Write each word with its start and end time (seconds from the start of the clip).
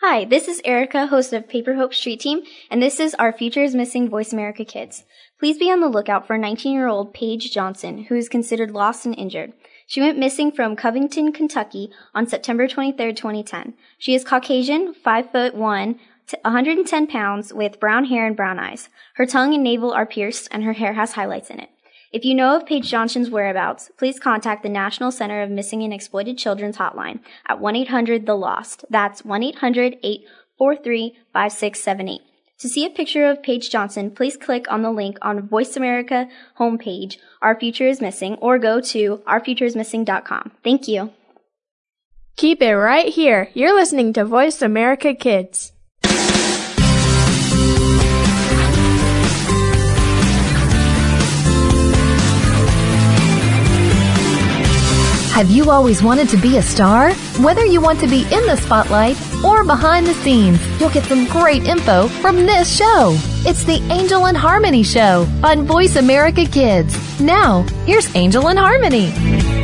Hi, 0.00 0.24
this 0.24 0.46
is 0.46 0.62
Erica, 0.64 1.08
host 1.08 1.32
of 1.32 1.48
Paper 1.48 1.74
Hope 1.74 1.92
Street 1.92 2.20
Team, 2.20 2.42
and 2.70 2.80
this 2.80 3.00
is 3.00 3.16
Our 3.16 3.32
Future 3.32 3.64
is 3.64 3.74
Missing 3.74 4.08
Voice 4.08 4.32
America 4.32 4.64
Kids. 4.64 5.02
Please 5.40 5.58
be 5.58 5.72
on 5.72 5.80
the 5.80 5.88
lookout 5.88 6.24
for 6.24 6.38
19 6.38 6.72
year 6.72 6.86
old 6.86 7.12
Paige 7.12 7.52
Johnson, 7.52 8.04
who 8.04 8.14
is 8.14 8.28
considered 8.28 8.70
lost 8.70 9.06
and 9.06 9.18
injured. 9.18 9.54
She 9.88 10.00
went 10.00 10.16
missing 10.16 10.52
from 10.52 10.76
Covington, 10.76 11.32
Kentucky 11.32 11.90
on 12.14 12.28
September 12.28 12.68
23, 12.68 13.12
2010. 13.12 13.74
She 13.98 14.14
is 14.14 14.24
Caucasian, 14.24 14.94
5 14.94 15.32
foot 15.32 15.56
1, 15.56 15.98
110 16.42 17.06
pounds, 17.08 17.52
with 17.52 17.80
brown 17.80 18.04
hair 18.04 18.24
and 18.24 18.36
brown 18.36 18.60
eyes. 18.60 18.90
Her 19.14 19.26
tongue 19.26 19.52
and 19.52 19.64
navel 19.64 19.92
are 19.92 20.06
pierced, 20.06 20.46
and 20.52 20.62
her 20.62 20.74
hair 20.74 20.92
has 20.92 21.14
highlights 21.14 21.50
in 21.50 21.58
it. 21.58 21.70
If 22.10 22.24
you 22.24 22.34
know 22.34 22.56
of 22.56 22.64
Paige 22.64 22.88
Johnson's 22.88 23.28
whereabouts, 23.28 23.90
please 23.98 24.18
contact 24.18 24.62
the 24.62 24.70
National 24.70 25.10
Center 25.10 25.42
of 25.42 25.50
Missing 25.50 25.82
and 25.82 25.92
Exploited 25.92 26.38
Children's 26.38 26.78
hotline 26.78 27.20
at 27.46 27.60
1-800-THE-LOST. 27.60 28.86
That's 28.88 29.20
1-800-843-5678. 29.22 32.20
To 32.60 32.68
see 32.68 32.86
a 32.86 32.90
picture 32.90 33.26
of 33.26 33.42
Paige 33.42 33.68
Johnson, 33.70 34.10
please 34.10 34.38
click 34.38 34.72
on 34.72 34.80
the 34.80 34.90
link 34.90 35.18
on 35.20 35.46
Voice 35.46 35.76
America 35.76 36.28
homepage, 36.58 37.18
Our 37.42 37.60
Future 37.60 37.86
is 37.86 38.00
Missing, 38.00 38.36
or 38.36 38.58
go 38.58 38.80
to 38.80 39.18
ourfutureismissing.com. 39.18 40.52
Thank 40.64 40.88
you. 40.88 41.12
Keep 42.36 42.62
it 42.62 42.74
right 42.74 43.12
here. 43.12 43.50
You're 43.52 43.74
listening 43.74 44.14
to 44.14 44.24
Voice 44.24 44.62
America 44.62 45.14
Kids. 45.14 45.72
Have 55.38 55.52
you 55.52 55.70
always 55.70 56.02
wanted 56.02 56.28
to 56.30 56.36
be 56.36 56.56
a 56.56 56.62
star? 56.62 57.12
Whether 57.38 57.64
you 57.64 57.80
want 57.80 58.00
to 58.00 58.08
be 58.08 58.22
in 58.22 58.44
the 58.46 58.56
spotlight 58.56 59.16
or 59.44 59.62
behind 59.62 60.04
the 60.04 60.14
scenes, 60.14 60.58
you'll 60.80 60.90
get 60.90 61.04
some 61.04 61.28
great 61.28 61.62
info 61.62 62.08
from 62.08 62.38
this 62.44 62.76
show. 62.76 63.16
It's 63.46 63.62
the 63.62 63.80
Angel 63.92 64.26
and 64.26 64.36
Harmony 64.36 64.82
Show 64.82 65.28
on 65.44 65.64
Voice 65.64 65.94
America 65.94 66.44
Kids. 66.44 67.20
Now, 67.20 67.62
here's 67.86 68.12
Angel 68.16 68.48
and 68.48 68.58
Harmony. 68.58 69.57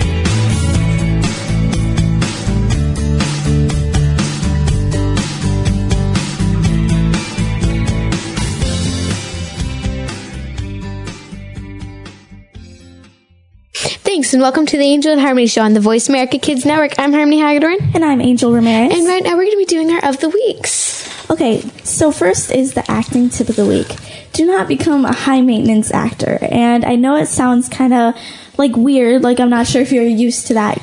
Thanks, 14.15 14.33
and 14.33 14.41
welcome 14.41 14.65
to 14.67 14.79
the 14.79 14.85
Angel 14.85 15.11
and 15.11 15.21
Harmony 15.21 15.49
Show 15.49 15.63
on 15.63 15.75
the 15.75 15.81
Voice 15.81 16.09
America 16.09 16.39
Kids 16.39 16.65
Network. 16.65 16.97
I'm 17.01 17.13
Harmony 17.13 17.41
Hagedorn. 17.41 17.79
And 17.95 18.05
I'm 18.05 18.21
Angel 18.21 18.53
Ramirez. 18.53 18.97
And 18.97 19.09
right 19.09 19.25
now 19.25 19.31
we're 19.31 19.43
going 19.43 19.51
to 19.51 19.57
be 19.57 19.65
doing 19.65 19.91
our 19.91 20.09
of 20.09 20.21
the 20.21 20.29
weeks. 20.29 21.29
Okay, 21.33 21.63
so 21.83 22.13
first 22.13 22.53
is 22.53 22.75
the 22.75 22.89
acting 22.89 23.29
tip 23.29 23.49
of 23.49 23.57
the 23.57 23.67
week. 23.67 23.89
Do 24.33 24.47
not 24.47 24.69
become 24.69 25.05
a 25.05 25.13
high 25.13 25.41
maintenance 25.41 25.93
actor. 25.93 26.39
And 26.43 26.85
I 26.85 26.95
know 26.95 27.17
it 27.17 27.27
sounds 27.27 27.69
kind 27.69 27.93
of 27.93 28.15
like 28.57 28.77
weird, 28.77 29.23
like 29.23 29.41
I'm 29.41 29.51
not 29.51 29.67
sure 29.67 29.83
if 29.83 29.91
you're 29.91 30.05
used 30.05 30.47
to 30.47 30.55
that 30.55 30.81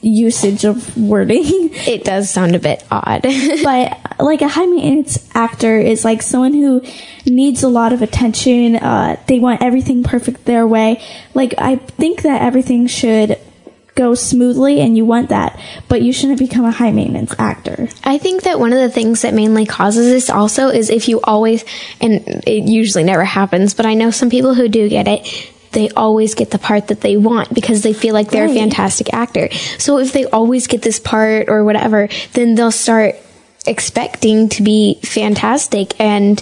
usage 0.00 0.64
of 0.64 0.96
wording. 0.96 1.44
It 1.44 2.04
does 2.04 2.30
sound 2.30 2.56
a 2.56 2.58
bit 2.58 2.82
odd. 2.90 3.20
but 3.62 4.09
like 4.22 4.42
a 4.42 4.48
high 4.48 4.66
maintenance 4.66 5.28
actor 5.34 5.78
is 5.78 6.04
like 6.04 6.22
someone 6.22 6.52
who 6.54 6.82
needs 7.26 7.62
a 7.62 7.68
lot 7.68 7.92
of 7.92 8.02
attention. 8.02 8.76
Uh, 8.76 9.16
they 9.26 9.38
want 9.38 9.62
everything 9.62 10.02
perfect 10.02 10.44
their 10.44 10.66
way. 10.66 11.02
Like 11.34 11.54
I 11.58 11.76
think 11.76 12.22
that 12.22 12.42
everything 12.42 12.86
should 12.86 13.38
go 13.96 14.14
smoothly 14.14 14.80
and 14.80 14.96
you 14.96 15.04
want 15.04 15.28
that, 15.28 15.58
but 15.88 16.00
you 16.00 16.12
shouldn't 16.12 16.38
become 16.38 16.64
a 16.64 16.70
high 16.70 16.92
maintenance 16.92 17.34
actor. 17.38 17.88
I 18.04 18.18
think 18.18 18.44
that 18.44 18.58
one 18.58 18.72
of 18.72 18.78
the 18.78 18.88
things 18.88 19.22
that 19.22 19.34
mainly 19.34 19.66
causes 19.66 20.06
this 20.06 20.30
also 20.30 20.68
is 20.68 20.88
if 20.90 21.08
you 21.08 21.20
always, 21.22 21.64
and 22.00 22.24
it 22.46 22.64
usually 22.68 23.04
never 23.04 23.24
happens, 23.24 23.74
but 23.74 23.84
I 23.86 23.94
know 23.94 24.10
some 24.10 24.30
people 24.30 24.54
who 24.54 24.68
do 24.68 24.88
get 24.88 25.06
it, 25.08 25.50
they 25.72 25.90
always 25.90 26.34
get 26.34 26.50
the 26.50 26.58
part 26.58 26.88
that 26.88 27.00
they 27.00 27.16
want 27.16 27.52
because 27.52 27.82
they 27.82 27.92
feel 27.92 28.14
like 28.14 28.30
they're 28.30 28.46
Right. 28.46 28.56
a 28.56 28.60
fantastic 28.60 29.12
actor. 29.12 29.50
So 29.78 29.98
if 29.98 30.12
they 30.12 30.24
always 30.24 30.66
get 30.66 30.82
this 30.82 30.98
part 30.98 31.48
or 31.48 31.64
whatever, 31.64 32.08
then 32.32 32.54
they'll 32.54 32.72
start 32.72 33.16
expecting 33.66 34.48
to 34.50 34.62
be 34.62 34.98
fantastic 35.02 35.98
and 36.00 36.40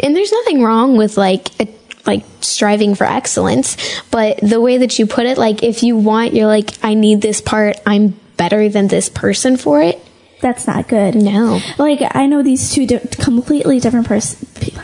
and 0.00 0.14
there's 0.14 0.32
nothing 0.32 0.62
wrong 0.62 0.96
with 0.96 1.16
like 1.16 1.48
a, 1.60 1.68
like 2.06 2.24
striving 2.40 2.94
for 2.94 3.04
excellence, 3.04 3.76
but 4.10 4.38
the 4.38 4.60
way 4.60 4.78
that 4.78 4.98
you 4.98 5.06
put 5.06 5.26
it 5.26 5.38
like 5.38 5.62
if 5.62 5.82
you 5.82 5.96
want 5.96 6.34
you're 6.34 6.46
like 6.46 6.70
I 6.82 6.94
need 6.94 7.20
this 7.20 7.40
part, 7.40 7.76
I'm 7.86 8.18
better 8.36 8.68
than 8.68 8.88
this 8.88 9.08
person 9.08 9.56
for 9.56 9.82
it. 9.82 10.00
That's 10.40 10.66
not 10.66 10.88
good. 10.88 11.16
No. 11.16 11.60
Like 11.78 12.00
I 12.14 12.26
know 12.26 12.42
these 12.42 12.72
two 12.72 12.86
di- 12.86 13.00
completely 13.20 13.80
different 13.80 14.06
pers- 14.06 14.36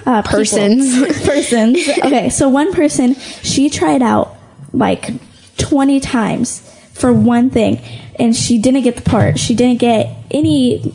uh. 0.05 0.23
Persons. 0.23 0.99
persons. 1.25 1.79
Okay, 2.03 2.29
so 2.29 2.49
one 2.49 2.73
person 2.73 3.15
she 3.15 3.71
tried 3.71 4.03
out 4.03 4.37
like 4.73 5.11
twenty 5.57 6.01
times 6.01 6.61
for 6.93 7.13
one 7.13 7.51
thing, 7.51 7.81
and 8.19 8.35
she 8.35 8.59
didn't 8.59 8.83
get 8.83 8.97
the 8.97 9.03
part. 9.03 9.39
She 9.39 9.55
didn't 9.55 9.79
get 9.79 10.17
any 10.31 10.93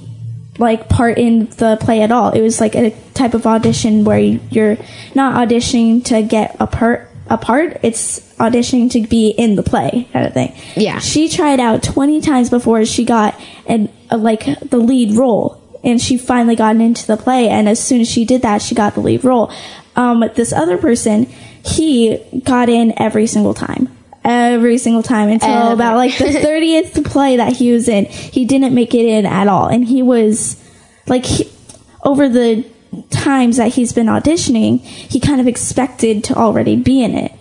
like 0.59 0.87
part 0.89 1.17
in 1.17 1.47
the 1.57 1.77
play 1.79 2.01
at 2.01 2.11
all. 2.11 2.29
It 2.31 2.41
was 2.41 2.59
like 2.61 2.75
a 2.75 2.91
type 3.15 3.33
of 3.33 3.47
audition 3.47 4.03
where 4.03 4.19
you- 4.19 4.39
you're 4.51 4.77
not 5.15 5.35
auditioning 5.35 6.03
to 6.05 6.21
get 6.21 6.55
a 6.59 6.67
part. 6.67 7.07
A 7.31 7.37
part. 7.37 7.77
It's 7.83 8.19
auditioning 8.39 8.89
to 8.91 9.01
be 9.01 9.29
in 9.29 9.55
the 9.55 9.61
play, 9.61 10.07
kind 10.11 10.25
of 10.25 10.33
thing. 10.33 10.51
Yeah. 10.75 10.97
She 10.99 11.29
tried 11.29 11.59
out 11.59 11.83
20 11.83 12.21
times 12.21 12.49
before 12.49 12.83
she 12.85 13.05
got 13.05 13.39
an, 13.67 13.89
a, 14.09 14.17
like 14.17 14.45
the 14.67 14.77
lead 14.77 15.15
role. 15.15 15.61
And 15.83 16.01
she 16.01 16.17
finally 16.17 16.55
got 16.55 16.75
into 16.77 17.05
the 17.07 17.15
play. 17.17 17.47
And 17.47 17.69
as 17.69 17.79
soon 17.79 18.01
as 18.01 18.09
she 18.09 18.25
did 18.25 18.41
that, 18.41 18.61
she 18.63 18.73
got 18.75 18.95
the 18.95 19.01
lead 19.01 19.23
role. 19.23 19.51
Um, 19.95 20.23
this 20.35 20.51
other 20.51 20.77
person, 20.77 21.27
he 21.63 22.17
got 22.43 22.67
in 22.67 22.93
every 22.97 23.27
single 23.27 23.53
time. 23.53 23.89
Every 24.29 24.78
single 24.78 25.03
time 25.03 25.29
until 25.29 25.50
Ever. 25.50 25.73
about 25.73 25.95
like 25.97 26.17
the 26.17 26.25
30th 26.25 27.03
play 27.06 27.38
that 27.38 27.53
he 27.53 27.72
was 27.72 27.88
in. 27.90 28.06
He 28.06 28.45
didn't 28.45 28.73
make 28.75 28.94
it 28.94 29.06
in 29.06 29.25
at 29.25 29.47
all. 29.47 29.67
And 29.67 29.85
he 29.85 30.01
was 30.03 30.62
like, 31.07 31.25
he, 31.25 31.50
over 32.03 32.29
the 32.29 32.66
times 33.09 33.57
that 33.57 33.73
he's 33.73 33.94
been 33.94 34.07
auditioning, 34.07 34.79
he 34.81 35.19
kind 35.19 35.41
of 35.41 35.47
expected 35.47 36.23
to 36.25 36.35
already 36.35 36.75
be 36.75 37.01
in 37.03 37.16
it. 37.16 37.31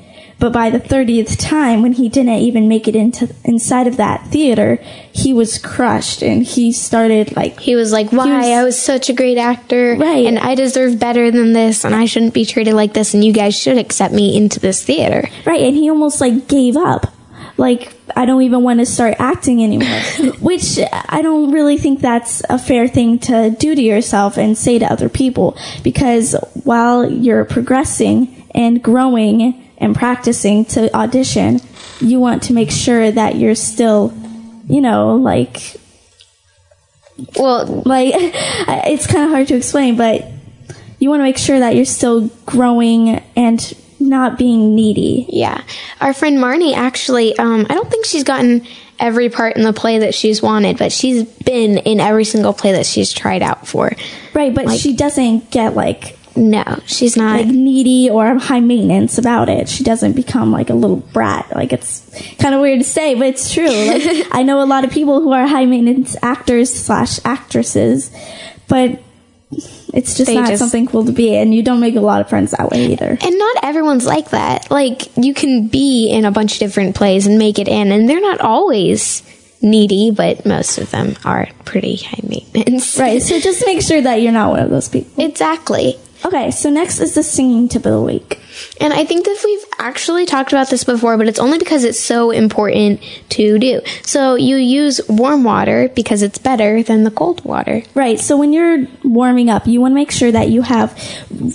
But 0.41 0.53
by 0.53 0.71
the 0.71 0.79
30th 0.79 1.37
time, 1.37 1.83
when 1.83 1.95
he 1.95 2.09
didn't 2.09 2.33
even 2.35 2.69
make 2.69 2.87
it 2.87 2.95
into 2.95 3.35
inside 3.45 3.89
of 3.89 3.97
that 3.97 4.29
theater, 4.29 4.79
he 5.13 5.33
was 5.33 5.59
crushed 5.59 6.23
and 6.23 6.45
he 6.45 6.71
started 6.71 7.35
like, 7.35 7.59
He 7.59 7.75
was 7.75 7.91
like, 7.91 8.13
"Why? 8.13 8.37
was- 8.39 8.47
I 8.47 8.63
was 8.63 8.79
such 8.79 9.09
a 9.11 9.13
great 9.13 9.37
actor, 9.37 9.97
Right. 9.99 10.27
And 10.27 10.39
I 10.39 10.55
deserve 10.55 11.01
better 11.01 11.31
than 11.33 11.55
this, 11.55 11.85
and 11.85 11.95
I 11.95 12.05
shouldn't 12.05 12.35
be 12.35 12.45
treated 12.45 12.75
like 12.75 12.93
this, 12.95 13.15
and 13.15 13.25
you 13.25 13.33
guys 13.33 13.59
should 13.59 13.79
accept 13.79 14.15
me 14.15 14.37
into 14.37 14.61
this 14.61 14.83
theater." 14.83 15.29
right, 15.45 15.61
and 15.61 15.75
he 15.77 15.91
almost 15.91 16.21
like 16.21 16.47
gave 16.47 16.77
up. 16.77 17.13
Like, 17.57 17.93
I 18.15 18.25
don't 18.25 18.43
even 18.43 18.63
want 18.63 18.79
to 18.79 18.87
start 18.87 19.17
acting 19.19 19.65
anymore. 19.65 20.01
Which 20.41 20.79
I 21.09 21.21
don't 21.23 21.51
really 21.51 21.77
think 21.77 22.01
that's 22.01 22.41
a 22.49 22.57
fair 22.57 22.87
thing 22.87 23.19
to 23.21 23.51
do 23.51 23.75
to 23.75 23.83
yourself 23.83 24.37
and 24.37 24.57
say 24.57 24.79
to 24.79 24.87
other 24.87 25.09
people. 25.09 25.57
Because 25.83 26.37
while 26.63 27.11
you're 27.11 27.45
progressing 27.45 28.47
and 28.55 28.81
growing 28.81 29.68
and 29.79 29.95
practicing 29.95 30.65
to 30.67 30.95
audition, 30.95 31.61
you 32.01 32.21
want 32.21 32.43
to 32.45 32.53
make 32.53 32.71
sure 32.71 33.11
that 33.11 33.37
you're 33.37 33.55
still, 33.55 34.13
you 34.69 34.81
know, 34.81 35.17
like 35.17 35.77
Well, 37.37 37.83
like 37.85 38.13
it's 38.15 39.07
kind 39.07 39.25
of 39.25 39.31
hard 39.31 39.49
to 39.49 39.57
explain 39.57 39.97
but 39.97 40.27
you 41.01 41.09
want 41.11 41.21
to 41.21 41.25
make 41.25 41.39
sure 41.39 41.61
that 41.61 41.77
you're 41.77 41.85
still 41.85 42.27
growing 42.45 43.23
and 43.37 43.73
not 44.01 44.37
being 44.39 44.75
needy 44.75 45.27
yeah, 45.29 45.63
our 46.01 46.13
friend 46.13 46.39
Marnie 46.39 46.75
actually, 46.75 47.37
um, 47.39 47.67
I 47.69 47.75
don't 47.75 47.91
think 47.91 48.05
she's 48.05 48.25
gotten 48.25 48.67
every 49.01 49.29
part 49.29 49.57
in 49.57 49.63
the 49.63 49.73
play 49.73 49.99
that 49.99 50.13
she's 50.13 50.43
wanted, 50.43 50.77
but 50.77 50.91
she's 50.91 51.23
been 51.23 51.79
in 51.79 52.01
every 52.01 52.25
single 52.25 52.53
play 52.53 52.73
that 52.73 52.85
she's 52.87 53.13
tried 53.13 53.43
out 53.43 53.67
for. 53.69 53.93
right 54.35 54.53
but 54.55 54.67
Like- 54.67 54.81
she 54.81 54.93
doesn't 54.93 55.51
get 55.51 55.75
like 55.77 56.18
No, 56.39 56.81
she's 56.87 57.17
not. 57.17 57.39
like 57.41 57.47
needy 57.49 58.09
or 58.09 58.39
high 58.39 58.61
maintenance 58.61 59.19
about 59.19 59.49
it 59.49 59.69
she 59.69 59.83
doesn't 59.83 60.13
become 60.13 60.53
like 60.53 60.71
a 60.71 60.75
little 60.75 60.97
brat 60.97 61.55
like 61.55 61.73
it's 61.73 62.03
kind 62.39 62.55
of 62.55 62.61
weird 62.61 62.79
to 62.81 62.85
say 62.85 63.15
but 63.15 63.27
it's 63.27 63.53
true 63.53 63.67
like 63.69 64.27
i 64.33 64.43
know 64.43 64.63
a 64.63 64.67
lot 64.67 64.85
of 64.85 64.91
people 64.91 65.21
who 65.21 65.33
are 65.33 65.47
high 65.47 65.65
maintenance 65.67 66.17
actors 66.23 66.73
slash 66.73 67.19
actresses 67.25 68.11
but 68.69 69.01
it's 69.51 70.17
just 70.17 70.27
They 70.27 70.35
not 70.35 70.49
just- 70.49 70.61
something 70.61 70.87
cool 70.87 71.05
to 71.07 71.13
be 71.13 71.35
and 71.37 71.55
you 71.55 71.63
don't 71.63 71.81
make 71.81 71.97
a 71.97 72.01
lot 72.01 72.21
of 72.21 72.29
friends 72.29 72.51
that 72.53 72.71
way 72.71 72.87
either 72.93 73.17
and 73.21 73.39
not 73.39 73.57
everyone's 73.65 74.05
like 74.07 74.31
that. 74.31 74.71
Like, 74.71 75.17
you 75.17 75.33
can 75.33 75.69
be 75.69 76.11
in 76.11 76.25
a 76.27 76.31
bunch 76.31 76.53
of 76.55 76.59
different 76.59 76.95
plays 76.95 77.27
and 77.27 77.39
make 77.39 77.59
it 77.59 77.67
in, 77.69 77.91
and 77.91 78.07
they're 78.09 78.21
not 78.21 78.41
always 78.41 79.23
needy, 79.63 80.11
but 80.11 80.45
most 80.45 80.77
of 80.79 80.91
them 80.91 81.17
are 81.25 81.49
pretty 81.65 81.97
high 81.97 82.21
maintenance. 82.29 82.99
right 82.99 83.23
so 83.23 83.41
just 83.41 83.65
make 83.67 83.81
sure 83.83 84.01
that 84.03 84.17
you're 84.21 84.33
not 84.33 84.51
one 84.51 84.61
of 84.61 84.69
those 84.71 84.89
people 84.91 85.25
Exactly. 85.25 85.99
Okay, 86.25 86.51
so 86.51 86.69
next 86.69 87.01
is 87.01 87.15
the 87.15 87.23
singing 87.23 87.69
tip 87.69 87.87
of 87.87 87.93
the 87.93 88.03
week. 88.03 88.41
And 88.81 88.93
I 88.93 89.05
think 89.05 89.25
that 89.25 89.41
we've 89.45 89.65
actually 89.79 90.27
talked 90.27 90.53
about 90.53 90.69
this 90.69 90.83
before, 90.83 91.17
but 91.17 91.29
it's 91.29 91.39
only 91.39 91.59
because 91.59 91.85
it's 91.85 91.99
so 91.99 92.31
important 92.31 93.01
to 93.31 93.59
do. 93.59 93.81
So 94.03 94.35
you 94.35 94.57
use 94.57 95.01
warm 95.09 95.45
water 95.45 95.89
because 95.95 96.23
it's 96.23 96.39
better 96.39 96.83
than 96.83 97.05
the 97.05 97.11
cold 97.11 97.45
water. 97.45 97.83
Right. 97.95 98.19
So 98.19 98.37
when 98.37 98.53
you're 98.53 98.87
warming 99.05 99.49
up, 99.49 99.67
you 99.67 99.81
want 99.81 99.93
to 99.93 99.95
make 99.95 100.11
sure 100.11 100.33
that 100.33 100.49
you 100.49 100.63
have 100.63 100.99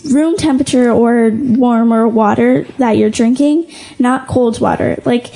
room 0.05 0.37
temperature 0.37 0.91
or 0.91 1.29
warmer 1.31 2.07
water 2.07 2.63
that 2.77 2.97
you're 2.97 3.09
drinking, 3.09 3.69
not 3.99 4.27
cold 4.27 4.61
water. 4.61 5.01
Like, 5.03 5.33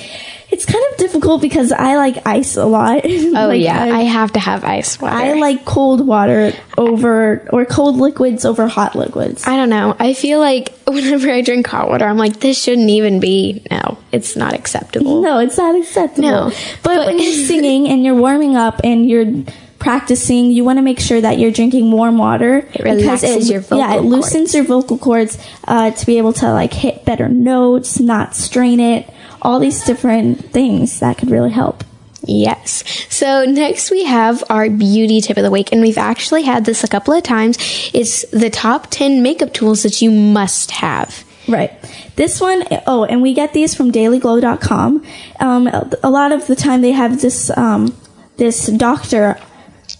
it's 0.50 0.64
kind 0.64 0.82
of 0.90 0.96
difficult 0.96 1.42
because 1.42 1.72
I 1.72 1.96
like 1.96 2.26
ice 2.26 2.56
a 2.56 2.64
lot. 2.64 3.04
Oh 3.38 3.48
Like, 3.48 3.60
yeah, 3.60 3.82
I, 3.84 4.00
I, 4.00 4.02
have 4.02 4.32
to 4.32 4.40
have 4.40 4.64
ice 4.64 4.98
water. 5.00 5.14
I 5.14 5.34
like 5.34 5.64
cold 5.64 6.06
water 6.06 6.52
over, 6.76 7.46
or 7.52 7.64
cold 7.66 7.96
liquids 7.96 8.44
over 8.44 8.66
hot 8.66 8.94
liquids. 8.96 9.46
I 9.46 9.56
don't 9.56 9.68
know. 9.68 9.94
I 9.98 10.14
feel 10.14 10.40
like 10.40 10.72
whenever 10.86 11.30
I 11.30 11.42
drink 11.42 11.66
hot 11.66 11.88
water, 11.88 12.06
I'm 12.06 12.16
like, 12.16 12.40
this 12.40 12.60
shouldn't 12.62 12.88
even 12.88 13.20
be. 13.20 13.62
No, 13.70 13.98
it's 14.12 14.34
not 14.36 14.54
acceptable. 14.54 15.20
No, 15.22 15.38
it's 15.38 15.58
not 15.58 15.74
acceptable. 15.78 16.28
No. 16.28 16.52
But, 16.82 17.06
when 17.06 17.18
you're 17.18 17.32
singing 17.46 17.88
and 17.88 18.02
you're 18.02 18.14
warming 18.14 18.56
up 18.56 18.80
and 18.82 19.08
you're 19.08 19.44
practicing, 19.78 20.50
you 20.50 20.64
want 20.64 20.78
to 20.78 20.82
make 20.82 20.98
sure 21.00 21.20
that 21.20 21.38
you're 21.38 21.52
drinking 21.52 21.90
warm 21.92 22.18
water. 22.18 22.58
It 22.72 22.82
relaxes 22.82 23.48
your 23.50 23.60
vocal 23.60 23.78
Yeah, 23.78 23.94
it 23.94 24.00
cords. 24.00 24.08
loosens 24.08 24.54
your 24.54 24.64
vocal 24.64 24.98
cords 24.98 25.38
uh, 25.64 25.90
to 25.90 26.06
be 26.06 26.18
able 26.18 26.32
to 26.34 26.52
like 26.52 26.72
hit 26.72 27.04
better 27.04 27.28
notes, 27.28 28.00
not 28.00 28.34
strain 28.34 28.80
it. 28.80 29.08
All 29.42 29.58
these 29.58 29.84
different 29.84 30.52
things 30.52 31.00
that 31.00 31.18
could 31.18 31.30
really 31.30 31.50
help. 31.50 31.84
Yes. 32.22 32.84
So 33.08 33.44
next 33.44 33.90
we 33.90 34.04
have 34.04 34.42
our 34.50 34.68
beauty 34.68 35.20
tip 35.20 35.36
of 35.36 35.44
the 35.44 35.50
week, 35.50 35.72
and 35.72 35.80
we've 35.80 35.98
actually 35.98 36.42
had 36.42 36.64
this 36.64 36.84
a 36.84 36.88
couple 36.88 37.14
of 37.14 37.22
times. 37.22 37.56
It's 37.94 38.28
the 38.30 38.50
top 38.50 38.88
10 38.90 39.22
makeup 39.22 39.52
tools 39.52 39.82
that 39.84 40.02
you 40.02 40.10
must 40.10 40.72
have. 40.72 41.24
Right. 41.48 41.72
This 42.16 42.40
one, 42.40 42.64
oh, 42.86 43.04
and 43.04 43.22
we 43.22 43.32
get 43.32 43.54
these 43.54 43.74
from 43.74 43.90
dailyglow.com. 43.90 45.04
Um, 45.40 45.66
a 45.68 46.10
lot 46.10 46.32
of 46.32 46.46
the 46.46 46.56
time 46.56 46.82
they 46.82 46.92
have 46.92 47.20
this, 47.22 47.50
um, 47.56 47.96
this 48.36 48.66
doctor, 48.66 49.38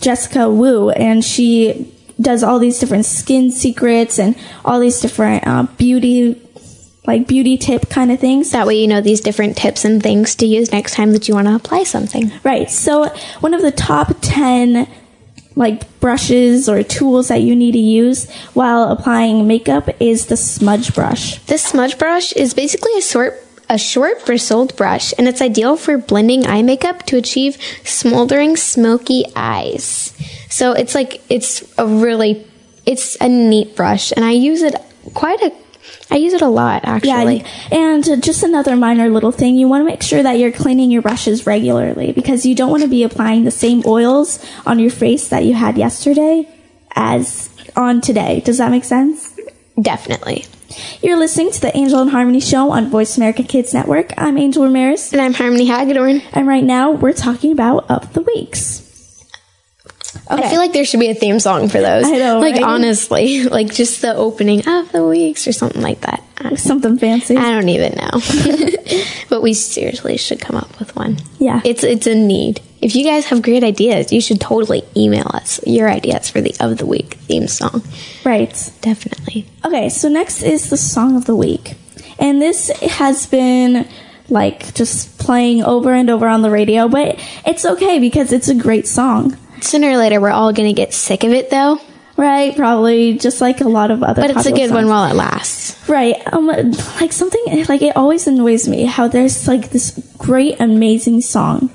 Jessica 0.00 0.50
Wu, 0.50 0.90
and 0.90 1.24
she 1.24 1.94
does 2.20 2.42
all 2.42 2.58
these 2.58 2.78
different 2.78 3.06
skin 3.06 3.50
secrets 3.50 4.18
and 4.18 4.36
all 4.64 4.80
these 4.80 5.00
different, 5.00 5.46
uh, 5.46 5.62
beauty, 5.78 6.34
like 7.08 7.26
beauty 7.26 7.56
tip 7.56 7.88
kind 7.88 8.12
of 8.12 8.20
things. 8.20 8.50
That 8.50 8.66
way 8.66 8.78
you 8.78 8.86
know 8.86 9.00
these 9.00 9.22
different 9.22 9.56
tips 9.56 9.84
and 9.86 10.02
things 10.02 10.34
to 10.36 10.46
use 10.46 10.70
next 10.70 10.92
time 10.92 11.12
that 11.12 11.26
you 11.26 11.34
want 11.34 11.48
to 11.48 11.54
apply 11.54 11.84
something. 11.84 12.30
Right. 12.44 12.70
So 12.70 13.08
one 13.40 13.54
of 13.54 13.62
the 13.62 13.72
top 13.72 14.14
10 14.20 14.86
like 15.56 16.00
brushes 16.00 16.68
or 16.68 16.82
tools 16.82 17.28
that 17.28 17.40
you 17.40 17.56
need 17.56 17.72
to 17.72 17.78
use 17.78 18.30
while 18.52 18.92
applying 18.92 19.48
makeup 19.48 19.88
is 20.00 20.26
the 20.26 20.36
smudge 20.36 20.94
brush. 20.94 21.38
This 21.46 21.64
smudge 21.64 21.98
brush 21.98 22.32
is 22.34 22.52
basically 22.52 22.92
a 22.98 23.00
short 23.00 23.42
a 23.70 23.78
short 23.78 24.24
bristled 24.26 24.76
brush 24.76 25.14
and 25.16 25.26
it's 25.26 25.40
ideal 25.40 25.76
for 25.76 25.96
blending 25.96 26.46
eye 26.46 26.62
makeup 26.62 27.04
to 27.04 27.16
achieve 27.16 27.56
smoldering 27.84 28.54
smoky 28.54 29.24
eyes. 29.34 30.14
So 30.50 30.72
it's 30.72 30.94
like 30.94 31.22
it's 31.30 31.64
a 31.78 31.86
really 31.86 32.46
it's 32.84 33.16
a 33.18 33.30
neat 33.30 33.74
brush 33.76 34.12
and 34.12 34.26
I 34.26 34.32
use 34.32 34.60
it 34.60 34.74
quite 35.14 35.40
a 35.40 35.50
I 36.10 36.16
use 36.16 36.32
it 36.32 36.40
a 36.42 36.48
lot 36.48 36.84
actually. 36.84 37.38
Yeah, 37.38 37.46
and 37.70 38.22
just 38.22 38.42
another 38.42 38.76
minor 38.76 39.08
little 39.10 39.32
thing, 39.32 39.56
you 39.56 39.68
want 39.68 39.82
to 39.82 39.86
make 39.86 40.02
sure 40.02 40.22
that 40.22 40.38
you're 40.38 40.52
cleaning 40.52 40.90
your 40.90 41.02
brushes 41.02 41.46
regularly 41.46 42.12
because 42.12 42.46
you 42.46 42.54
don't 42.54 42.70
want 42.70 42.82
to 42.82 42.88
be 42.88 43.02
applying 43.02 43.44
the 43.44 43.50
same 43.50 43.82
oils 43.86 44.44
on 44.64 44.78
your 44.78 44.90
face 44.90 45.28
that 45.28 45.44
you 45.44 45.54
had 45.54 45.76
yesterday 45.76 46.48
as 46.94 47.50
on 47.76 48.00
today. 48.00 48.40
Does 48.44 48.58
that 48.58 48.70
make 48.70 48.84
sense? 48.84 49.38
Definitely. 49.80 50.46
You're 51.02 51.16
listening 51.18 51.50
to 51.52 51.60
the 51.60 51.76
Angel 51.76 52.00
and 52.00 52.10
Harmony 52.10 52.40
show 52.40 52.70
on 52.70 52.88
Voice 52.90 53.16
America 53.16 53.42
Kids 53.42 53.72
Network. 53.74 54.12
I'm 54.16 54.38
Angel 54.38 54.64
Ramirez, 54.64 55.12
And 55.12 55.20
I'm 55.20 55.34
Harmony 55.34 55.66
Hagedorn. 55.66 56.22
and 56.32 56.46
right 56.46 56.64
now 56.64 56.90
we're 56.90 57.12
talking 57.12 57.52
about 57.52 57.90
Up 57.90 58.12
the 58.12 58.22
Weeks. 58.22 58.87
Okay. 60.30 60.42
I 60.42 60.48
feel 60.50 60.58
like 60.58 60.72
there 60.72 60.84
should 60.84 61.00
be 61.00 61.08
a 61.10 61.14
theme 61.14 61.40
song 61.40 61.68
for 61.68 61.80
those. 61.80 62.04
I 62.04 62.18
know, 62.18 62.38
Like 62.40 62.54
right? 62.56 62.62
honestly, 62.64 63.44
like 63.58 63.72
just 63.72 64.02
the 64.02 64.14
opening 64.14 64.66
of 64.68 64.92
the 64.92 65.06
weeks 65.06 65.46
or 65.48 65.52
something 65.52 65.80
like 65.82 66.00
that. 66.02 66.22
Something 66.56 66.98
fancy. 66.98 67.36
I 67.36 67.50
don't 67.50 67.68
even 67.68 67.94
know. 67.96 68.20
but 69.28 69.42
we 69.42 69.54
seriously 69.54 70.16
should 70.16 70.40
come 70.40 70.54
up 70.56 70.78
with 70.78 70.94
one. 70.94 71.16
Yeah. 71.38 71.60
It's 71.64 71.82
it's 71.82 72.06
a 72.06 72.14
need. 72.14 72.60
If 72.80 72.94
you 72.94 73.04
guys 73.04 73.24
have 73.26 73.42
great 73.42 73.64
ideas, 73.64 74.12
you 74.12 74.20
should 74.20 74.40
totally 74.40 74.84
email 74.96 75.26
us 75.34 75.58
your 75.66 75.90
ideas 75.90 76.30
for 76.30 76.40
the 76.40 76.54
of 76.60 76.78
the 76.78 76.86
week 76.86 77.14
theme 77.26 77.48
song. 77.48 77.82
right. 78.24 78.50
Definitely. 78.82 79.46
Okay, 79.64 79.88
so 79.88 80.08
next 80.08 80.42
is 80.42 80.70
the 80.70 80.76
song 80.76 81.16
of 81.16 81.24
the 81.24 81.34
week. 81.34 81.74
And 82.20 82.40
this 82.40 82.68
has 82.82 83.26
been 83.26 83.88
like 84.28 84.74
just 84.74 85.18
playing 85.18 85.64
over 85.64 85.92
and 85.92 86.08
over 86.08 86.28
on 86.28 86.42
the 86.42 86.50
radio, 86.50 86.86
but 86.88 87.18
it's 87.46 87.64
okay 87.64 87.98
because 87.98 88.32
it's 88.32 88.48
a 88.48 88.54
great 88.54 88.86
song. 88.86 89.36
Sooner 89.60 89.90
or 89.90 89.96
later 89.96 90.20
we're 90.20 90.30
all 90.30 90.52
gonna 90.52 90.72
get 90.72 90.92
sick 90.94 91.24
of 91.24 91.32
it 91.32 91.50
though. 91.50 91.80
Right, 92.16 92.56
probably 92.56 93.16
just 93.16 93.40
like 93.40 93.60
a 93.60 93.68
lot 93.68 93.92
of 93.92 94.02
other 94.02 94.22
But 94.22 94.32
it's 94.32 94.46
a 94.46 94.50
good 94.52 94.72
one 94.72 94.88
while 94.88 95.08
it 95.08 95.14
lasts. 95.14 95.88
Right. 95.88 96.16
Um 96.32 96.46
like 97.00 97.12
something 97.12 97.64
like 97.68 97.82
it 97.82 97.96
always 97.96 98.26
annoys 98.26 98.66
me 98.68 98.84
how 98.84 99.06
there's 99.08 99.46
like 99.46 99.70
this 99.70 99.92
great 100.18 100.60
amazing 100.60 101.20
song. 101.20 101.70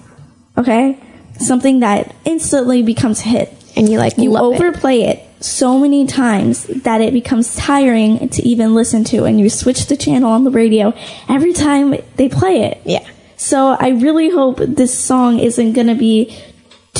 Okay? 0.57 0.99
Something 1.39 1.79
that 1.79 2.13
instantly 2.25 2.83
becomes 2.83 3.21
a 3.21 3.23
hit. 3.23 3.53
And 3.75 3.87
you 3.89 3.97
like 3.97 4.17
You 4.17 4.31
love 4.31 4.53
it. 4.53 4.55
overplay 4.57 5.01
it. 5.03 5.23
so 5.39 5.79
many 5.79 6.05
times 6.05 6.65
that 6.83 7.01
it 7.01 7.11
becomes 7.13 7.55
tiring 7.55 8.29
to 8.29 8.43
even 8.47 8.75
listen 8.75 9.03
to 9.05 9.23
and 9.25 9.39
you 9.39 9.49
switch 9.49 9.87
the 9.87 9.97
channel 9.97 10.29
on 10.29 10.43
the 10.43 10.51
radio 10.51 10.93
every 11.27 11.53
time 11.53 11.95
they 12.17 12.29
play 12.29 12.63
it. 12.63 12.81
Yeah. 12.85 13.05
So 13.37 13.75
I 13.79 13.89
really 13.89 14.29
hope 14.29 14.57
this 14.59 14.97
song 14.97 15.39
isn't 15.39 15.73
going 15.73 15.87
to 15.87 15.95
be 15.95 16.37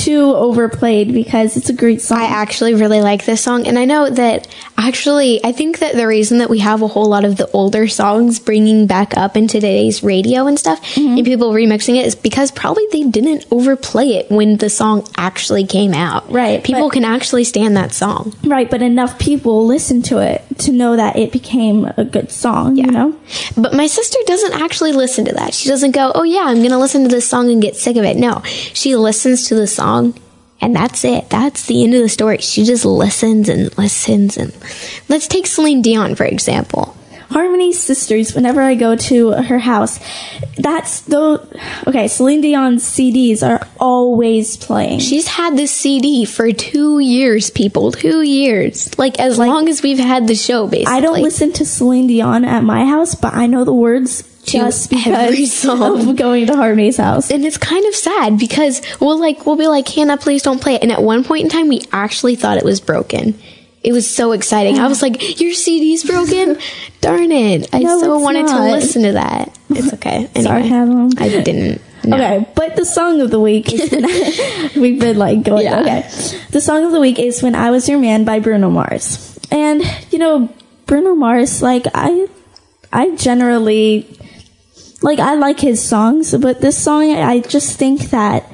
too 0.04 0.34
overplayed 0.34 1.12
because 1.12 1.56
it's 1.56 1.68
a 1.70 1.72
great 1.72 2.00
song. 2.02 2.18
I 2.18 2.24
actually 2.26 2.74
really 2.74 3.00
like 3.00 3.24
this 3.24 3.40
song, 3.42 3.66
and 3.66 3.78
I 3.78 3.84
know 3.84 4.10
that 4.10 4.46
actually, 4.76 5.42
I 5.44 5.52
think 5.52 5.78
that 5.78 5.94
the 5.94 6.06
reason 6.06 6.38
that 6.38 6.50
we 6.50 6.58
have 6.60 6.82
a 6.82 6.88
whole 6.88 7.06
lot 7.08 7.24
of 7.24 7.36
the 7.36 7.50
older 7.52 7.88
songs 7.88 8.38
bringing 8.38 8.86
back 8.86 9.16
up 9.16 9.36
in 9.36 9.48
today's 9.48 10.02
radio 10.02 10.46
and 10.46 10.58
stuff, 10.58 10.80
Mm-hmm. 10.94 11.16
and 11.18 11.24
people 11.24 11.52
remixing 11.52 11.96
it, 11.96 12.06
is 12.06 12.14
because 12.14 12.50
probably 12.50 12.84
they 12.92 13.04
didn't 13.04 13.46
overplay 13.50 14.08
it 14.14 14.30
when 14.30 14.56
the 14.58 14.68
song 14.70 15.06
actually 15.16 15.66
came 15.66 15.94
out. 15.94 16.30
Right, 16.30 16.62
People 16.62 16.88
but- 16.88 16.94
can 16.94 17.04
actually 17.04 17.44
stand 17.44 17.76
that 17.76 17.92
song. 17.92 18.34
right, 18.44 18.70
but 18.70 18.82
enough 18.82 19.18
people 19.18 19.66
listen 19.66 20.02
to 20.02 20.18
it 20.18 20.42
to 20.58 20.72
know 20.72 20.96
that 20.96 21.16
it 21.16 21.32
became 21.32 21.86
a 21.96 22.04
good 22.04 22.30
song, 22.30 22.76
you 22.76 22.86
know? 22.86 23.16
But 23.56 23.72
my 23.74 23.86
sister 23.86 24.18
doesn't 24.26 24.52
actually 24.60 24.92
listen 24.92 25.24
to 25.26 25.32
that. 25.32 25.54
She 25.54 25.68
doesn't 25.68 25.92
go, 25.92 26.12
oh 26.14 26.22
yeah, 26.22 26.44
I'm 26.46 26.58
going 26.58 26.70
to 26.70 26.78
listen 26.78 27.02
to 27.02 27.08
this 27.08 27.28
song 27.28 27.50
and 27.50 27.60
get 27.62 27.76
sick 27.76 27.96
of 27.96 28.04
it. 28.04 28.16
No, 28.16 28.42
she 28.44 28.94
listens 28.96 29.48
to 29.48 29.54
the 29.54 29.66
song 29.66 29.93
and 30.60 30.74
that's 30.74 31.04
it. 31.04 31.28
That's 31.30 31.66
the 31.66 31.84
end 31.84 31.94
of 31.94 32.02
the 32.02 32.08
story. 32.08 32.38
She 32.38 32.64
just 32.64 32.84
listens 32.84 33.48
and 33.48 33.76
listens 33.76 34.36
and 34.36 34.56
let's 35.08 35.28
take 35.28 35.46
Celine 35.46 35.82
Dion 35.82 36.14
for 36.14 36.24
example. 36.24 36.96
Harmony's 37.30 37.80
sisters, 37.80 38.32
whenever 38.32 38.60
I 38.62 38.76
go 38.76 38.94
to 38.94 39.30
her 39.32 39.58
house, 39.58 39.98
that's 40.56 41.00
though, 41.00 41.44
okay, 41.84 42.06
Celine 42.06 42.40
Dion's 42.40 42.84
CDs 42.84 43.42
are 43.42 43.66
always 43.80 44.56
playing. 44.56 45.00
She's 45.00 45.26
had 45.26 45.56
this 45.56 45.74
CD 45.74 46.26
for 46.26 46.52
two 46.52 47.00
years, 47.00 47.50
people. 47.50 47.90
Two 47.90 48.22
years. 48.22 48.96
Like 48.98 49.18
as 49.18 49.36
long 49.36 49.68
as 49.68 49.82
we've 49.82 49.98
had 49.98 50.28
the 50.28 50.36
show, 50.36 50.68
basically. 50.68 50.94
I 50.94 51.00
don't 51.00 51.22
listen 51.22 51.52
to 51.54 51.64
Celine 51.64 52.06
Dion 52.06 52.44
at 52.44 52.62
my 52.62 52.84
house, 52.84 53.16
but 53.16 53.34
I 53.34 53.46
know 53.46 53.64
the 53.64 53.72
words 53.72 54.22
just 54.44 54.92
every 54.92 55.36
because 55.36 55.52
song. 55.56 56.08
of 56.10 56.16
going 56.16 56.46
to 56.46 56.56
Harmony's 56.56 56.96
house. 56.98 57.30
and 57.30 57.44
it's 57.44 57.58
kind 57.58 57.84
of 57.86 57.94
sad 57.94 58.38
because 58.38 58.80
we'll 59.00 59.18
like 59.18 59.46
we'll 59.46 59.56
be 59.56 59.66
like 59.66 59.88
Hannah, 59.88 60.16
please 60.16 60.42
don't 60.42 60.60
play 60.60 60.74
it. 60.74 60.82
And 60.82 60.92
at 60.92 61.02
one 61.02 61.24
point 61.24 61.44
in 61.44 61.48
time, 61.50 61.68
we 61.68 61.82
actually 61.92 62.36
thought 62.36 62.56
it 62.58 62.64
was 62.64 62.80
broken. 62.80 63.38
It 63.82 63.92
was 63.92 64.08
so 64.08 64.32
exciting. 64.32 64.78
I 64.78 64.86
was 64.88 65.02
like, 65.02 65.40
"Your 65.40 65.52
CD's 65.52 66.04
broken! 66.04 66.56
Darn 67.02 67.30
it! 67.30 67.68
I 67.74 67.80
No, 67.80 68.00
so 68.00 68.18
wanted 68.18 68.46
to 68.48 68.62
listen 68.72 69.02
to 69.02 69.12
that." 69.12 69.58
It's 69.70 69.92
okay. 69.94 70.30
Anyway, 70.34 70.42
Sorry, 70.42 70.66
Hannah. 70.68 71.10
I 71.18 71.28
didn't. 71.28 71.82
No. 72.02 72.16
Okay, 72.16 72.46
but 72.54 72.76
the 72.76 72.84
song 72.86 73.20
of 73.20 73.30
the 73.30 73.40
week 73.40 73.72
is 73.74 73.90
we've 74.76 74.98
been 75.00 75.18
like 75.18 75.42
going. 75.42 75.64
Yeah. 75.64 75.80
Okay, 75.80 76.08
the 76.50 76.60
song 76.62 76.84
of 76.84 76.92
the 76.92 77.00
week 77.00 77.18
is 77.18 77.42
"When 77.42 77.54
I 77.54 77.70
Was 77.70 77.86
Your 77.88 77.98
Man" 77.98 78.24
by 78.24 78.38
Bruno 78.40 78.70
Mars, 78.70 79.38
and 79.50 79.82
you 80.10 80.18
know 80.18 80.48
Bruno 80.86 81.14
Mars. 81.14 81.60
Like 81.62 81.86
I, 81.94 82.26
I 82.90 83.14
generally 83.16 84.08
like 85.02 85.18
I 85.18 85.34
like 85.34 85.60
his 85.60 85.82
songs, 85.82 86.34
but 86.36 86.60
this 86.60 86.76
song 86.76 87.10
I 87.12 87.40
just 87.40 87.78
think 87.78 88.10
that 88.10 88.50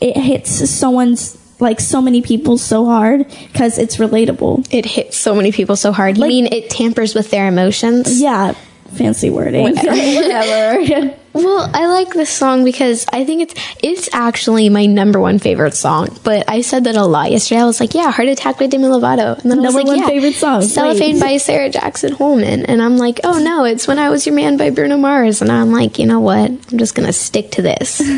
it 0.00 0.16
hits 0.16 0.68
someone's 0.70 1.36
like 1.60 1.80
so 1.80 2.00
many 2.00 2.22
people 2.22 2.56
so 2.56 2.84
hard 2.86 3.26
because 3.52 3.78
it's 3.78 3.96
relatable. 3.96 4.66
It 4.72 4.86
hits 4.86 5.16
so 5.16 5.34
many 5.34 5.50
people 5.50 5.74
so 5.76 5.90
hard. 5.90 6.16
You 6.16 6.22
Like- 6.22 6.28
mean 6.28 6.46
it 6.52 6.70
tampers 6.70 7.14
with 7.14 7.30
their 7.30 7.48
emotions? 7.48 8.20
Yeah. 8.20 8.54
Fancy 8.94 9.30
wording. 9.30 9.64
Whatever. 9.76 11.14
Well, 11.34 11.70
I 11.72 11.86
like 11.86 12.14
this 12.14 12.30
song 12.30 12.64
because 12.64 13.06
I 13.12 13.24
think 13.24 13.42
it's 13.42 13.54
it's 13.82 14.08
actually 14.12 14.68
my 14.70 14.86
number 14.86 15.20
one 15.20 15.38
favorite 15.38 15.74
song. 15.74 16.08
But 16.24 16.48
I 16.48 16.62
said 16.62 16.84
that 16.84 16.96
a 16.96 17.04
lot 17.04 17.30
yesterday. 17.30 17.60
I 17.60 17.64
was 17.64 17.78
like, 17.80 17.94
"Yeah, 17.94 18.10
Heart 18.10 18.28
Attack 18.28 18.58
by 18.58 18.66
Demi 18.66 18.84
Lovato," 18.88 19.38
and 19.40 19.50
then 19.50 19.58
I 19.60 19.62
was 19.62 19.74
Number 19.74 19.78
like, 19.80 19.86
one 19.86 19.98
"Yeah, 19.98 20.06
favorite 20.06 20.34
song. 20.34 20.62
Cellophane 20.62 21.16
Wait. 21.16 21.20
by 21.22 21.36
Sarah 21.36 21.70
Jackson 21.70 22.12
Holman," 22.12 22.66
and 22.66 22.82
I'm 22.82 22.96
like, 22.96 23.20
"Oh 23.22 23.38
no, 23.38 23.64
it's 23.64 23.86
When 23.86 23.98
I 23.98 24.08
Was 24.08 24.26
Your 24.26 24.34
Man 24.34 24.56
by 24.56 24.70
Bruno 24.70 24.96
Mars," 24.96 25.40
and 25.42 25.52
I'm 25.52 25.70
like, 25.70 25.98
you 25.98 26.06
know 26.06 26.20
what? 26.20 26.50
I'm 26.50 26.78
just 26.78 26.94
gonna 26.94 27.12
stick 27.12 27.52
to 27.52 27.62
this. 27.62 28.02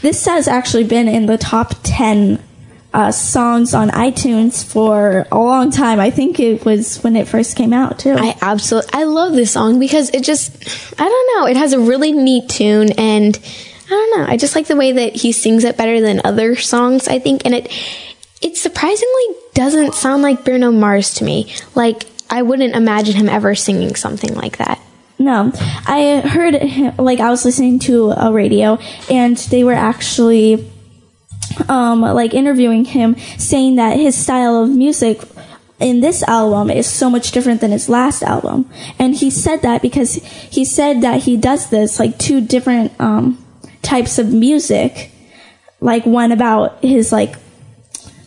This 0.00 0.24
has 0.26 0.48
actually 0.48 0.84
been 0.84 1.08
in 1.08 1.26
the 1.26 1.38
top 1.38 1.74
10 1.82 2.38
uh, 2.92 3.10
songs 3.10 3.74
on 3.74 3.88
iTunes 3.90 4.64
for 4.64 5.26
a 5.32 5.38
long 5.38 5.70
time. 5.70 5.98
I 5.98 6.10
think 6.10 6.38
it 6.38 6.64
was 6.64 7.02
when 7.02 7.16
it 7.16 7.26
first 7.26 7.56
came 7.56 7.72
out, 7.72 7.98
too. 7.98 8.14
I 8.16 8.36
absolutely 8.40 8.90
I 8.92 9.04
love 9.04 9.32
this 9.32 9.52
song 9.52 9.78
because 9.78 10.10
it 10.10 10.22
just 10.22 10.52
I 11.00 11.04
don't 11.04 11.36
know, 11.36 11.46
it 11.46 11.56
has 11.56 11.72
a 11.72 11.80
really 11.80 12.12
neat 12.12 12.48
tune 12.48 12.92
and 12.92 13.38
I 13.86 13.88
don't 13.88 14.18
know, 14.18 14.26
I 14.26 14.36
just 14.36 14.54
like 14.54 14.66
the 14.66 14.76
way 14.76 14.92
that 14.92 15.16
he 15.16 15.32
sings 15.32 15.64
it 15.64 15.76
better 15.76 16.00
than 16.00 16.20
other 16.24 16.56
songs, 16.56 17.08
I 17.08 17.18
think, 17.18 17.44
and 17.44 17.54
it 17.54 17.72
it 18.40 18.56
surprisingly 18.56 19.24
doesn't 19.54 19.94
sound 19.94 20.22
like 20.22 20.44
Bruno 20.44 20.70
Mars 20.72 21.14
to 21.14 21.24
me. 21.24 21.52
Like 21.74 22.04
I 22.28 22.42
wouldn't 22.42 22.74
imagine 22.74 23.14
him 23.14 23.28
ever 23.28 23.54
singing 23.54 23.94
something 23.94 24.34
like 24.34 24.58
that. 24.58 24.80
No, 25.18 25.52
I 25.86 26.20
heard 26.20 26.98
like 26.98 27.20
I 27.20 27.30
was 27.30 27.44
listening 27.44 27.78
to 27.80 28.10
a 28.10 28.32
radio 28.32 28.78
and 29.08 29.36
they 29.36 29.62
were 29.62 29.72
actually 29.72 30.71
um 31.68 32.00
like 32.02 32.34
interviewing 32.34 32.84
him 32.84 33.16
saying 33.38 33.76
that 33.76 33.96
his 33.98 34.14
style 34.16 34.62
of 34.62 34.70
music 34.70 35.20
in 35.80 36.00
this 36.00 36.22
album 36.24 36.70
is 36.70 36.86
so 36.86 37.10
much 37.10 37.32
different 37.32 37.60
than 37.60 37.72
his 37.72 37.88
last 37.88 38.22
album. 38.22 38.70
And 39.00 39.16
he 39.16 39.30
said 39.30 39.62
that 39.62 39.82
because 39.82 40.14
he 40.14 40.64
said 40.64 41.00
that 41.02 41.22
he 41.22 41.36
does 41.36 41.70
this 41.70 41.98
like 41.98 42.18
two 42.18 42.40
different 42.40 42.92
um 43.00 43.44
types 43.82 44.18
of 44.18 44.32
music. 44.32 45.10
Like 45.80 46.06
one 46.06 46.30
about 46.30 46.78
his 46.84 47.10
like 47.10 47.34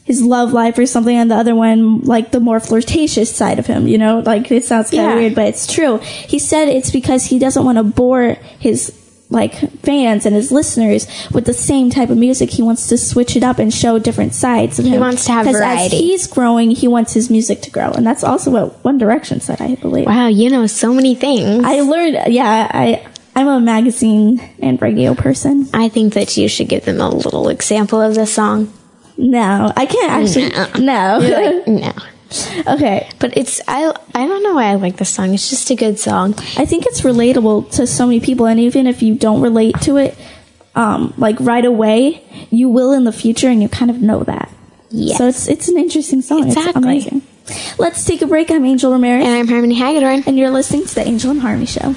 his 0.03 0.21
love 0.21 0.51
life 0.53 0.77
or 0.77 0.85
something 0.85 1.15
and 1.15 1.31
the 1.31 1.35
other 1.35 1.55
one 1.55 2.01
like 2.01 2.31
the 2.31 2.39
more 2.39 2.59
flirtatious 2.59 3.33
side 3.35 3.57
of 3.57 3.65
him 3.65 3.87
you 3.87 3.97
know 3.97 4.19
like 4.19 4.51
it 4.51 4.63
sounds 4.63 4.91
kind 4.91 5.01
of 5.01 5.09
Yeah. 5.13 5.15
weird 5.15 5.33
but 5.35 5.47
it's 5.47 5.65
true 5.65 5.97
he 5.97 6.37
said 6.37 6.67
it's 6.69 6.91
because 6.91 7.25
he 7.25 7.39
doesn't 7.39 7.65
want 7.65 7.79
to 7.79 7.83
bore 7.83 8.35
his 8.59 8.91
like 9.35 9.53
fans 9.81 10.25
and 10.25 10.33
his 10.35 10.51
listeners 10.51 11.05
with 11.31 11.45
the 11.45 11.53
same 11.53 11.89
type 11.91 12.09
of 12.09 12.17
music 12.17 12.49
he 12.49 12.63
wants 12.63 12.87
to 12.87 12.97
switch 12.97 13.35
it 13.35 13.43
up 13.43 13.59
and 13.59 13.71
show 13.73 13.99
different 13.99 14.33
sides 14.33 14.79
of 14.79 14.85
him 14.85 14.99
wants 14.99 15.25
to 15.25 15.31
have 15.31 15.45
variety. 15.45 15.85
as 15.85 15.91
he's 15.91 16.25
growing 16.27 16.71
he 16.71 16.87
wants 16.87 17.13
his 17.13 17.29
music 17.29 17.61
to 17.61 17.69
grow 17.69 17.91
and 17.91 18.05
that's 18.07 18.23
also 18.23 18.49
what 18.49 18.83
one 18.83 18.97
direction 18.97 19.39
said 19.39 19.61
i 19.61 19.75
believe 19.75 20.07
Wow, 20.07 20.27
you 20.27 20.49
know 20.49 20.65
so 20.65 20.93
many 20.93 21.13
things. 21.13 21.63
i 21.63 21.81
learned 21.81 22.33
yeah 22.33 22.67
i 22.73 23.05
i'm 23.35 23.47
a 23.47 23.59
magazine 23.59 24.41
and 24.59 24.81
radio 24.81 25.13
person 25.13 25.67
I 25.73 25.89
think 25.89 26.13
that 26.13 26.37
you 26.37 26.47
should 26.47 26.69
give 26.69 26.85
them 26.85 27.01
a 27.01 27.09
little 27.09 27.49
example 27.49 28.01
of 28.01 28.15
the 28.15 28.25
song. 28.25 28.71
no 29.17 29.71
i 29.75 29.85
can't 29.85 30.11
actually 30.11 30.49
no 30.83 31.19
Like, 31.21 31.67
no. 31.85 31.91
okay 32.67 33.09
But 33.19 33.37
it's 33.37 33.61
I 33.67 33.93
I 34.13 34.27
don't 34.27 34.43
know 34.43 34.55
why 34.55 34.65
I 34.71 34.75
like 34.75 34.97
this 34.97 35.09
song. 35.09 35.33
It's 35.33 35.49
just 35.49 35.69
a 35.71 35.75
good 35.75 35.99
song. 35.99 36.33
I 36.57 36.65
think 36.65 36.85
it's 36.85 37.01
relatable 37.01 37.71
to 37.71 37.85
so 37.87 38.05
many 38.05 38.19
people, 38.19 38.45
and 38.45 38.59
even 38.59 38.87
if 38.87 39.01
you 39.01 39.15
don't 39.15 39.41
relate 39.41 39.75
to 39.81 39.97
it, 39.97 40.17
um, 40.75 41.13
like 41.17 41.37
right 41.39 41.65
away, 41.65 42.23
you 42.51 42.67
will 42.69 42.91
in 42.91 43.03
the 43.05 43.11
future, 43.13 43.49
and 43.49 43.61
you 43.61 43.69
kind 43.69 43.89
of 43.91 44.01
know 44.01 44.23
that. 44.23 44.49
Yes. 44.89 45.17
So 45.17 45.27
it's 45.27 45.47
it's 45.47 45.67
an 45.67 45.77
interesting 45.77 46.21
song. 46.21 46.47
It's 46.47 46.55
Exactly. 46.57 46.81
amazing. 46.83 47.21
Let's 47.77 48.03
take 48.05 48.21
a 48.21 48.27
break. 48.27 48.49
I'm 48.49 48.65
Angel 48.65 48.91
Ramirez, 48.91 49.23
And 49.25 49.35
I'm 49.35 49.47
Harmony 49.47 49.75
Hagedorn. 49.75 50.23
and 50.25 50.37
you're 50.37 50.49
listening 50.49 50.85
to 50.87 50.95
the 50.95 51.05
Angel 51.07 51.29
and 51.31 51.41
Harmony 51.41 51.67
Show. 51.67 51.93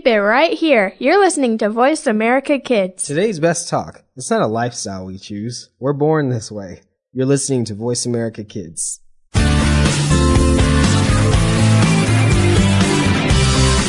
Keep 0.00 0.06
it 0.06 0.22
right 0.22 0.54
here. 0.54 0.94
You're 0.98 1.20
listening 1.20 1.58
to 1.58 1.68
Voice 1.68 2.06
America 2.06 2.58
Kids. 2.58 3.02
Today's 3.02 3.38
best 3.38 3.68
talk. 3.68 4.02
It's 4.16 4.30
not 4.30 4.40
a 4.40 4.46
lifestyle 4.46 5.04
we 5.04 5.18
choose. 5.18 5.68
We're 5.78 5.92
born 5.92 6.30
this 6.30 6.50
way. 6.50 6.80
You're 7.12 7.26
listening 7.26 7.66
to 7.66 7.74
Voice 7.74 8.06
America 8.06 8.42
Kids. 8.42 9.00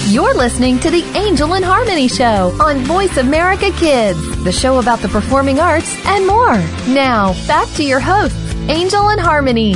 You're 0.10 0.36
listening 0.36 0.82
to 0.82 0.90
the 0.90 1.10
Angel 1.16 1.54
and 1.54 1.64
Harmony 1.64 2.10
Show 2.10 2.58
on 2.62 2.80
Voice 2.80 3.16
America 3.16 3.72
Kids, 3.72 4.20
the 4.44 4.52
show 4.52 4.80
about 4.80 5.00
the 5.00 5.08
performing 5.08 5.62
arts 5.62 5.96
and 6.08 6.28
more. 6.28 6.58
Now, 6.94 7.32
back 7.48 7.70
to 7.76 7.86
your 7.86 8.02
hosts, 8.02 8.54
Angel 8.68 9.12
and 9.12 9.22
Harmony. 9.22 9.76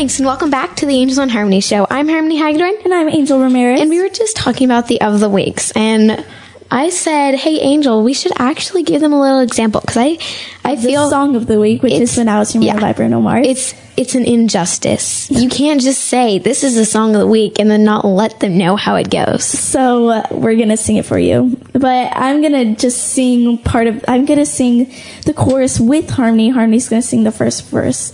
Thanks 0.00 0.18
and 0.18 0.24
welcome 0.24 0.48
back 0.48 0.76
to 0.76 0.86
the 0.86 0.94
Angels 0.94 1.18
on 1.18 1.28
Harmony 1.28 1.60
show. 1.60 1.86
I'm 1.90 2.08
Harmony 2.08 2.38
Hagedorn 2.38 2.72
And 2.86 2.94
I'm 2.94 3.10
Angel 3.10 3.38
Ramirez. 3.38 3.82
and 3.82 3.90
we 3.90 4.00
were 4.00 4.08
just 4.08 4.34
talking 4.34 4.64
about 4.64 4.88
the 4.88 4.98
of 5.02 5.20
the 5.20 5.28
weeks 5.28 5.72
and 5.72 6.24
I 6.70 6.88
said, 6.88 7.34
"Hey 7.34 7.60
Angel, 7.60 8.02
we 8.02 8.14
should 8.14 8.32
actually 8.38 8.82
give 8.82 9.02
them 9.02 9.12
a 9.12 9.20
little 9.20 9.40
example 9.40 9.82
because 9.82 9.98
I 9.98 10.16
I 10.64 10.76
the 10.76 10.82
feel 10.82 11.10
song 11.10 11.36
of 11.36 11.46
the 11.46 11.60
week, 11.60 11.82
which 11.82 11.92
is 11.92 12.16
"When 12.16 12.28
I 12.28 12.38
Was 12.38 12.54
Your 12.54 12.64
yeah. 12.64 12.80
by 12.80 12.94
Bruno 12.94 13.20
Mars. 13.20 13.46
it's 13.46 13.74
it's 13.98 14.14
an 14.14 14.24
injustice. 14.24 15.30
You 15.30 15.50
can't 15.50 15.82
just 15.82 16.02
say 16.02 16.38
this 16.38 16.64
is 16.64 16.76
the 16.76 16.86
song 16.86 17.14
of 17.14 17.20
the 17.20 17.26
week 17.26 17.58
and 17.58 17.70
then 17.70 17.84
not 17.84 18.06
let 18.06 18.40
them 18.40 18.56
know 18.56 18.76
how 18.76 18.94
it 18.94 19.10
goes. 19.10 19.44
So 19.44 20.08
uh, 20.08 20.26
we're 20.30 20.56
gonna 20.56 20.78
sing 20.78 20.96
it 20.96 21.04
for 21.04 21.18
you, 21.18 21.60
but 21.74 22.10
I'm 22.16 22.40
gonna 22.40 22.74
just 22.74 23.02
sing 23.08 23.58
part 23.58 23.86
of. 23.86 24.02
I'm 24.08 24.24
gonna 24.24 24.46
sing 24.46 24.90
the 25.26 25.34
chorus 25.34 25.78
with 25.78 26.08
Harmony. 26.08 26.48
Harmony's 26.48 26.88
gonna 26.88 27.02
sing 27.02 27.24
the 27.24 27.32
first 27.32 27.66
verse, 27.66 28.12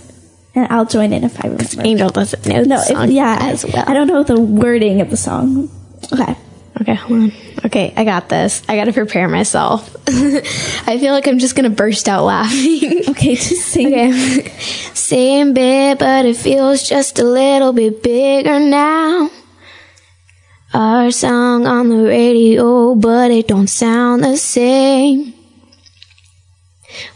and 0.57 0.71
I'll 0.71 0.85
join 0.85 1.13
in 1.13 1.23
if 1.23 1.43
I 1.43 1.49
remember. 1.49 1.81
Angel 1.83 2.09
doesn't 2.09 2.45
know 2.45 2.63
no, 2.63 2.83
the 2.83 3.03
if, 3.03 3.09
yeah, 3.11 3.37
as 3.39 3.65
well. 3.65 3.83
I 3.87 3.93
don't 3.93 4.07
know 4.07 4.23
the 4.23 4.39
wording 4.39 5.01
of 5.01 5.09
the 5.09 5.17
song. 5.17 5.69
Okay, 6.11 6.35
Okay, 6.81 6.93
hold 6.93 7.19
on. 7.19 7.31
Okay, 7.65 7.93
I 7.97 8.03
got 8.03 8.29
this. 8.29 8.61
I 8.69 8.75
got 8.75 8.85
to 8.85 8.93
prepare 8.93 9.27
myself. 9.27 9.95
I 10.07 10.97
feel 10.99 11.11
like 11.11 11.27
I'm 11.27 11.39
just 11.39 11.55
gonna 11.55 11.71
burst 11.71 12.07
out 12.07 12.23
laughing. 12.23 13.03
okay, 13.09 13.35
just 13.35 13.67
sing. 13.67 13.87
Okay. 13.87 14.49
Same 14.93 15.53
bit, 15.53 15.99
but 15.99 16.25
it 16.25 16.37
feels 16.37 16.87
just 16.87 17.19
a 17.19 17.23
little 17.23 17.73
bit 17.73 18.03
bigger 18.03 18.59
now. 18.59 19.31
Our 20.73 21.11
song 21.11 21.65
on 21.65 21.89
the 21.89 22.03
radio, 22.03 22.93
but 22.93 23.31
it 23.31 23.47
don't 23.47 23.67
sound 23.67 24.23
the 24.23 24.37
same. 24.37 25.33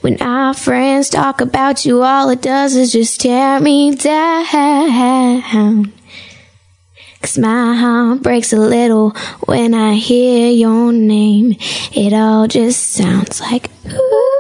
When 0.01 0.21
our 0.21 0.53
friends 0.53 1.09
talk 1.09 1.41
about 1.41 1.85
you, 1.85 2.03
all 2.03 2.29
it 2.29 2.41
does 2.41 2.75
is 2.75 2.91
just 2.91 3.21
tear 3.21 3.59
me 3.59 3.95
down. 3.95 5.93
Cause 7.21 7.37
my 7.37 7.75
heart 7.75 8.23
breaks 8.23 8.51
a 8.51 8.57
little 8.57 9.11
when 9.45 9.73
I 9.73 9.93
hear 9.93 10.49
your 10.49 10.91
name. 10.91 11.55
It 11.93 12.13
all 12.13 12.47
just 12.47 12.91
sounds 12.91 13.39
like 13.41 13.69
ooh. 13.87 14.31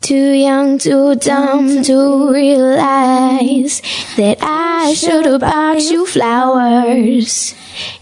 Too 0.00 0.32
young, 0.32 0.78
too 0.78 1.14
dumb 1.14 1.82
to 1.84 2.32
realize 2.32 3.80
that 4.16 4.38
I 4.40 4.59
should 4.94 5.26
have 5.26 5.40
bought 5.40 5.80
you 5.82 6.06
flowers 6.06 7.54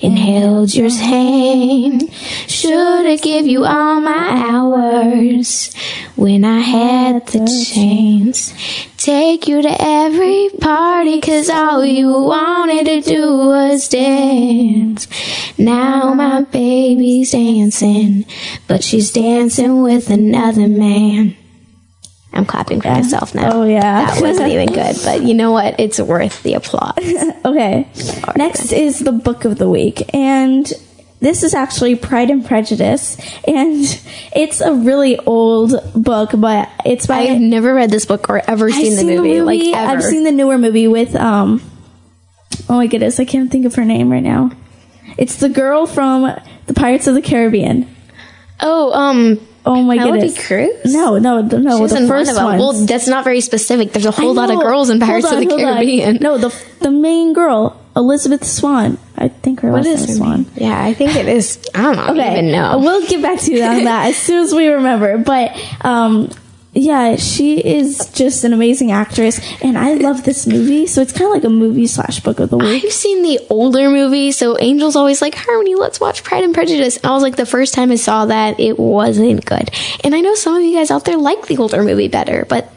and 0.02 0.18
held 0.18 0.74
your 0.74 0.90
hand. 0.90 2.12
Should 2.46 3.06
have 3.06 3.22
give 3.22 3.46
you 3.46 3.64
all 3.64 4.00
my 4.00 4.28
hours 4.50 5.74
when 6.16 6.44
I 6.44 6.60
had 6.60 7.26
the 7.26 7.46
chance. 7.72 8.52
Take 8.96 9.46
you 9.46 9.62
to 9.62 9.76
every 9.80 10.50
party 10.60 11.20
cause 11.20 11.48
all 11.48 11.84
you 11.84 12.08
wanted 12.10 12.86
to 12.86 13.00
do 13.00 13.36
was 13.36 13.88
dance. 13.88 15.08
Now 15.58 16.14
my 16.14 16.42
baby's 16.42 17.32
dancing, 17.32 18.24
but 18.66 18.82
she's 18.82 19.12
dancing 19.12 19.82
with 19.82 20.10
another 20.10 20.68
man. 20.68 21.36
I'm 22.32 22.44
clapping 22.44 22.80
for 22.80 22.88
myself 22.88 23.34
now. 23.34 23.50
Oh, 23.52 23.64
yeah. 23.64 24.06
That 24.06 24.20
wasn't 24.20 24.48
even 24.52 24.68
good, 24.68 24.96
but 25.04 25.22
you 25.22 25.34
know 25.34 25.50
what? 25.52 25.78
It's 25.80 25.98
worth 25.98 26.42
the 26.42 26.54
applause. 26.54 26.94
Okay. 27.44 27.88
Next 28.36 28.72
is 28.72 28.98
the 28.98 29.12
book 29.12 29.46
of 29.46 29.56
the 29.56 29.68
week, 29.70 30.12
and 30.14 30.70
this 31.20 31.42
is 31.42 31.54
actually 31.54 31.96
Pride 31.96 32.28
and 32.30 32.44
Prejudice, 32.44 33.16
and 33.46 33.84
it's 34.36 34.60
a 34.60 34.74
really 34.74 35.18
old 35.20 35.72
book, 35.94 36.30
but 36.36 36.68
it's 36.84 37.06
by. 37.06 37.20
I've 37.20 37.40
never 37.40 37.72
read 37.72 37.90
this 37.90 38.04
book 38.04 38.28
or 38.28 38.42
ever 38.48 38.66
I've 38.66 38.74
seen, 38.74 38.96
the, 38.96 39.16
movie, 39.16 39.40
like 39.40 39.60
ever. 39.74 39.92
I've 39.92 40.02
seen 40.02 40.24
the 40.24 40.32
newer 40.32 40.58
movie 40.58 40.88
with 40.88 41.16
um. 41.16 41.62
Oh 42.68 42.76
my 42.76 42.86
goodness, 42.86 43.18
I 43.18 43.24
can't 43.24 43.50
think 43.50 43.64
of 43.64 43.74
her 43.76 43.84
name 43.84 44.10
right 44.10 44.22
now. 44.22 44.50
It's 45.16 45.36
the 45.36 45.48
girl 45.48 45.86
from 45.86 46.30
the 46.66 46.74
Pirates 46.74 47.06
of 47.06 47.14
the 47.14 47.22
Caribbean. 47.22 47.88
oh, 48.60 48.92
um, 48.92 49.40
Oh 49.68 49.82
my 49.82 49.96
Penelope 49.98 50.20
goodness. 50.28 50.46
Cruz? 50.46 50.70
No, 50.94 51.18
no, 51.18 51.42
no. 51.42 51.78
She's 51.86 51.90
the 51.98 52.06
first 52.08 52.34
one 52.34 52.44
of 52.44 52.50
them. 52.50 52.58
Well, 52.58 52.72
that's 52.86 53.06
not 53.06 53.22
very 53.24 53.40
specific. 53.42 53.92
There's 53.92 54.06
a 54.06 54.10
whole 54.10 54.32
lot 54.34 54.50
of 54.50 54.58
girls 54.60 54.88
in 54.90 54.98
Pirates 54.98 55.28
Hold 55.28 55.42
of 55.42 55.48
the 55.48 55.54
on, 55.54 55.58
hold 55.60 55.70
on. 55.70 55.74
Caribbean. 55.76 56.16
No, 56.20 56.38
the 56.38 56.54
the 56.80 56.90
main 56.90 57.32
girl, 57.34 57.80
Elizabeth 57.94 58.44
Swann. 58.44 58.96
I 59.16 59.28
think 59.28 59.60
her 59.60 59.70
What 59.70 59.84
last 59.84 60.00
name 60.00 60.08
is 60.10 60.16
Swann. 60.16 60.42
name? 60.42 60.50
Yeah, 60.56 60.82
I 60.82 60.94
think 60.94 61.16
it 61.16 61.28
is. 61.28 61.58
I 61.74 61.82
don't 61.94 62.16
Okay, 62.16 62.32
even 62.32 62.50
know. 62.52 62.78
We'll 62.78 63.06
get 63.06 63.20
back 63.20 63.40
to 63.40 63.52
you 63.52 63.62
on 63.62 63.84
that 63.84 64.06
as 64.06 64.16
soon 64.16 64.42
as 64.44 64.54
we 64.54 64.68
remember. 64.68 65.18
But 65.18 65.52
um, 65.84 66.30
yeah, 66.78 67.16
she 67.16 67.58
is 67.58 67.98
just 68.14 68.44
an 68.44 68.52
amazing 68.52 68.90
actress, 68.92 69.40
and 69.62 69.76
I 69.76 69.94
love 69.94 70.22
this 70.24 70.46
movie. 70.46 70.86
So 70.86 71.02
it's 71.02 71.12
kind 71.12 71.24
of 71.26 71.32
like 71.32 71.44
a 71.44 71.48
movie 71.50 71.86
slash 71.86 72.20
book 72.20 72.38
of 72.40 72.50
the 72.50 72.56
week. 72.58 72.84
I've 72.84 72.92
seen 72.92 73.22
the 73.22 73.40
older 73.50 73.90
movie, 73.90 74.32
so 74.32 74.56
Angel's 74.56 74.94
always 74.96 75.20
like, 75.20 75.34
Harmony, 75.34 75.74
let's 75.74 76.00
watch 76.00 76.22
Pride 76.24 76.44
and 76.44 76.54
Prejudice. 76.54 76.98
I 77.02 77.10
was 77.10 77.22
like, 77.22 77.36
the 77.36 77.46
first 77.46 77.74
time 77.74 77.90
I 77.90 77.96
saw 77.96 78.26
that, 78.26 78.60
it 78.60 78.78
wasn't 78.78 79.44
good. 79.44 79.70
And 80.04 80.14
I 80.14 80.20
know 80.20 80.34
some 80.34 80.54
of 80.56 80.62
you 80.62 80.74
guys 80.76 80.90
out 80.90 81.04
there 81.04 81.16
like 81.18 81.46
the 81.46 81.56
older 81.58 81.82
movie 81.82 82.08
better, 82.08 82.46
but 82.48 82.72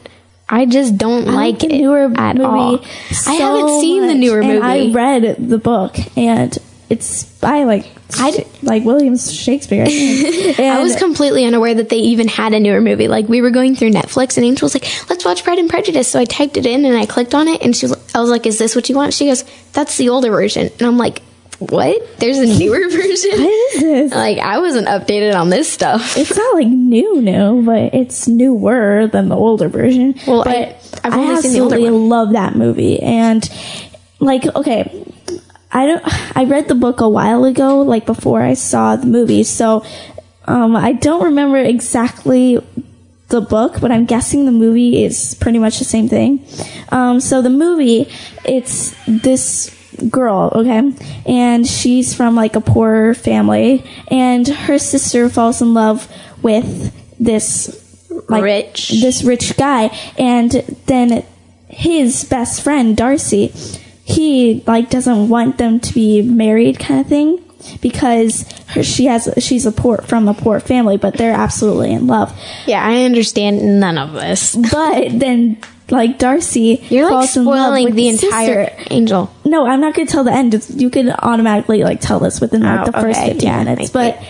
I 0.48 0.66
just 0.66 0.98
don't 0.98 1.28
I 1.28 1.32
like 1.32 1.60
the 1.60 1.66
it 1.72 1.78
newer 1.80 2.12
at 2.16 2.36
movie. 2.36 2.44
all. 2.44 2.78
so 3.12 3.30
I 3.30 3.34
haven't 3.34 3.80
seen 3.80 4.02
the 4.02 4.08
much, 4.08 4.16
newer 4.18 4.40
and 4.40 4.48
movie. 4.48 4.90
I 4.90 4.92
read 4.92 5.36
the 5.48 5.58
book, 5.58 5.96
and 6.16 6.58
it's 6.92 7.24
by 7.40 7.64
like 7.64 7.86
I- 8.14 8.46
like 8.62 8.84
William 8.84 9.16
Shakespeare. 9.16 9.84
I. 9.88 10.54
I 10.78 10.82
was 10.82 10.96
completely 10.96 11.44
unaware 11.44 11.74
that 11.74 11.88
they 11.88 11.96
even 11.96 12.28
had 12.28 12.52
a 12.52 12.60
newer 12.60 12.80
movie. 12.80 13.08
Like 13.08 13.28
we 13.28 13.40
were 13.40 13.50
going 13.50 13.74
through 13.74 13.90
Netflix, 13.90 14.36
and 14.36 14.44
Angel 14.46 14.66
was 14.66 14.74
like, 14.74 14.86
"Let's 15.08 15.24
watch 15.24 15.42
Pride 15.44 15.58
and 15.58 15.68
Prejudice." 15.70 16.08
So 16.08 16.20
I 16.20 16.24
typed 16.24 16.56
it 16.56 16.66
in 16.66 16.84
and 16.84 16.96
I 16.96 17.06
clicked 17.06 17.34
on 17.34 17.48
it, 17.48 17.62
and 17.62 17.74
she 17.74 17.86
was, 17.86 18.14
I 18.14 18.20
was 18.20 18.30
like, 18.30 18.46
"Is 18.46 18.58
this 18.58 18.76
what 18.76 18.88
you 18.88 18.94
want?" 18.96 19.14
She 19.14 19.26
goes, 19.26 19.44
"That's 19.72 19.96
the 19.96 20.10
older 20.10 20.30
version," 20.30 20.68
and 20.78 20.82
I'm 20.82 20.98
like, 20.98 21.22
"What? 21.58 22.18
There's 22.18 22.38
a 22.38 22.46
newer 22.58 22.88
version?" 22.90 23.30
what 23.30 23.74
is 23.74 23.80
this? 23.80 24.12
like 24.12 24.38
I 24.38 24.58
wasn't 24.58 24.88
updated 24.88 25.34
on 25.34 25.48
this 25.48 25.72
stuff. 25.72 26.16
it's 26.18 26.36
not 26.36 26.54
like 26.54 26.68
new 26.68 27.20
new, 27.22 27.62
but 27.64 27.94
it's 27.94 28.28
newer 28.28 29.06
than 29.10 29.28
the 29.30 29.36
older 29.36 29.68
version. 29.68 30.14
Well, 30.26 30.44
but 30.44 30.54
I- 30.54 30.76
I've 31.04 31.14
only 31.14 31.36
seen 31.42 31.62
absolutely 31.62 31.88
love 31.90 32.32
that 32.34 32.54
movie, 32.56 33.00
and 33.00 33.48
like 34.20 34.44
okay, 34.54 35.06
I 35.72 35.86
don't. 35.86 36.02
I 36.36 36.44
read 36.44 36.68
the 36.68 36.74
book 36.74 37.00
a 37.00 37.08
while 37.08 37.44
ago, 37.44 37.80
like 37.80 38.06
before 38.06 38.42
I 38.42 38.54
saw 38.54 38.96
the 38.96 39.06
movie, 39.06 39.44
so 39.44 39.84
um, 40.44 40.76
I 40.76 40.92
don't 40.92 41.24
remember 41.24 41.58
exactly 41.58 42.58
the 43.28 43.40
book, 43.40 43.80
but 43.80 43.90
I'm 43.90 44.04
guessing 44.04 44.44
the 44.44 44.52
movie 44.52 45.02
is 45.04 45.34
pretty 45.34 45.58
much 45.58 45.78
the 45.78 45.84
same 45.84 46.08
thing. 46.08 46.44
Um, 46.90 47.20
so 47.20 47.40
the 47.42 47.50
movie, 47.50 48.08
it's 48.44 48.94
this 49.06 49.74
girl, 50.08 50.52
okay, 50.54 50.92
and 51.26 51.66
she's 51.66 52.14
from 52.14 52.34
like 52.34 52.56
a 52.56 52.60
poor 52.60 53.14
family, 53.14 53.84
and 54.08 54.46
her 54.46 54.78
sister 54.78 55.28
falls 55.28 55.62
in 55.62 55.74
love 55.74 56.08
with 56.42 56.92
this 57.18 57.78
like 58.28 58.42
Rich. 58.42 59.00
this 59.00 59.22
rich 59.22 59.56
guy, 59.56 59.96
and 60.18 60.50
then 60.86 61.24
his 61.68 62.24
best 62.24 62.62
friend 62.62 62.96
Darcy, 62.96 63.52
he 64.04 64.62
like 64.66 64.90
doesn't 64.90 65.28
want 65.28 65.58
them 65.58 65.80
to 65.80 65.94
be 65.94 66.22
married, 66.22 66.78
kind 66.78 67.00
of 67.00 67.06
thing. 67.06 67.38
Because 67.80 68.44
her, 68.70 68.82
she 68.82 69.04
has, 69.06 69.32
she's 69.38 69.66
a 69.66 69.70
poor 69.72 69.98
from 69.98 70.26
a 70.26 70.34
poor 70.34 70.58
family, 70.58 70.96
but 70.96 71.14
they're 71.16 71.32
absolutely 71.34 71.92
in 71.92 72.08
love. 72.08 72.36
Yeah, 72.66 72.84
I 72.84 73.04
understand 73.04 73.78
none 73.78 73.98
of 73.98 74.12
this. 74.14 74.56
But 74.72 75.16
then, 75.20 75.58
like 75.88 76.18
Darcy, 76.18 76.84
You're 76.88 77.04
like 77.04 77.12
falls 77.12 77.36
in 77.36 77.44
love 77.44 77.58
spoiling 77.66 77.84
with 77.84 77.94
the 77.94 78.08
entire 78.08 78.66
sister. 78.66 78.86
Angel. 78.90 79.32
No, 79.44 79.64
I'm 79.66 79.80
not 79.80 79.94
going 79.94 80.08
to 80.08 80.12
tell 80.12 80.24
the 80.24 80.32
end. 80.32 80.54
You 80.70 80.90
can 80.90 81.10
automatically 81.10 81.84
like 81.84 82.00
tell 82.00 82.18
this 82.18 82.40
within 82.40 82.62
like 82.62 82.80
Oh, 82.80 82.90
the 82.90 83.00
first 83.00 83.20
15 83.20 83.40
yeah, 83.40 83.62
minutes. 83.62 83.90
But 83.90 84.20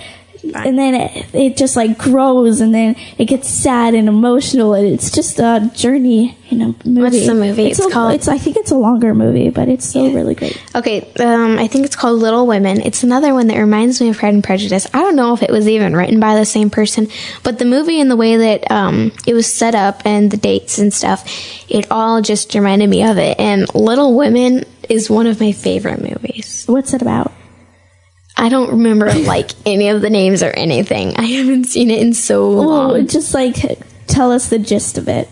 and 0.54 0.78
then 0.78 0.94
it, 0.94 1.34
it 1.34 1.56
just 1.56 1.76
like 1.76 1.98
grows, 1.98 2.60
and 2.60 2.74
then 2.74 2.96
it 3.18 3.26
gets 3.26 3.48
sad 3.48 3.94
and 3.94 4.08
emotional, 4.08 4.74
and 4.74 4.86
it's 4.86 5.10
just 5.10 5.38
a 5.38 5.70
journey 5.74 6.36
in 6.50 6.60
a 6.62 6.66
movie. 6.84 7.00
What's 7.00 7.26
the 7.26 7.34
movie? 7.34 7.66
It's 7.70 7.78
a, 7.78 7.88
called- 7.90 8.14
It's 8.14 8.28
I 8.28 8.38
think 8.38 8.56
it's 8.56 8.70
a 8.70 8.76
longer 8.76 9.14
movie, 9.14 9.50
but 9.50 9.68
it's 9.68 9.86
still 9.86 10.12
really 10.12 10.34
great. 10.34 10.60
Okay, 10.74 11.10
um, 11.20 11.58
I 11.58 11.66
think 11.68 11.86
it's 11.86 11.96
called 11.96 12.20
Little 12.20 12.46
Women. 12.46 12.80
It's 12.80 13.02
another 13.02 13.32
one 13.34 13.46
that 13.48 13.58
reminds 13.58 14.00
me 14.00 14.08
of 14.10 14.18
Pride 14.18 14.34
and 14.34 14.44
Prejudice. 14.44 14.86
I 14.92 14.98
don't 15.00 15.16
know 15.16 15.32
if 15.32 15.42
it 15.42 15.50
was 15.50 15.68
even 15.68 15.94
written 15.96 16.18
by 16.20 16.34
the 16.34 16.44
same 16.44 16.70
person, 16.70 17.08
but 17.42 17.58
the 17.58 17.64
movie 17.64 18.00
and 18.00 18.10
the 18.10 18.16
way 18.16 18.36
that 18.36 18.70
um, 18.70 19.12
it 19.26 19.34
was 19.34 19.46
set 19.52 19.74
up 19.74 20.02
and 20.04 20.30
the 20.30 20.36
dates 20.36 20.78
and 20.78 20.92
stuff, 20.92 21.24
it 21.70 21.90
all 21.90 22.20
just 22.20 22.54
reminded 22.54 22.90
me 22.90 23.04
of 23.04 23.16
it. 23.18 23.38
And 23.38 23.72
Little 23.74 24.16
Women 24.16 24.64
is 24.88 25.08
one 25.08 25.26
of 25.26 25.40
my 25.40 25.52
favorite 25.52 26.00
movies. 26.00 26.64
What's 26.66 26.92
it 26.92 27.00
about? 27.02 27.32
I 28.36 28.48
don't 28.48 28.70
remember 28.70 29.12
like 29.14 29.50
any 29.66 29.88
of 29.88 30.00
the 30.00 30.10
names 30.10 30.42
or 30.42 30.50
anything. 30.50 31.16
I 31.16 31.24
haven't 31.24 31.64
seen 31.64 31.90
it 31.90 32.00
in 32.00 32.14
so 32.14 32.50
long. 32.50 33.06
just 33.06 33.34
like 33.34 33.56
tell 34.06 34.32
us 34.32 34.48
the 34.48 34.58
gist 34.58 34.98
of 34.98 35.08
it. 35.08 35.28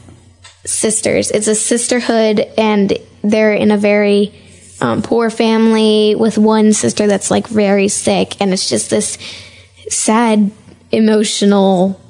sisters. 0.65 1.31
It's 1.31 1.47
a 1.47 1.55
sisterhood, 1.55 2.41
and 2.59 2.93
they're 3.23 3.55
in 3.55 3.71
a 3.71 3.77
very 3.77 4.33
um, 4.81 5.03
poor 5.03 5.31
family 5.31 6.15
with 6.15 6.39
one 6.39 6.73
sister 6.73 7.07
that's 7.07 7.31
like 7.31 7.47
very 7.47 7.89
sick, 7.89 8.41
and 8.41 8.53
it's 8.53 8.69
just 8.69 8.91
this 8.91 9.19
sad, 9.89 10.51
emotional 10.93 12.01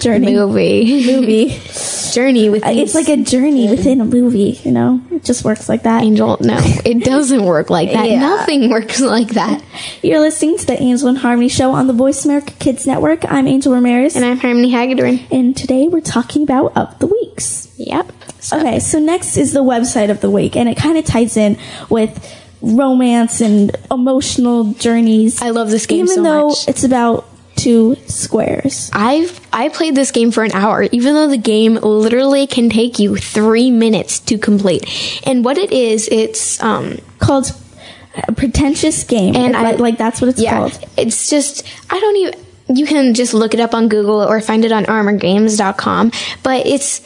Journey 0.00 0.34
movie 0.34 1.06
movie. 1.06 1.60
journey 2.12 2.48
with 2.50 2.64
uh, 2.64 2.70
it's 2.70 2.92
these- 2.92 3.08
like 3.08 3.08
a 3.08 3.22
journey 3.22 3.68
within 3.68 4.00
a 4.00 4.04
movie. 4.04 4.58
You 4.64 4.72
know, 4.72 5.00
it 5.12 5.22
just 5.24 5.44
works 5.44 5.68
like 5.68 5.82
that. 5.84 6.02
angel. 6.02 6.38
No, 6.40 6.56
it 6.58 7.04
doesn't 7.04 7.44
work 7.44 7.70
like 7.70 7.92
that. 7.92 8.08
Yeah. 8.10 8.20
Nothing 8.20 8.70
works 8.70 9.00
like 9.00 9.28
that. 9.28 9.62
You're 10.02 10.20
listening 10.20 10.58
to 10.58 10.66
the 10.66 10.82
Angel 10.82 11.08
and 11.08 11.18
Harmony 11.18 11.48
Show 11.48 11.70
on 11.72 11.86
the 11.86 11.92
Voice 11.92 12.24
America 12.24 12.52
Kids 12.58 12.86
Network. 12.86 13.24
I'm 13.30 13.46
Angel 13.46 13.72
Ramirez, 13.72 14.16
And 14.16 14.24
I'm 14.24 14.38
Harmony 14.38 14.70
Hagedorn. 14.70 15.20
and 15.30 15.56
today 15.56 15.86
we're 15.88 16.00
talking 16.00 16.42
about 16.42 16.76
Up 16.76 16.98
the 16.98 17.06
Weeks. 17.06 17.72
Yep. 17.78 18.12
So, 18.40 18.58
Okay, 18.58 18.78
so 18.80 18.98
next 18.98 19.36
is 19.36 19.52
the 19.52 19.62
website 19.62 20.10
of 20.10 20.20
the 20.20 20.30
week, 20.30 20.56
and 20.56 20.68
it 20.68 20.76
kind 20.76 20.96
of 20.98 21.04
ties 21.04 21.36
in 21.36 21.58
with 21.90 22.36
romance 22.62 23.40
and 23.40 23.74
emotional 23.90 24.72
journeys. 24.74 25.40
I 25.40 25.50
love 25.50 25.70
this 25.70 25.86
game 25.86 26.04
even 26.06 26.16
so 26.16 26.22
though 26.22 26.48
much. 26.48 26.68
it's 26.68 26.84
about 26.84 27.26
two 27.62 27.96
squares. 28.06 28.90
I've 28.92 29.40
I 29.52 29.68
played 29.68 29.94
this 29.94 30.10
game 30.10 30.30
for 30.30 30.42
an 30.44 30.52
hour, 30.52 30.82
even 30.84 31.14
though 31.14 31.28
the 31.28 31.36
game 31.38 31.74
literally 31.76 32.46
can 32.46 32.70
take 32.70 32.98
you 32.98 33.16
three 33.16 33.70
minutes 33.70 34.18
to 34.20 34.38
complete. 34.38 34.82
And 35.26 35.44
what 35.44 35.58
it 35.58 35.72
is, 35.72 36.08
it's 36.10 36.62
um 36.62 36.98
Called 37.18 37.52
a 38.28 38.32
pretentious 38.32 39.04
game, 39.04 39.36
And 39.36 39.54
I- 39.56 39.72
like 39.72 39.98
that's 39.98 40.20
what 40.20 40.28
it's 40.30 40.40
yeah, 40.40 40.56
called. 40.58 40.78
it's 40.96 41.28
just 41.30 41.62
I 41.90 42.00
don't 42.00 42.16
even. 42.16 42.34
You 42.72 42.86
can 42.86 43.14
just 43.14 43.34
look 43.34 43.52
it 43.52 43.58
up 43.60 43.74
on 43.74 43.88
Google 43.88 44.22
or 44.22 44.40
find 44.40 44.64
it 44.64 44.70
on 44.72 44.84
ArmorGames.com. 44.86 46.12
But 46.42 46.66
it's 46.66 47.00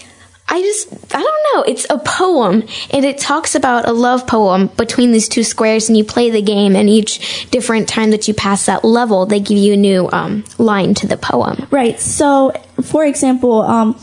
I 0.46 0.60
just 0.60 1.14
I 1.14 1.22
don't 1.22 1.44
know. 1.54 1.62
It's 1.62 1.86
a 1.88 1.98
poem, 1.98 2.64
and 2.90 3.04
it 3.04 3.18
talks 3.18 3.54
about 3.54 3.88
a 3.88 3.92
love 3.92 4.26
poem 4.26 4.66
between 4.76 5.10
these 5.12 5.28
two 5.28 5.42
squares, 5.42 5.88
and 5.88 5.96
you 5.96 6.04
play 6.04 6.30
the 6.30 6.42
game. 6.42 6.76
And 6.76 6.88
each 6.88 7.50
different 7.50 7.88
time 7.88 8.10
that 8.10 8.28
you 8.28 8.34
pass 8.34 8.66
that 8.66 8.84
level, 8.84 9.24
they 9.26 9.40
give 9.40 9.56
you 9.58 9.72
a 9.72 9.76
new 9.76 10.08
um, 10.12 10.44
line 10.58 10.94
to 10.94 11.06
the 11.06 11.16
poem. 11.16 11.66
Right. 11.70 11.98
So, 11.98 12.52
for 12.82 13.04
example, 13.06 13.62
um, 13.62 13.98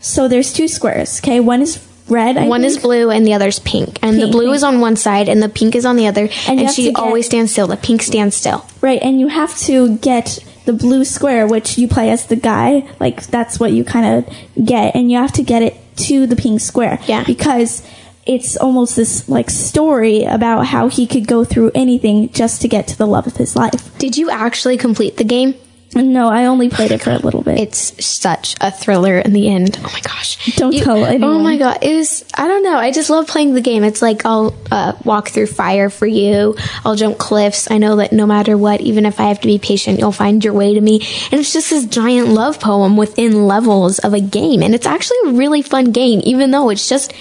so 0.00 0.28
there's 0.28 0.52
two 0.52 0.68
squares. 0.68 1.18
Okay, 1.20 1.40
one 1.40 1.62
is 1.62 1.84
red. 2.08 2.36
I 2.36 2.46
One 2.48 2.62
think. 2.62 2.72
is 2.76 2.78
blue 2.82 3.08
and 3.10 3.26
the 3.26 3.34
other 3.34 3.48
is 3.48 3.60
pink. 3.60 3.98
And 4.02 4.20
the 4.20 4.26
blue 4.26 4.46
pink. 4.46 4.56
is 4.56 4.62
on 4.64 4.80
one 4.80 4.96
side 4.96 5.28
and 5.28 5.40
the 5.40 5.48
pink 5.48 5.76
is 5.76 5.86
on 5.86 5.94
the 5.96 6.08
other. 6.08 6.28
And 6.48 6.58
And, 6.60 6.70
she 6.70 6.86
get- 6.86 6.96
always 6.96 7.26
stands 7.26 7.52
still. 7.52 7.68
The 7.68 7.76
pink 7.76 8.02
stands 8.02 8.34
still. 8.36 8.66
Right, 8.80 8.98
and 9.00 9.20
you 9.20 9.28
have 9.28 9.56
to 9.60 9.96
get 9.98 10.40
the 10.70 10.78
blue 10.78 11.04
square, 11.04 11.46
which 11.46 11.78
you 11.78 11.88
play 11.88 12.10
as 12.10 12.26
the 12.26 12.36
guy. 12.36 12.88
Like 13.00 13.26
that's 13.26 13.58
what 13.58 13.72
you 13.72 13.84
kind 13.84 14.24
of 14.24 14.64
get, 14.64 14.94
and 14.94 15.10
you 15.10 15.18
have 15.18 15.32
to 15.32 15.42
get 15.42 15.62
it 15.62 15.76
to 16.08 16.26
the 16.26 16.36
pink 16.36 16.60
square. 16.60 16.98
Yeah. 17.06 17.24
because 17.24 17.86
it's 18.26 18.56
almost 18.56 18.96
this 18.96 19.28
like 19.28 19.50
story 19.50 20.24
about 20.24 20.66
how 20.66 20.88
he 20.88 21.06
could 21.06 21.26
go 21.26 21.42
through 21.44 21.72
anything 21.74 22.30
just 22.30 22.62
to 22.62 22.68
get 22.68 22.86
to 22.86 22.96
the 22.96 23.06
love 23.06 23.26
of 23.26 23.36
his 23.36 23.56
life. 23.56 23.98
Did 23.98 24.16
you 24.16 24.30
actually 24.30 24.76
complete 24.76 25.16
the 25.16 25.24
game? 25.24 25.54
No, 25.94 26.28
I 26.28 26.46
only 26.46 26.68
played 26.68 26.92
it 26.92 27.02
for 27.02 27.10
a 27.10 27.18
little 27.18 27.42
bit. 27.42 27.58
It's 27.58 28.04
such 28.04 28.54
a 28.60 28.70
thriller 28.70 29.18
in 29.18 29.32
the 29.32 29.48
end. 29.48 29.76
Oh 29.80 29.90
my 29.92 30.00
gosh. 30.00 30.54
Don't 30.56 30.72
tell 30.72 31.04
anyone. 31.04 31.30
Oh 31.30 31.38
my 31.40 31.56
god. 31.56 31.78
It 31.82 31.96
was, 31.96 32.24
I 32.34 32.46
don't 32.46 32.62
know. 32.62 32.76
I 32.76 32.92
just 32.92 33.10
love 33.10 33.26
playing 33.26 33.54
the 33.54 33.60
game. 33.60 33.82
It's 33.82 34.00
like 34.00 34.24
I'll 34.24 34.54
uh, 34.70 34.92
walk 35.04 35.30
through 35.30 35.48
fire 35.48 35.90
for 35.90 36.06
you. 36.06 36.56
I'll 36.84 36.94
jump 36.94 37.18
cliffs. 37.18 37.70
I 37.70 37.78
know 37.78 37.96
that 37.96 38.12
no 38.12 38.26
matter 38.26 38.56
what, 38.56 38.80
even 38.80 39.04
if 39.04 39.18
I 39.18 39.24
have 39.24 39.40
to 39.40 39.48
be 39.48 39.58
patient, 39.58 39.98
you'll 39.98 40.12
find 40.12 40.44
your 40.44 40.54
way 40.54 40.74
to 40.74 40.80
me. 40.80 41.00
And 41.32 41.40
it's 41.40 41.52
just 41.52 41.70
this 41.70 41.86
giant 41.86 42.28
love 42.28 42.60
poem 42.60 42.96
within 42.96 43.46
levels 43.46 43.98
of 43.98 44.14
a 44.14 44.20
game. 44.20 44.62
And 44.62 44.74
it's 44.74 44.86
actually 44.86 45.18
a 45.26 45.32
really 45.32 45.62
fun 45.62 45.90
game, 45.90 46.20
even 46.24 46.52
though 46.52 46.70
it's 46.70 46.88
just 46.88 47.12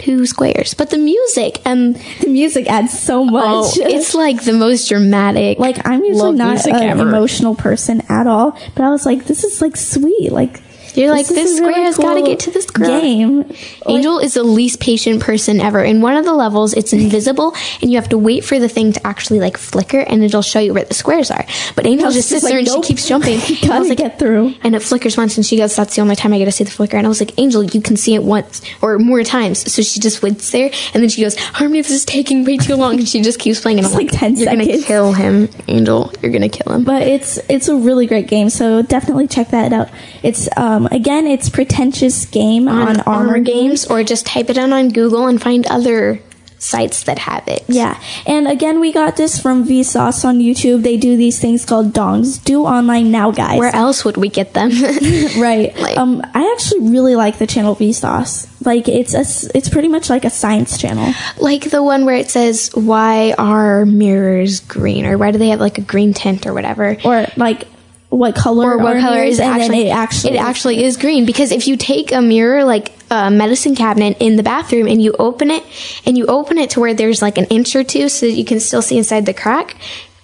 two 0.00 0.26
squares. 0.26 0.74
But 0.74 0.90
the 0.90 0.98
music 0.98 1.60
um, 1.64 1.70
and 1.72 1.96
The 2.20 2.28
music 2.28 2.66
adds 2.68 2.98
so 2.98 3.20
oh, 3.20 3.24
much. 3.24 3.44
oh, 3.44 3.72
it's 3.76 4.14
like 4.14 4.42
the 4.44 4.52
most 4.52 4.88
dramatic. 4.88 5.58
like 5.58 5.86
I'm 5.86 6.02
usually 6.04 6.36
not 6.36 6.66
an 6.66 6.74
ever. 6.74 7.08
emotional 7.08 7.54
person 7.54 8.02
at 8.08 8.26
all, 8.26 8.56
but 8.74 8.84
I 8.84 8.90
was 8.90 9.06
like, 9.06 9.26
this 9.26 9.44
is 9.44 9.60
like 9.60 9.76
sweet. 9.76 10.32
Like 10.32 10.62
You're 10.96 11.10
like, 11.10 11.26
this 11.26 11.56
square 11.56 11.70
really 11.70 11.82
has 11.84 11.96
got 11.96 12.14
to 12.14 12.22
get 12.22 12.40
to 12.40 12.50
this 12.50 12.66
square. 12.66 13.00
game. 13.00 13.50
Angel 13.86 14.18
is 14.18 14.34
the 14.34 14.42
least 14.42 14.80
patient 14.80 15.20
person 15.22 15.60
ever. 15.60 15.82
In 15.82 16.00
one 16.00 16.16
of 16.16 16.24
the 16.24 16.34
levels, 16.34 16.72
it's 16.74 16.92
invisible, 16.92 17.54
and 17.82 17.90
you 17.90 17.96
have 17.98 18.08
to 18.10 18.18
wait 18.18 18.44
for 18.44 18.58
the 18.58 18.68
thing 18.68 18.92
to 18.92 19.06
actually 19.06 19.40
like 19.40 19.56
flicker, 19.56 20.00
and 20.00 20.22
it'll 20.22 20.42
show 20.42 20.60
you 20.60 20.74
where 20.74 20.84
the 20.84 20.94
squares 20.94 21.30
are. 21.30 21.44
But 21.74 21.86
Angel 21.86 22.10
just 22.10 22.20
just 22.20 22.28
sits 22.28 22.42
there 22.42 22.58
like, 22.58 22.66
and 22.66 22.74
nope. 22.76 22.84
she 22.84 22.88
keeps 22.88 23.08
jumping. 23.08 23.40
And 23.62 23.72
I 23.72 23.78
was 23.78 23.88
like, 23.88 23.98
get 23.98 24.18
through. 24.18 24.54
And 24.62 24.74
it 24.74 24.82
flickers 24.82 25.16
once, 25.16 25.36
and 25.36 25.44
she 25.44 25.56
goes, 25.56 25.76
"That's 25.76 25.94
the 25.94 26.02
only 26.02 26.16
time 26.16 26.32
I 26.32 26.38
get 26.38 26.46
to 26.46 26.52
see 26.52 26.64
the 26.64 26.70
flicker." 26.70 26.96
And 26.96 27.06
I 27.06 27.08
was 27.08 27.20
like, 27.20 27.38
"Angel, 27.38 27.62
you 27.62 27.80
can 27.80 27.96
see 27.96 28.14
it 28.14 28.22
once 28.22 28.62
or 28.82 28.98
more 28.98 29.22
times." 29.22 29.70
So 29.72 29.82
she 29.82 30.00
just 30.00 30.22
waits 30.22 30.50
there, 30.50 30.70
and 30.94 31.02
then 31.02 31.08
she 31.08 31.22
goes, 31.22 31.36
"Harmony, 31.36 31.80
this 31.82 31.90
is 31.90 32.04
taking 32.04 32.44
way 32.44 32.56
too 32.56 32.74
long," 32.76 32.98
and 32.98 33.08
she 33.08 33.20
just 33.20 33.38
keeps 33.38 33.60
playing. 33.60 33.78
And 33.78 33.86
I'm 33.86 33.92
It's 33.92 34.12
like 34.12 34.18
10 34.18 34.36
"You're 34.36 34.46
gonna 34.46 34.64
seconds." 34.64 34.84
kill 34.86 35.12
him, 35.12 35.48
Angel. 35.68 36.12
You're 36.22 36.32
gonna 36.32 36.48
kill 36.48 36.72
him." 36.72 36.84
but 36.84 37.02
it's 37.02 37.38
it's 37.48 37.68
a 37.68 37.76
really 37.76 38.06
great 38.06 38.26
game 38.26 38.48
so 38.50 38.82
definitely 38.82 39.26
check 39.28 39.48
that 39.50 39.72
out 39.72 39.88
it's 40.22 40.48
um 40.56 40.79
again 40.86 41.26
it's 41.26 41.48
pretentious 41.48 42.26
game 42.26 42.68
on, 42.68 43.00
armor, 43.00 43.38
games 43.40 43.86
or 43.86 44.02
just 44.02 44.26
type 44.26 44.50
it 44.50 44.56
in 44.58 44.72
on 44.72 44.88
Google 44.90 45.26
and 45.26 45.40
find 45.40 45.66
other 45.66 46.20
sites 46.58 47.04
that 47.04 47.18
have 47.18 47.48
it. 47.48 47.64
yeah 47.68 47.98
and 48.26 48.46
again 48.46 48.80
we 48.80 48.92
got 48.92 49.16
this 49.16 49.40
from 49.40 49.64
vsauce 49.66 50.26
on 50.26 50.40
youtube 50.40 50.82
they 50.82 50.98
do 50.98 51.16
these 51.16 51.40
things 51.40 51.64
called 51.64 51.90
dongs 51.94 52.36
do 52.44 52.64
online 52.64 53.10
now 53.10 53.30
guys 53.30 53.58
Where 53.58 53.74
else 53.74 54.04
would 54.04 54.18
we 54.18 54.28
get 54.28 54.52
them? 54.52 54.68
right 55.40 55.74
Like- 55.80 55.96
um 55.96 56.20
i 56.34 56.52
actually 56.52 56.90
really 56.90 57.16
like 57.16 57.38
the 57.38 57.46
channel 57.46 57.74
vsauce 57.74 58.46
like 58.62 58.88
it's 58.88 59.14
a, 59.14 59.56
it's 59.56 59.70
pretty 59.70 59.88
much 59.88 60.10
like 60.10 60.26
a 60.26 60.30
science 60.30 60.76
channel 60.76 61.14
like 61.38 61.70
the 61.70 61.82
one 61.82 62.04
where 62.04 62.16
it 62.16 62.28
says, 62.28 62.70
"Why 62.74 63.32
are 63.38 63.86
mirrors 63.86 64.60
green?" 64.60 65.06
or 65.06 65.16
"Why 65.16 65.30
do 65.30 65.38
they 65.38 65.48
have 65.48 65.60
like 65.60 65.78
a 65.78 65.80
green 65.80 66.12
tint?" 66.12 66.46
or 66.46 66.52
whatever. 66.52 66.98
or 67.02 67.26
like 67.38 67.66
what 68.10 68.34
color 68.34 68.72
or 68.72 68.78
what 68.78 69.00
color 69.00 69.22
is 69.22 69.38
it 69.38 69.44
and 69.44 69.62
then 69.62 69.70
actually? 69.70 69.86
it 69.86 69.90
actually 69.90 70.34
it 70.34 70.38
actually 70.38 70.84
is 70.84 70.96
green 70.96 71.24
because 71.24 71.52
if 71.52 71.66
you 71.66 71.76
take 71.76 72.12
a 72.12 72.20
mirror 72.20 72.64
like 72.64 72.92
a 73.10 73.30
medicine 73.30 73.74
cabinet 73.74 74.16
in 74.20 74.36
the 74.36 74.42
bathroom 74.42 74.86
and 74.86 75.00
you 75.02 75.14
open 75.18 75.50
it 75.50 75.64
and 76.04 76.18
you 76.18 76.26
open 76.26 76.58
it 76.58 76.70
to 76.70 76.80
where 76.80 76.92
there's 76.92 77.22
like 77.22 77.38
an 77.38 77.46
inch 77.46 77.74
or 77.74 77.84
two 77.84 78.08
so 78.08 78.26
that 78.26 78.32
you 78.32 78.44
can 78.44 78.60
still 78.60 78.82
see 78.82 78.98
inside 78.98 79.26
the 79.26 79.34
crack 79.34 79.76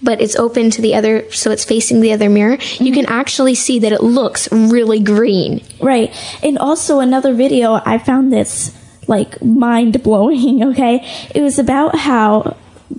but 0.03 0.21
it's 0.21 0.37
open 0.37 0.71
to 0.71 0.83
the 0.83 0.95
other 0.95 1.31
so 1.31 1.51
it's 1.51 1.65
facing 1.65 2.01
the 2.01 2.13
other 2.13 2.29
mirror 2.29 2.59
you 2.79 2.93
can 2.93 3.05
mm-hmm. 3.05 3.13
actually 3.13 3.55
see 3.55 3.79
that 3.79 3.93
it 3.93 4.03
looks 4.03 4.51
really 4.53 5.01
green 5.01 5.63
Right. 5.81 6.13
And 6.43 6.59
also 6.59 7.01
another 7.01 7.33
video, 7.33 7.81
I 7.85 7.99
found 7.99 8.33
this 8.33 8.77
like 9.07 9.41
mind 9.43 10.03
blowing, 10.03 10.65
okay? 10.71 11.07
It 11.35 11.43
was 11.43 11.59
about 11.59 11.97
how 11.97 12.57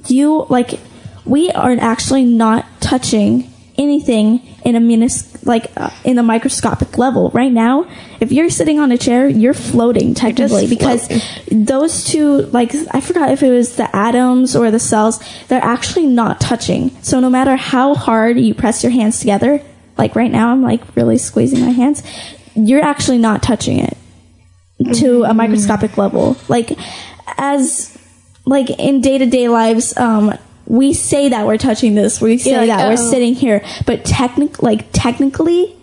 you 0.07 0.45
like 0.49 0.79
we 1.25 1.51
are 1.51 1.71
actually 1.71 2.23
not 2.23 2.65
touching 2.79 3.51
anything 3.77 4.41
in 4.67 4.75
a 4.75 4.79
minis 4.79 5.45
like 5.45 5.71
uh, 5.77 5.89
in 6.03 6.17
a 6.17 6.23
microscopic 6.23 6.97
level. 6.97 7.29
Right 7.31 7.51
now 7.51 7.89
if 8.19 8.31
you're 8.31 8.49
sitting 8.49 8.79
on 8.79 8.91
a 8.91 8.97
chair 8.97 9.27
you're 9.27 9.53
floating 9.53 10.13
technically 10.13 10.67
because 10.67 11.07
those 11.51 12.03
two 12.03 12.41
like 12.57 12.73
i 12.91 12.99
forgot 12.99 13.31
if 13.31 13.41
it 13.43 13.49
was 13.49 13.75
the 13.77 13.95
atoms 13.95 14.55
or 14.55 14.69
the 14.71 14.79
cells 14.79 15.23
they're 15.47 15.63
actually 15.63 16.05
not 16.05 16.41
touching. 16.41 16.91
So 17.01 17.19
no 17.19 17.29
matter 17.29 17.55
how 17.55 17.95
hard 17.95 18.39
you 18.39 18.53
press 18.53 18.83
your 18.83 18.91
hands 18.91 19.19
together 19.19 19.61
like 19.97 20.15
right 20.15 20.31
now 20.31 20.51
i'm 20.51 20.61
like 20.61 20.81
really 20.95 21.17
squeezing 21.17 21.59
my 21.59 21.71
hands 21.71 22.03
you're 22.53 22.83
actually 22.83 23.17
not 23.17 23.41
touching 23.41 23.79
it 23.79 23.97
to 24.93 25.23
a 25.23 25.33
microscopic 25.33 25.97
level. 25.97 26.37
Like 26.47 26.77
as 27.37 27.97
like 28.45 28.69
in 28.69 29.01
day-to-day 29.01 29.49
lives 29.49 29.95
um 29.97 30.33
we 30.67 30.93
say 30.93 31.29
that 31.29 31.45
we're 31.47 31.57
touching 31.57 31.95
this 31.95 32.21
we 32.21 32.37
say 32.37 32.57
like, 32.57 32.67
that 32.67 32.87
we're 32.87 33.01
"Oh." 33.01 33.11
sitting 33.11 33.33
here 33.33 33.63
but 33.85 34.03
technic 34.05 34.61
like 34.61 34.85
technically 34.91 35.75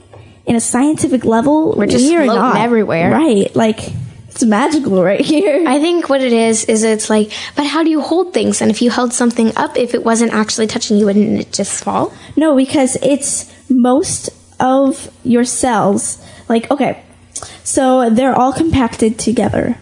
in 0.46 0.54
a 0.54 0.60
scientific 0.60 1.24
level 1.24 1.74
we're 1.74 1.86
just 1.86 2.04
we 2.04 2.10
floating 2.14 2.34
not 2.34 2.56
everywhere. 2.56 3.10
right 3.10 3.54
like 3.56 3.92
it's 4.28 4.44
magical 4.44 5.02
right 5.02 5.20
here 5.20 5.66
I 5.66 5.78
think 5.80 6.08
what 6.08 6.20
it 6.20 6.32
is 6.32 6.64
is 6.64 6.82
it's 6.82 7.08
like, 7.08 7.32
but 7.54 7.66
how 7.66 7.84
do 7.84 7.90
you 7.90 8.00
hold 8.00 8.34
things? 8.34 8.60
And 8.60 8.68
if 8.68 8.82
you 8.82 8.90
held 8.90 9.12
something 9.12 9.56
up, 9.56 9.76
if 9.76 9.94
it 9.94 10.04
wasn't 10.04 10.32
actually 10.32 10.66
touching 10.66 10.98
you, 10.98 11.06
wouldn't 11.06 11.40
it 11.40 11.52
just 11.52 11.84
fall? 11.84 12.12
No, 12.36 12.56
because 12.56 12.96
it's 13.00 13.52
most 13.70 14.30
of 14.58 15.08
your 15.22 15.44
cells. 15.44 16.20
Like, 16.48 16.68
okay, 16.70 17.00
so 17.62 18.10
they're 18.10 18.34
all 18.34 18.52
compacted 18.52 19.18
together. 19.18 19.78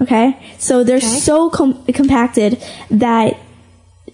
Okay? 0.00 0.38
So 0.58 0.84
they're 0.84 1.00
so 1.00 1.50
com- 1.50 1.82
compacted 1.86 2.62
that 2.90 3.38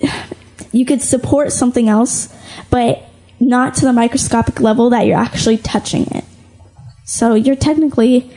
you 0.73 0.85
could 0.85 1.03
support 1.03 1.53
something 1.53 1.89
else, 1.89 2.35
but 2.71 3.03
not 3.41 3.75
to 3.77 3.85
the 3.85 3.93
microscopic 3.93 4.61
level 4.61 4.91
that 4.91 5.07
you're 5.07 5.19
actually 5.19 5.59
touching 5.59 6.07
it. 6.15 6.25
So 7.05 7.35
you're 7.35 7.57
technically, 7.57 8.31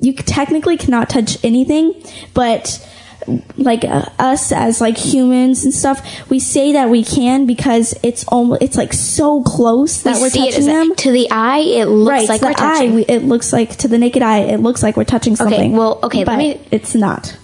you 0.00 0.12
technically 0.12 0.76
cannot 0.76 1.08
touch 1.08 1.42
anything, 1.44 1.94
but 2.34 2.84
like 3.56 3.84
uh, 3.84 4.06
us 4.18 4.52
as 4.52 4.80
like 4.80 4.96
humans 4.96 5.64
and 5.64 5.74
stuff, 5.74 6.28
we 6.30 6.38
say 6.38 6.72
that 6.72 6.88
we 6.88 7.04
can 7.04 7.46
because 7.46 7.94
it's 8.02 8.24
almost 8.28 8.62
it's 8.62 8.76
like 8.76 8.92
so 8.92 9.42
close 9.42 10.02
that 10.02 10.16
We 10.20 10.28
are 10.28 10.30
touching 10.30 10.66
them. 10.66 10.94
to 10.96 11.10
the 11.12 11.28
eye, 11.30 11.58
it 11.58 11.86
looks 11.86 12.10
right, 12.10 12.28
like 12.28 12.40
to 12.40 12.46
we're 12.46 12.54
the 12.54 12.62
eye, 12.62 12.90
we, 12.94 13.04
it 13.04 13.24
looks 13.24 13.52
like 13.52 13.76
to 13.76 13.88
the 13.88 13.98
naked 13.98 14.22
eye, 14.22 14.38
it 14.40 14.60
looks 14.60 14.82
like 14.82 14.96
we're 14.96 15.04
touching 15.04 15.36
something. 15.36 15.72
Okay, 15.72 15.78
well, 15.78 16.00
okay, 16.02 16.18
let 16.18 16.26
but 16.26 16.38
me- 16.38 16.60
it's 16.70 16.94
not. 16.94 17.36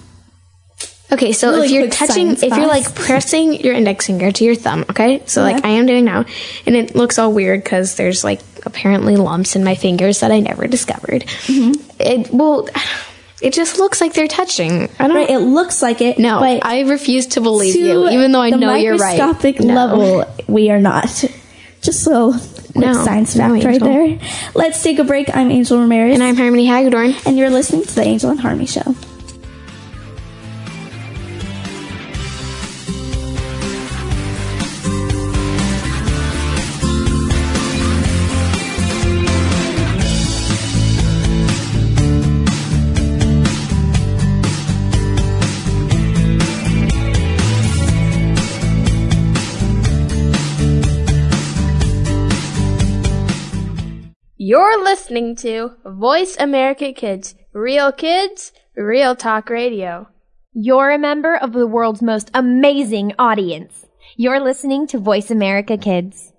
Okay, 1.15 1.33
so 1.33 1.51
Really 1.51 1.67
if 1.67 1.73
you're 1.73 1.89
touching, 1.89 2.31
if 2.33 2.43
you're 2.43 2.67
like 2.67 2.93
pressing 3.07 3.55
your 3.61 3.73
index 3.75 4.07
finger 4.07 4.33
to 4.33 4.45
your 4.45 4.57
thumb, 4.57 4.85
okay? 4.91 5.23
So 5.27 5.43
like 5.43 5.65
I 5.65 5.71
am 5.71 5.87
doing 5.87 6.05
now, 6.05 6.25
and 6.67 6.75
it 6.77 6.95
looks 6.97 7.19
all 7.19 7.33
weird 7.33 7.63
because 7.63 7.95
there's 7.95 8.25
like 8.25 8.41
apparently 8.67 9.17
lumps 9.17 9.55
in 9.55 9.63
my 9.65 9.75
fingers 9.77 10.21
that 10.21 10.33
I 10.33 10.41
never 10.41 10.67
discovered. 10.67 11.23
Mm-hmm. 11.23 11.91
It 12.01 12.33
well, 12.33 12.69
it 13.41 13.53
just 13.53 13.79
looks 13.79 14.01
like 14.01 14.13
they're 14.15 14.27
touching. 14.27 14.89
I 14.99 15.07
don't. 15.07 15.17
Right, 15.17 15.31
it 15.31 15.39
looks 15.39 15.83
like 15.83 16.01
it. 16.01 16.19
no, 16.19 16.41
but 16.41 16.65
I 16.65 16.81
refuse 16.81 17.27
to 17.29 17.41
believe 17.41 17.75
to 17.75 17.81
you, 17.81 18.09
even 18.09 18.33
though 18.33 18.43
I 18.43 18.51
know 18.51 18.75
you're 18.75 18.97
right. 18.97 19.19
microscopic 19.19 19.61
No. 19.61 19.75
level, 19.75 20.25
we 20.49 20.71
are 20.71 20.81
not. 20.81 21.25
Just 21.81 22.03
so 22.03 22.35
No, 22.75 23.05
science 23.05 23.37
no, 23.37 23.51
right 23.51 23.79
there. 23.79 24.19
Let's 24.55 24.83
take 24.83 24.99
a 24.99 25.05
break. 25.05 25.29
I'm 25.37 25.51
Angel 25.51 25.79
Ramirez, 25.79 26.15
And 26.15 26.23
I'm 26.23 26.35
Harmony 26.35 26.67
Hagedorn. 26.67 27.15
and 27.27 27.37
you're 27.37 27.51
listening 27.51 27.85
to 27.85 27.95
the 27.95 28.03
Angel 28.03 28.31
and 28.31 28.41
Harmony 28.41 28.67
Show. 28.67 28.97
Listening 55.05 55.37
to 55.37 55.71
Voice 55.85 56.35
America 56.39 56.91
Kids. 56.91 57.35
Real 57.53 57.93
kids, 57.93 58.53
real 58.75 59.15
talk 59.15 59.51
radio. 59.51 60.09
You're 60.55 60.93
a 60.93 60.99
member 60.99 61.37
of 61.37 61.53
the 61.53 61.67
world's 61.67 62.01
most 62.01 62.31
amazing 62.33 63.13
audience. 63.19 63.85
You're 64.17 64.41
listening 64.41 64.87
to 64.87 64.99
Voice 64.99 65.31
America 65.31 65.77
Kids. 65.77 66.33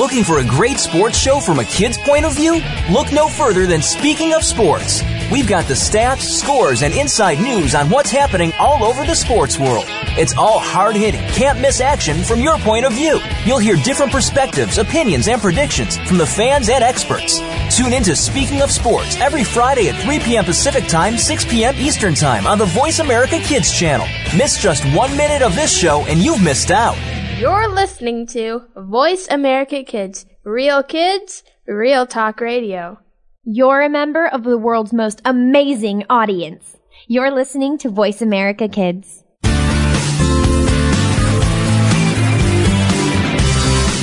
Looking 0.00 0.24
for 0.24 0.38
a 0.38 0.44
great 0.46 0.78
sports 0.78 1.18
show 1.18 1.40
from 1.40 1.58
a 1.58 1.64
kid's 1.66 1.98
point 1.98 2.24
of 2.24 2.34
view? 2.34 2.62
Look 2.90 3.12
no 3.12 3.28
further 3.28 3.66
than 3.66 3.82
Speaking 3.82 4.32
of 4.32 4.42
Sports. 4.42 5.02
We've 5.30 5.46
got 5.46 5.66
the 5.66 5.74
stats, 5.74 6.22
scores, 6.22 6.80
and 6.80 6.94
inside 6.94 7.38
news 7.38 7.74
on 7.74 7.90
what's 7.90 8.10
happening 8.10 8.54
all 8.58 8.82
over 8.82 9.04
the 9.04 9.14
sports 9.14 9.58
world. 9.58 9.84
It's 10.16 10.34
all 10.38 10.58
hard 10.58 10.96
hitting, 10.96 11.20
can't 11.32 11.60
miss 11.60 11.82
action 11.82 12.24
from 12.24 12.40
your 12.40 12.56
point 12.60 12.86
of 12.86 12.94
view. 12.94 13.20
You'll 13.44 13.58
hear 13.58 13.76
different 13.76 14.10
perspectives, 14.10 14.78
opinions, 14.78 15.28
and 15.28 15.38
predictions 15.38 15.98
from 15.98 16.16
the 16.16 16.26
fans 16.26 16.70
and 16.70 16.82
experts. 16.82 17.38
Tune 17.68 17.92
into 17.92 18.16
Speaking 18.16 18.62
of 18.62 18.70
Sports 18.70 19.20
every 19.20 19.44
Friday 19.44 19.90
at 19.90 20.02
3 20.02 20.18
p.m. 20.20 20.46
Pacific 20.46 20.86
Time, 20.88 21.18
6 21.18 21.44
p.m. 21.44 21.74
Eastern 21.76 22.14
Time 22.14 22.46
on 22.46 22.56
the 22.56 22.64
Voice 22.64 23.00
America 23.00 23.38
Kids 23.40 23.70
channel. 23.70 24.06
Miss 24.34 24.56
just 24.56 24.82
one 24.96 25.14
minute 25.14 25.42
of 25.42 25.54
this 25.54 25.70
show 25.70 26.06
and 26.06 26.20
you've 26.20 26.42
missed 26.42 26.70
out. 26.70 26.96
You're 27.40 27.68
listening 27.68 28.26
to 28.36 28.66
Voice 28.76 29.26
America 29.30 29.82
Kids. 29.82 30.26
Real 30.44 30.82
kids, 30.82 31.42
real 31.66 32.06
talk 32.06 32.38
radio. 32.38 32.98
You're 33.44 33.80
a 33.80 33.88
member 33.88 34.26
of 34.26 34.44
the 34.44 34.58
world's 34.58 34.92
most 34.92 35.22
amazing 35.24 36.04
audience. 36.10 36.76
You're 37.06 37.30
listening 37.30 37.78
to 37.78 37.88
Voice 37.88 38.20
America 38.20 38.68
Kids. 38.68 39.24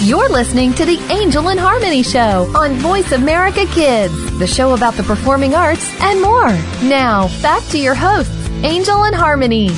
You're 0.02 0.30
listening 0.30 0.74
to 0.74 0.86
the 0.86 0.98
Angel 1.12 1.50
and 1.50 1.60
Harmony 1.60 2.02
Show 2.02 2.52
on 2.56 2.74
Voice 2.78 3.12
America 3.12 3.68
Kids, 3.68 4.40
the 4.40 4.48
show 4.48 4.74
about 4.74 4.96
the 4.96 5.04
performing 5.04 5.54
arts 5.54 5.88
and 6.02 6.24
more. 6.24 6.50
Now, 6.90 7.28
back 7.44 7.64
to 7.68 7.78
your 7.78 7.94
hosts, 7.94 8.34
Angel 8.64 9.04
and 9.04 9.14
Harmony. 9.14 9.70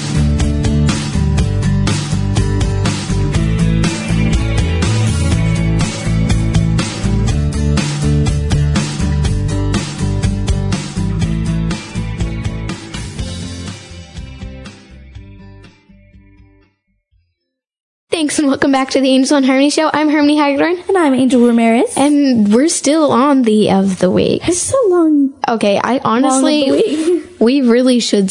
Thanks 18.19 18.37
and 18.37 18.49
welcome 18.49 18.73
back 18.73 18.89
to 18.89 18.99
the 18.99 19.07
Angel 19.07 19.37
and 19.37 19.45
Harmony 19.45 19.69
Show. 19.69 19.89
I'm 19.93 20.09
Harmony 20.09 20.35
Hagedorn. 20.35 20.77
And 20.89 20.97
I'm 20.97 21.13
Angel 21.13 21.39
Ramirez. 21.47 21.95
And 21.95 22.53
we're 22.53 22.67
still 22.67 23.13
on 23.13 23.43
the 23.43 23.71
of 23.71 23.99
the 23.99 24.11
week. 24.11 24.45
It's 24.45 24.59
so 24.59 24.77
long. 24.89 25.33
Okay, 25.47 25.79
I 25.81 25.99
honestly, 25.99 26.69
Long 26.69 26.79
of 26.79 26.85
the 26.85 27.35
we 27.39 27.61
really 27.61 28.01
should 28.01 28.29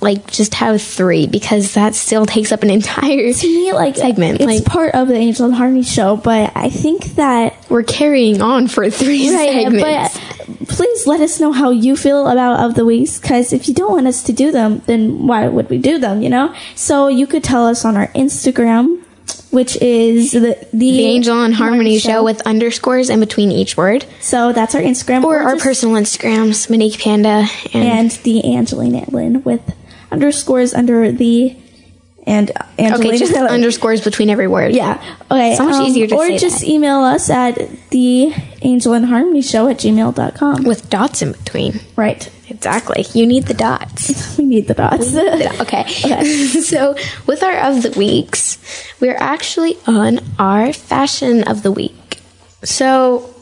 like 0.00 0.28
just 0.28 0.54
have 0.54 0.82
three 0.82 1.28
because 1.28 1.74
that 1.74 1.94
still 1.94 2.26
takes 2.26 2.50
up 2.50 2.64
an 2.64 2.70
entire 2.70 3.32
To 3.32 3.46
me, 3.46 3.72
like 3.72 3.94
segment. 3.94 4.40
it's 4.40 4.46
like 4.46 4.64
part 4.64 4.96
of 4.96 5.06
the 5.06 5.14
Angel 5.14 5.46
and 5.46 5.54
Harmony 5.54 5.84
show, 5.84 6.16
but 6.16 6.50
I 6.56 6.68
think 6.68 7.04
that 7.14 7.54
we're 7.70 7.84
carrying 7.84 8.42
on 8.42 8.66
for 8.66 8.90
three 8.90 9.32
right. 9.32 9.52
segments. 9.52 10.18
But 10.18 10.66
please 10.66 11.06
let 11.06 11.20
us 11.20 11.38
know 11.38 11.52
how 11.52 11.70
you 11.70 11.96
feel 11.96 12.26
about 12.26 12.68
of 12.68 12.74
the 12.74 12.84
weeks, 12.84 13.20
because 13.20 13.52
if 13.52 13.68
you 13.68 13.74
don't 13.74 13.92
want 13.92 14.08
us 14.08 14.24
to 14.24 14.32
do 14.32 14.50
them, 14.50 14.82
then 14.86 15.28
why 15.28 15.46
would 15.46 15.70
we 15.70 15.78
do 15.78 15.98
them? 15.98 16.20
You 16.20 16.30
know. 16.30 16.52
So 16.74 17.06
you 17.06 17.28
could 17.28 17.44
tell 17.44 17.68
us 17.68 17.84
on 17.84 17.96
our 17.96 18.08
Instagram, 18.08 19.04
which 19.50 19.76
is 19.76 20.32
the 20.32 20.40
the, 20.40 20.68
the 20.72 21.04
Angel 21.06 21.42
and 21.42 21.54
Harmony 21.54 21.98
show 21.98 22.22
with 22.22 22.40
underscores 22.42 23.10
in 23.10 23.20
between 23.20 23.50
each 23.50 23.76
word, 23.76 24.06
So 24.20 24.52
that's 24.52 24.74
our 24.74 24.80
Instagram 24.80 25.24
or 25.24 25.38
our 25.38 25.56
personal 25.56 25.96
Instagrams, 25.96 26.70
Monique 26.70 27.00
Panda 27.00 27.46
and, 27.72 27.84
and 27.84 28.10
the 28.22 28.54
Angelina 28.56 29.04
Lynn 29.10 29.42
with 29.42 29.62
underscores 30.12 30.74
under 30.74 31.10
the 31.12 31.56
and 32.26 32.52
Angelina. 32.78 33.08
okay, 33.08 33.18
just 33.18 33.34
underscores 33.34 34.02
between 34.02 34.30
every 34.30 34.46
word. 34.46 34.72
Yeah. 34.72 35.02
Okay. 35.30 35.56
So 35.56 35.64
much 35.64 35.74
um, 35.76 35.86
easier 35.86 36.06
to 36.06 36.14
or 36.14 36.28
just 36.38 36.60
that. 36.60 36.68
email 36.68 37.00
us 37.00 37.30
at 37.30 37.56
the 37.90 38.32
Angel 38.62 38.92
and 38.92 39.06
Harmony 39.06 39.42
Show 39.42 39.68
at 39.68 39.78
gmail.com. 39.78 40.64
with 40.64 40.90
dots 40.90 41.22
in 41.22 41.32
between. 41.32 41.80
Right. 41.96 42.30
Exactly. 42.50 43.06
You 43.14 43.26
need 43.32 43.44
the 43.44 43.54
dots. 43.54 44.36
We 44.36 44.44
need 44.44 44.66
the 44.66 44.74
dots. 44.74 45.14
Okay. 45.60 45.86
so, 46.62 46.96
with 47.26 47.42
our 47.42 47.58
of 47.70 47.82
the 47.82 47.90
weeks, 47.96 48.58
we're 49.00 49.16
actually 49.16 49.76
on 49.86 50.20
our 50.38 50.72
fashion 50.72 51.44
of 51.44 51.62
the 51.62 51.72
week. 51.72 52.20
So, 52.62 53.34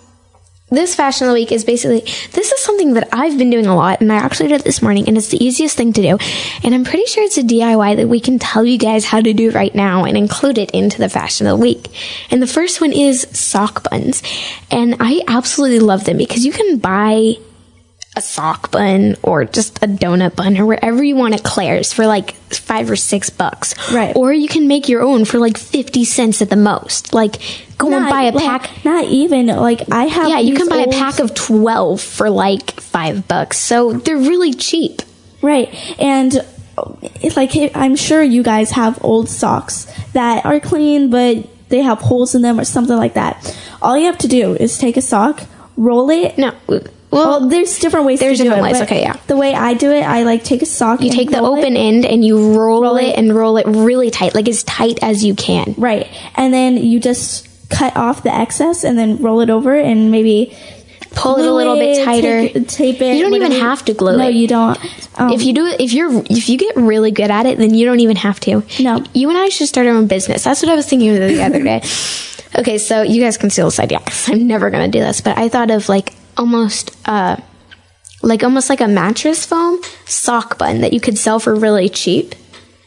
this 0.71 0.94
fashion 0.94 1.27
of 1.27 1.31
the 1.31 1.35
week 1.35 1.51
is 1.51 1.64
basically 1.64 2.01
this 2.33 2.53
is 2.53 2.61
something 2.61 2.92
that 2.92 3.09
I've 3.11 3.38
been 3.38 3.49
doing 3.49 3.66
a 3.66 3.75
lot, 3.75 4.03
and 4.03 4.12
I 4.12 4.16
actually 4.16 4.49
did 4.49 4.61
it 4.61 4.64
this 4.64 4.83
morning, 4.83 5.09
and 5.09 5.16
it's 5.16 5.29
the 5.29 5.42
easiest 5.42 5.77
thing 5.77 5.94
to 5.94 6.03
do. 6.03 6.18
And 6.62 6.75
I'm 6.75 6.85
pretty 6.85 7.07
sure 7.07 7.25
it's 7.25 7.38
a 7.38 7.42
DIY 7.42 7.97
that 7.97 8.09
we 8.09 8.21
can 8.21 8.38
tell 8.38 8.64
you 8.64 8.77
guys 8.77 9.07
how 9.07 9.21
to 9.21 9.33
do 9.33 9.51
right 9.51 9.75
now 9.75 10.05
and 10.05 10.16
include 10.16 10.59
it 10.59 10.71
into 10.73 10.99
the 10.99 11.09
fashion 11.09 11.47
of 11.47 11.59
the 11.59 11.62
week. 11.62 11.88
And 12.31 12.42
the 12.42 12.47
first 12.47 12.81
one 12.83 12.92
is 12.92 13.27
sock 13.33 13.88
buns, 13.88 14.23
and 14.71 14.97
I 15.01 15.23
absolutely 15.27 15.81
love 15.81 16.05
them 16.05 16.18
because 16.18 16.44
you 16.44 16.53
can 16.53 16.77
buy 16.79 17.37
a 18.19 18.21
sock 18.21 18.71
bun 18.71 19.17
or 19.23 19.45
just 19.45 19.83
a 19.83 19.87
donut 19.87 20.37
bun 20.37 20.59
or 20.59 20.67
wherever 20.67 21.03
you 21.03 21.17
want 21.17 21.35
at 21.35 21.43
Claire's 21.43 21.93
for 21.93 22.07
like 22.07 22.33
five 22.53 22.91
or 22.91 22.97
six 22.97 23.31
bucks. 23.31 23.75
Right. 23.93 24.15
Or 24.15 24.33
you 24.33 24.49
can 24.49 24.69
make 24.69 24.89
your 24.89 25.03
own 25.03 25.25
for 25.25 25.39
like 25.39 25.57
50 25.57 26.05
cents 26.05 26.43
at 26.43 26.51
the 26.51 26.57
most. 26.57 27.15
Like, 27.15 27.37
go 27.79 27.97
and 27.97 28.09
buy 28.09 28.25
a 28.25 28.33
like, 28.33 28.45
pack. 28.45 28.85
Not 28.85 29.05
even 29.05 29.47
like 29.47 29.91
I 29.91 30.05
have. 30.05 30.29
Yeah, 30.29 30.41
you 30.41 30.55
can 30.55 30.69
buy 30.69 30.79
a 30.79 30.91
pack 30.91 31.21
of 31.21 31.35
12 31.35 32.01
for 32.01 32.29
like 32.29 32.81
five 32.81 33.27
bucks. 33.29 33.59
So 33.59 33.93
they're 33.93 34.17
really 34.17 34.53
cheap. 34.53 35.03
Right, 35.41 35.73
and 36.01 36.35
it's 37.21 37.37
like 37.37 37.53
I'm 37.77 37.95
sure 37.95 38.21
you 38.21 38.43
guys 38.43 38.73
have 38.73 38.99
old 39.05 39.29
socks 39.29 39.87
that 40.15 40.45
are 40.45 40.59
clean, 40.59 41.11
but 41.11 41.47
they 41.69 41.83
have 41.83 42.01
holes 42.01 42.35
in 42.35 42.43
them 42.43 42.59
or 42.59 42.65
something 42.65 42.97
like 42.97 43.15
that. 43.15 43.57
All 43.81 43.97
you 43.97 44.07
have 44.07 44.19
to 44.19 44.29
do 44.29 44.55
is 44.55 44.79
take 44.79 44.97
a 44.97 45.03
sock, 45.03 45.45
roll 45.77 46.11
it. 46.11 46.37
No. 46.39 46.53
Well, 47.11 47.40
Well, 47.40 47.49
there's 47.49 47.79
different 47.79 48.07
ways 48.07 48.21
there's 48.21 48.38
to 48.38 48.44
do 48.44 48.51
different 48.51 48.68
it. 48.68 48.73
ways, 48.73 48.83
okay, 48.83 49.01
yeah. 49.01 49.16
The 49.27 49.37
way 49.37 49.55
I 49.55 49.75
do 49.75 49.90
it, 49.90 50.03
I 50.03 50.25
like 50.25 50.44
take 50.44 50.62
a 50.62 50.66
sock. 50.66 51.01
you 51.01 51.11
take 51.11 51.31
the 51.31 51.40
open 51.40 51.77
end 51.77 52.05
and 52.05 52.25
you 52.25 52.57
roll, 52.57 52.97
it 52.97 53.16
and 53.16 53.35
roll 53.35 53.57
it 53.57 53.66
really 53.66 54.11
tight, 54.11 54.35
like 54.35 54.49
as 54.49 54.62
tight 54.64 55.03
as 55.03 55.25
you 55.25 55.35
can. 55.35 55.75
Right. 55.79 56.07
And 56.37 56.53
then 56.53 56.77
you 56.77 57.01
just 57.01 57.47
cut 57.71 57.97
off 57.97 58.23
the 58.23 58.35
excess 58.35 58.85
and 58.85 58.99
then 58.99 59.18
roll 59.18 59.40
it 59.40 59.51
over 59.51 59.75
and 59.75 60.11
maybe 60.11 60.57
Pull 61.12 61.38
it 61.38 61.47
a 61.47 61.53
little 61.53 61.75
bit 61.75 62.05
tighter. 62.05 62.49
Tape, 62.49 62.68
tape 62.68 63.01
it. 63.01 63.16
You 63.16 63.23
don't 63.23 63.35
even 63.35 63.53
have 63.53 63.85
to 63.87 63.94
glue 63.94 64.16
no, 64.16 64.25
it. 64.25 64.25
No, 64.25 64.29
you 64.29 64.47
don't. 64.47 64.79
Um, 65.18 65.33
if 65.33 65.42
you 65.42 65.53
do 65.53 65.66
it, 65.66 65.81
if 65.81 65.92
you're 65.92 66.11
if 66.31 66.49
you 66.49 66.59
get 66.59 66.77
really 66.77 67.11
good 67.11 67.31
at 67.31 67.47
it, 67.47 67.59
then 67.59 67.75
you 67.75 67.87
don't 67.87 68.01
even 68.01 68.16
have 68.16 68.38
to. 68.40 68.62
No. 68.81 69.03
you 69.14 69.29
and 69.29 69.38
I 69.38 69.49
should 69.49 69.68
start 69.68 69.87
our 69.87 69.94
own 69.94 70.07
business. 70.07 70.44
That's 70.44 70.62
what 70.62 70.71
I 70.71 70.75
was 70.75 70.87
thinking 70.87 71.11
of 71.11 71.16
the 71.16 71.42
other 71.42 71.62
day. 71.62 71.83
Okay, 72.57 72.79
so 72.79 73.03
you 73.03 73.23
guys 73.23 73.37
can 73.37 73.51
steal 73.51 73.66
this 73.66 73.79
idea 73.79 74.01
I'm 74.27 74.47
never 74.47 74.71
gonna 74.71 74.88
do 74.88 75.01
this, 75.01 75.21
but 75.21 75.37
I 75.37 75.51
thought 75.51 75.71
of 75.71 75.88
like 75.90 76.14
almost 76.38 76.96
uh 77.07 77.37
like 78.22 78.42
almost 78.42 78.68
like 78.70 78.81
a 78.81 78.88
mattress 78.88 79.44
foam 79.46 79.81
sock 80.07 80.59
bun 80.59 80.81
that 80.81 80.92
you 80.92 81.01
could 81.01 81.18
sell 81.18 81.38
for 81.38 81.55
really 81.55 81.88
cheap, 81.88 82.35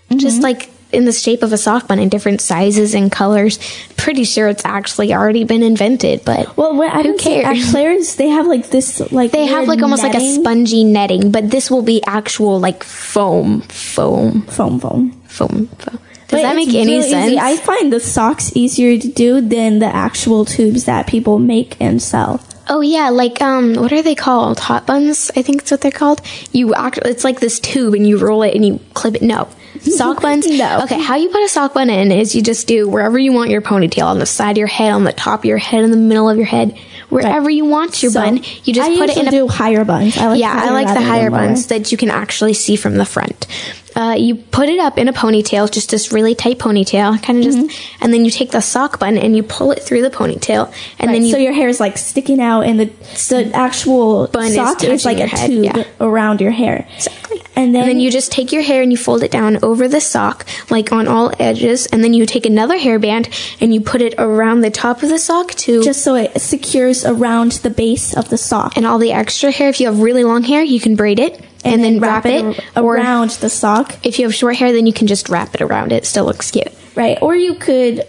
Mm-hmm. 0.10 0.18
just 0.20 0.42
like 0.42 0.70
in 0.92 1.06
the 1.06 1.14
shape 1.14 1.42
of 1.42 1.54
a 1.54 1.58
sock 1.58 1.88
bun 1.88 1.98
in 1.98 2.10
different 2.10 2.42
sizes 2.42 2.94
and 2.94 3.10
colors. 3.10 3.58
Pretty 3.96 4.26
sure 4.26 4.50
it's 4.50 4.66
actually 4.66 5.14
already 5.14 5.46
been 5.46 5.64
invented, 5.64 6.26
but 6.26 6.58
well, 6.58 6.76
what, 6.76 6.92
I 6.92 7.04
who 7.04 7.16
cares? 7.18 7.46
At 7.46 7.72
Claire's, 7.72 8.16
they 8.18 8.28
have 8.28 8.46
like 8.46 8.70
this, 8.72 9.00
like 9.12 9.32
They 9.32 9.46
have 9.46 9.70
like 9.70 9.82
almost 9.82 10.04
like 10.04 10.16
a 10.16 10.20
spongy 10.20 10.84
netting, 10.84 11.32
but 11.32 11.50
this 11.50 11.72
will 11.72 11.82
be 11.82 12.04
actual 12.06 12.60
like 12.60 12.84
foam, 12.84 13.62
foam, 13.62 14.42
foam 14.42 14.80
foam. 14.82 15.12
foam. 15.28 15.68
foam. 15.68 15.70
But 15.78 16.38
Does 16.38 16.42
that 16.42 16.56
make 16.58 16.70
any 16.70 16.98
really 16.98 17.10
sense? 17.10 17.28
Easy. 17.28 17.40
I 17.40 17.56
find 17.56 17.94
the 17.94 18.00
socks 18.02 18.52
easier 18.56 18.98
to 18.98 19.08
do 19.08 19.40
than 19.40 19.80
the 19.80 19.86
actual 19.86 20.44
tubes 20.44 20.84
that 20.86 21.08
people 21.08 21.40
make 21.40 21.80
and 21.80 22.02
sell. 22.02 22.42
Oh 22.70 22.82
yeah, 22.82 23.10
like 23.10 23.42
um, 23.42 23.76
what 23.76 23.92
are 23.94 24.02
they 24.02 24.16
called? 24.16 24.60
Hot 24.60 24.86
buns, 24.86 25.32
I 25.36 25.42
think 25.42 25.62
that's 25.62 25.72
what 25.72 25.82
they're 25.82 25.92
called. 25.92 26.22
You 26.52 26.74
actually, 26.74 27.12
it's 27.12 27.24
like 27.24 27.40
this 27.40 27.60
tube, 27.60 27.94
and 27.94 28.08
you 28.08 28.18
roll 28.18 28.44
it 28.44 28.56
and 28.56 28.66
you 28.66 28.80
clip 28.94 29.16
it. 29.16 29.22
No, 29.22 29.48
sock 29.82 30.22
buns. 30.22 30.48
No. 30.48 30.82
Okay, 30.84 31.00
how 31.00 31.16
you 31.16 31.30
put 31.30 31.44
a 31.44 31.50
sock 31.50 31.74
bun 31.74 31.90
in 31.90 32.12
is 32.12 32.36
you 32.36 32.42
just 32.42 32.68
do 32.68 32.88
wherever 32.88 33.18
you 33.18 33.34
want 33.34 33.50
your 33.50 33.62
ponytail 33.62 34.06
on 34.06 34.20
the 34.20 34.26
side 34.26 34.52
of 34.52 34.58
your 34.58 34.68
head, 34.68 34.92
on 34.92 35.04
the 35.04 35.14
top 35.14 35.42
of 35.42 35.46
your 35.46 35.58
head, 35.58 35.84
in 35.84 35.92
the 35.92 35.98
middle 35.98 36.30
of 36.30 36.38
your 36.38 36.46
head, 36.46 36.78
wherever 37.10 37.50
you 37.50 37.66
want 37.66 38.02
your 38.02 38.12
So, 38.12 38.22
bun. 38.22 38.38
You 38.64 38.74
just 38.74 38.90
I 38.90 38.98
put 38.98 39.10
it 39.10 39.18
in 39.18 39.28
a 39.28 39.32
do 39.32 39.48
higher 39.48 39.84
buns. 39.84 40.18
I 40.18 40.28
like 40.28 40.40
yeah, 40.40 40.54
I 40.54 40.72
like 40.72 40.88
the 40.88 41.02
higher 41.02 41.30
buns 41.30 41.68
that 41.68 41.92
you 41.92 41.98
can 41.98 42.10
actually 42.10 42.54
see 42.54 42.76
from 42.76 42.96
the 42.96 43.06
front. 43.06 43.48
Uh, 43.96 44.16
you 44.18 44.36
put 44.36 44.70
it 44.70 44.80
up 44.80 44.98
in 44.98 45.08
a 45.08 45.14
ponytail, 45.14 45.70
just 45.72 45.90
this 45.92 46.12
really 46.14 46.34
tight 46.34 46.58
ponytail, 46.60 47.22
kind 47.22 47.40
of 47.40 47.44
just, 47.44 47.58
Mm-hmm. 47.58 48.04
and 48.04 48.14
then 48.14 48.24
you 48.24 48.32
take 48.32 48.52
the 48.52 48.62
sock 48.62 49.00
bun 49.00 49.18
and 49.18 49.36
you 49.36 49.44
pull 49.44 49.72
it 49.72 49.84
through 49.84 50.02
the 50.02 50.10
ponytail, 50.10 50.74
and 50.98 51.08
Right, 51.10 51.14
then 51.14 51.26
you 51.26 51.32
so 51.34 51.38
your 51.38 51.52
hair 51.54 51.68
is 51.68 51.80
like 51.80 51.98
sticking 51.98 52.40
out, 52.40 52.62
and 52.62 52.80
the 52.80 52.86
the 53.30 53.52
actual 53.54 54.28
Bun 54.28 54.50
sock 54.52 54.82
is, 54.84 55.04
touching 55.04 55.18
like 55.18 55.24
a 55.24 55.28
head, 55.28 55.48
tube 55.50 55.66
yeah. 55.66 55.84
around 56.00 56.40
your 56.42 56.52
hair. 56.52 56.88
Exactly. 56.96 57.42
And 57.54 57.76
then, 57.76 57.82
And 57.84 57.90
then 57.92 58.00
you 58.00 58.10
just 58.12 58.32
take 58.32 58.52
your 58.54 58.62
hair 58.62 58.82
and 58.82 58.92
you 58.92 58.98
fold 58.98 59.24
it 59.24 59.30
down 59.32 59.60
over 59.62 59.88
the 59.90 60.00
sock, 60.00 60.48
like 60.70 60.92
on 60.94 61.08
all 61.08 61.32
edges, 61.38 61.86
and 61.88 62.02
then 62.04 62.14
you 62.14 62.26
take 62.26 62.46
another 62.46 62.78
hairband 62.80 63.28
and 63.62 63.74
you 63.74 63.82
put 63.82 64.02
it 64.02 64.16
around 64.18 64.62
the 64.62 64.72
top 64.72 65.04
of 65.04 65.10
the 65.10 65.20
sock 65.20 65.52
too. 65.56 65.84
just 65.84 66.02
so 66.02 66.16
it 66.16 66.40
secures 66.42 67.04
around 67.06 67.52
the 67.64 67.70
base 67.70 68.16
of 68.16 68.30
the 68.30 68.38
sock, 68.38 68.78
and 68.78 68.86
all 68.86 68.98
the 68.98 69.12
extra 69.12 69.52
hair, 69.52 69.68
if 69.68 69.80
you 69.82 69.88
have 69.88 70.00
really 70.00 70.24
long 70.24 70.44
hair, 70.44 70.64
you 70.64 70.80
can 70.80 70.96
braid 70.96 71.20
it 71.20 71.44
and, 71.64 71.84
then, 71.84 72.00
wrap, 72.00 72.26
it. 72.26 72.60
ar- 72.76 72.84
around 72.84 73.32
the 73.32 73.50
sock, 73.50 74.06
if 74.06 74.18
you 74.20 74.26
have 74.26 74.34
short 74.36 74.56
hair, 74.58 74.72
then 74.72 74.86
you 74.88 74.94
can 74.94 75.08
just 75.08 75.30
wrap 75.30 75.54
it 75.56 75.62
around 75.62 75.92
it. 75.92 75.98
It 76.04 76.06
still 76.06 76.26
looks 76.26 76.52
cute. 76.52 76.68
right? 76.96 77.18
Or 77.22 77.36
you 77.36 77.56
could 77.56 78.04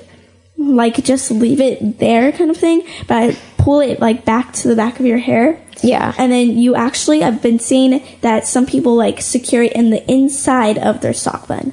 like 0.59 1.03
just 1.03 1.31
leave 1.31 1.61
it 1.61 1.99
there, 1.99 2.33
kind 2.33 2.51
of 2.51 2.57
thing, 2.57 2.87
but 3.09 3.41
pull 3.59 3.81
it 3.81 4.01
like 4.01 4.25
back 4.25 4.53
to 4.55 4.69
the 4.69 4.77
back 4.77 5.01
of 5.01 5.07
your 5.07 5.19
hair. 5.19 5.59
Yeah. 5.83 6.15
And 6.17 6.31
then 6.31 6.57
you 6.59 6.75
actually, 6.77 7.25
I've 7.25 7.43
been 7.43 7.59
seeing 7.59 8.03
that 8.21 8.47
some 8.47 8.67
people 8.67 8.95
like 8.95 9.21
secure 9.21 9.63
it 9.65 9.73
in 9.73 9.91
the 9.91 10.09
inside 10.11 10.79
of 10.79 11.01
their 11.01 11.13
sock 11.15 11.49
bun. 11.49 11.73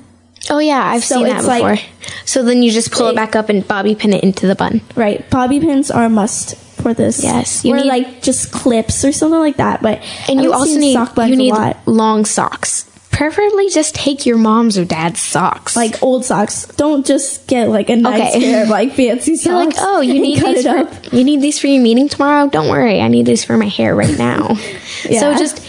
Oh 0.50 0.58
yeah, 0.60 0.82
I've 0.84 1.04
So 1.04 1.16
seen 1.18 1.26
that 1.28 1.38
it's 1.40 1.48
like- 1.48 1.62
before. 1.80 2.18
so 2.26 2.42
then 2.44 2.64
you 2.64 2.72
just 2.72 2.92
pull 2.92 3.08
it 3.10 3.16
back 3.16 3.36
up 3.36 3.50
and 3.50 3.68
bobby 3.68 3.94
pin 3.94 4.14
it 4.14 4.24
into 4.24 4.48
the 4.48 4.56
bun. 4.56 4.82
Right. 4.96 5.30
Bobby 5.30 5.60
pins 5.60 5.92
are 5.92 6.06
a 6.06 6.10
must 6.10 6.56
for 6.82 6.94
this. 6.94 7.24
Yes, 7.24 7.64
you 7.66 7.74
or 7.74 7.78
need- 7.78 7.86
like 7.88 8.22
just 8.22 8.52
clips 8.52 9.04
or 9.06 9.12
something 9.12 9.40
like 9.40 9.58
that. 9.58 9.82
But 9.82 10.02
And 10.28 10.40
I've 10.40 10.46
you 10.46 10.54
also 10.54 10.78
need 10.80 10.94
sock 10.94 11.16
you 11.18 11.36
need 11.36 11.54
long 11.86 12.26
socks. 12.26 12.86
Preferably 13.12 13.70
just 13.70 13.96
take 13.96 14.26
your 14.26 14.38
mom's 14.38 14.78
or 14.78 14.86
dad's 14.86 15.20
socks. 15.20 15.76
Like 15.76 16.02
old 16.02 16.24
socks. 16.24 16.66
Don't 16.78 17.06
just 17.06 17.48
get 17.48 17.68
like 17.68 17.90
a 17.90 17.98
nice 17.98 18.34
Okay. 18.36 18.40
pair 18.40 18.64
of 18.64 18.70
like 18.70 18.94
fancy 18.94 19.36
socks. 19.36 19.46
you're 19.46 19.66
like, 19.66 19.76
oh, 19.78 20.00
you 20.00 20.22
need 20.22 20.40
these 20.42 20.64
for 20.64 20.78
up. 20.78 21.12
you 21.14 21.24
need 21.26 21.42
these 21.42 21.60
for 21.60 21.68
your 21.68 21.82
meeting 21.84 22.08
tomorrow. 22.08 22.48
Don't 22.48 22.70
worry, 22.70 23.02
I 23.02 23.10
need 23.10 23.26
these 23.26 23.44
for 23.44 23.58
my 23.58 23.68
hair 23.68 23.94
right 23.96 24.18
now. 24.18 24.54
So 24.56 25.10
Yeah. 25.10 25.38
just 25.38 25.62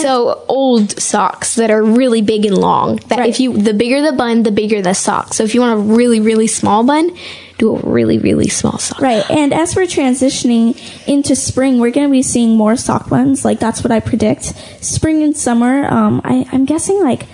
so 0.00 0.44
old 0.48 0.98
socks 1.00 1.56
that 1.56 1.70
are 1.70 1.82
really 1.82 2.22
big 2.22 2.46
and 2.46 2.56
long. 2.56 2.96
That 3.08 3.18
Right. 3.18 3.28
if 3.28 3.40
you 3.40 3.52
the 3.56 3.74
bigger 3.74 4.00
the 4.02 4.12
bun, 4.12 4.44
the 4.44 4.52
bigger 4.52 4.80
the 4.80 4.94
sock. 4.94 5.34
So 5.34 5.42
if 5.44 5.54
you 5.54 5.60
want 5.60 5.74
a 5.74 5.82
really 5.82 6.20
really 6.20 6.46
small 6.46 6.84
bun, 6.84 7.10
do 7.58 7.76
a 7.76 7.80
really, 7.80 8.18
really 8.18 8.48
small 8.48 8.78
sock. 8.78 9.00
Right. 9.00 9.28
And 9.30 9.52
as 9.52 9.76
we're 9.76 9.84
transitioning 9.84 11.08
into 11.08 11.36
spring, 11.36 11.78
we're 11.78 11.90
going 11.90 12.08
to 12.08 12.12
be 12.12 12.22
seeing 12.22 12.56
more 12.56 12.76
sock 12.76 13.08
buns. 13.08 13.44
Like 13.44 13.60
that's 13.60 13.82
what 13.82 13.92
I 13.92 14.00
predict. 14.00 14.44
Spring 14.84 15.22
and 15.22 15.36
summer. 15.36 15.86
Um, 15.86 16.20
I, 16.24 16.46
I'm 16.52 16.64
guessing 16.64 17.02
like, 17.02 17.26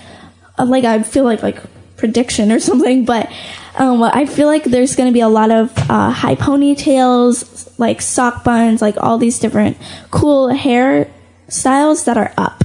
uh, 0.59 0.65
like 0.65 0.83
I 0.83 1.01
feel 1.03 1.23
like 1.23 1.41
like 1.41 1.57
prediction 1.97 2.51
or 2.51 2.59
something, 2.69 3.05
but 3.05 3.31
um, 3.75 4.03
I 4.03 4.25
feel 4.25 4.47
like 4.47 4.65
there's 4.65 4.95
going 4.95 5.09
to 5.09 5.13
be 5.13 5.21
a 5.21 5.29
lot 5.29 5.49
of 5.49 5.71
uh, 5.89 6.11
high 6.11 6.35
ponytails, 6.35 7.79
like 7.79 8.01
sock 8.01 8.43
buns, 8.43 8.81
like 8.81 8.97
all 8.97 9.17
these 9.17 9.39
different 9.39 9.77
cool 10.11 10.49
hair 10.49 11.09
styles 11.47 12.05
that 12.05 12.17
are 12.17 12.33
up. 12.37 12.63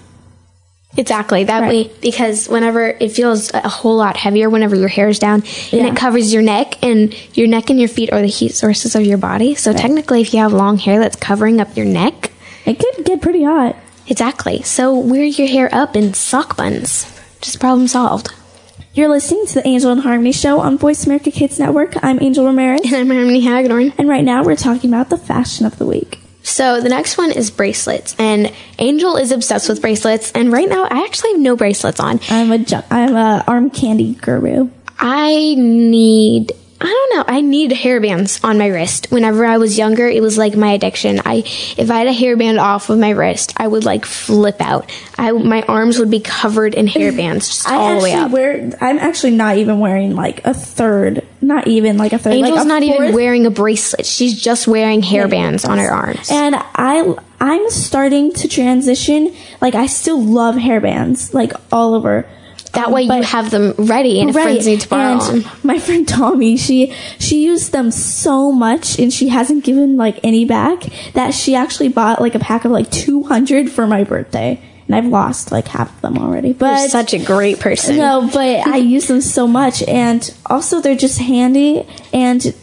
Exactly. 0.97 1.45
That 1.45 1.61
Right. 1.63 1.87
way, 1.87 1.91
because 2.01 2.49
whenever 2.49 2.97
it 2.99 3.13
feels 3.13 3.51
a 3.53 3.69
whole 3.69 3.97
lot 3.97 4.17
heavier 4.17 4.49
whenever 4.49 4.75
your 4.77 4.89
hair 4.89 5.09
is 5.09 5.19
down 5.19 5.43
and 5.73 5.87
it 5.87 5.95
covers 5.97 6.33
your 6.33 6.43
neck 6.43 6.79
and 6.83 7.15
your 7.35 7.47
neck 7.47 7.69
and 7.71 7.79
your 7.79 7.89
feet 7.89 8.13
are 8.13 8.21
the 8.23 8.27
heat 8.29 8.55
sources 8.55 8.95
of 8.95 9.03
your 9.05 9.19
body. 9.19 9.55
So 9.55 9.73
technically, 9.73 10.21
if 10.23 10.33
you 10.33 10.41
have 10.41 10.53
long 10.53 10.79
hair 10.79 10.99
that's 10.99 11.17
covering 11.17 11.61
up 11.61 11.77
your 11.77 11.87
neck, 11.87 12.31
It 12.65 12.79
could 12.79 13.05
get 13.05 13.21
pretty 13.21 13.43
hot. 13.45 13.77
exactly. 14.09 14.63
So 14.63 14.95
wear 14.97 15.25
your 15.25 15.49
hair 15.49 15.69
up 15.73 15.97
in 15.97 16.15
sock 16.15 16.57
buns. 16.57 17.07
Just 17.43 17.61
problem 17.61 17.87
solved. 17.89 18.31
You're 18.95 19.11
listening 19.11 19.45
to 19.49 19.55
the 19.57 19.67
Angel 19.69 19.93
and 19.93 20.01
Harmony 20.01 20.33
show 20.33 20.61
on 20.61 20.79
Voice 20.79 21.05
America 21.05 21.31
Kids 21.31 21.59
Network. 21.59 22.03
I'm 22.03 22.19
Angel 22.23 22.47
Ramirez. 22.47 22.81
And 22.87 22.95
I'm 22.97 23.11
Harmony 23.11 23.41
Hagedorn. 23.43 23.93
And 23.99 24.09
right 24.09 24.25
now 24.25 24.43
we're 24.43 24.57
talking 24.57 24.89
about 24.91 25.11
the 25.11 25.19
fashion 25.19 25.67
of 25.67 25.77
the 25.77 25.85
week. 25.85 26.21
So 26.47 26.81
the 26.81 26.89
next 26.89 27.19
one 27.19 27.33
is 27.33 27.51
bracelets, 27.51 28.15
and 28.21 28.53
Angel 28.79 29.17
is 29.17 29.33
obsessed 29.33 29.69
with 29.69 29.81
bracelets. 29.81 30.31
And 30.31 30.53
right 30.53 30.69
now, 30.69 30.85
I 30.85 31.03
actually 31.05 31.33
have 31.33 31.41
no 31.41 31.57
bracelets 31.57 31.99
on. 31.99 32.21
I'm 32.31 32.53
a 32.53 32.59
ju- 32.59 32.85
I'm 32.89 33.17
a 33.17 33.43
arm 33.49 33.69
candy 33.69 34.15
guru. 34.15 34.71
I 34.97 35.57
need 35.59 36.53
I 36.81 36.85
don't 36.85 37.17
know. 37.17 37.35
I 37.35 37.41
need 37.41 37.71
hairbands 37.71 38.45
on 38.45 38.59
my 38.59 38.67
wrist. 38.67 39.09
Whenever 39.11 39.47
I 39.47 39.57
was 39.57 39.79
younger, 39.79 40.07
it 40.07 40.21
was 40.21 40.37
like 40.37 40.57
my 40.57 40.73
addiction. 40.73 41.21
I 41.25 41.37
if 41.37 41.91
I 41.91 41.99
had 41.99 42.07
a 42.07 42.13
hairband 42.13 42.61
off 42.61 42.91
of 42.91 42.99
my 42.99 43.11
wrist, 43.11 43.55
I 43.57 43.67
would 43.67 43.85
like 43.85 44.05
flip 44.05 44.61
out. 44.61 44.91
I 45.17 45.33
my 45.33 45.63
arms 45.63 45.99
would 45.99 46.11
be 46.11 46.21
covered 46.21 46.75
in 46.75 46.87
hairbands 46.87 47.49
just 47.49 47.69
I 47.69 47.77
all 47.77 47.99
the 47.99 48.05
way 48.05 48.13
up. 48.13 48.31
wear. 48.31 48.73
I'm 48.81 48.99
actually 48.99 49.37
not 49.37 49.57
even 49.57 49.81
wearing 49.81 50.15
like 50.15 50.45
a 50.45 50.53
third. 50.53 51.27
Not 51.41 51.67
even 51.67 51.97
like 51.97 52.13
a 52.13 52.19
third. 52.19 52.35
Angel's 52.35 52.57
like 52.57 52.65
a 52.67 52.69
not 52.69 52.83
even 52.83 53.15
wearing 53.15 53.47
a 53.47 53.51
bracelet. 53.51 54.05
She's 54.05 54.41
just 54.41 54.69
wearing 54.69 55.01
hairbands 55.01 55.67
on 55.67 55.79
her 55.79 55.91
arms. 55.91 56.31
And 56.31 56.57
I 56.57 57.15
I'm 57.41 57.71
starting 57.71 58.35
to 58.35 58.49
transition. 58.49 59.35
Like 59.63 59.75
I 59.75 59.87
still 59.87 60.23
love 60.23 60.57
hairbands. 60.57 61.33
Like 61.33 61.53
all 61.73 61.95
over. 61.95 62.29
That 62.77 62.87
Um, 62.87 62.93
way 62.93 63.03
you 63.03 63.23
have 63.23 63.51
them 63.51 63.75
ready 63.77 64.21
and 64.21 64.31
if 64.31 64.35
friends 64.35 64.67
need 64.67 64.81
to 64.83 64.89
borrow 64.89 65.19
and 65.21 65.43
them. 65.43 65.51
my 65.65 65.79
friend 65.79 66.07
Tommy, 66.07 66.57
she 66.57 66.93
she 67.19 67.45
used 67.45 67.73
them 67.73 67.91
so 67.91 68.53
much, 68.53 68.99
and 68.99 69.13
she 69.13 69.29
hasn't 69.29 69.65
given 69.65 69.97
like 69.97 70.21
any 70.23 70.45
back. 70.45 70.85
That 71.15 71.35
she 71.35 71.55
actually 71.55 71.89
bought 71.89 72.21
like 72.21 72.35
a 72.35 72.39
pack 72.39 72.65
of 72.65 72.71
like 72.71 72.91
two 72.91 73.25
hundred 73.25 73.71
for 73.71 73.87
my 73.87 74.05
birthday, 74.05 74.61
and 74.87 74.95
I've 74.97 75.07
lost 75.07 75.51
like 75.53 75.67
half 75.69 75.95
of 75.95 76.01
them 76.03 76.19
already. 76.19 76.53
But 76.53 76.79
You're 76.79 76.89
such 76.89 77.13
a 77.15 77.19
great 77.19 77.59
person. 77.61 77.97
no, 77.97 78.29
but 78.33 78.67
I 78.75 78.77
use 78.77 79.09
them 79.09 79.21
so 79.21 79.47
much, 79.49 79.83
and 79.83 80.23
also 80.47 80.81
they're 80.81 80.97
just 80.97 81.19
handy, 81.19 81.87
and 82.13 82.55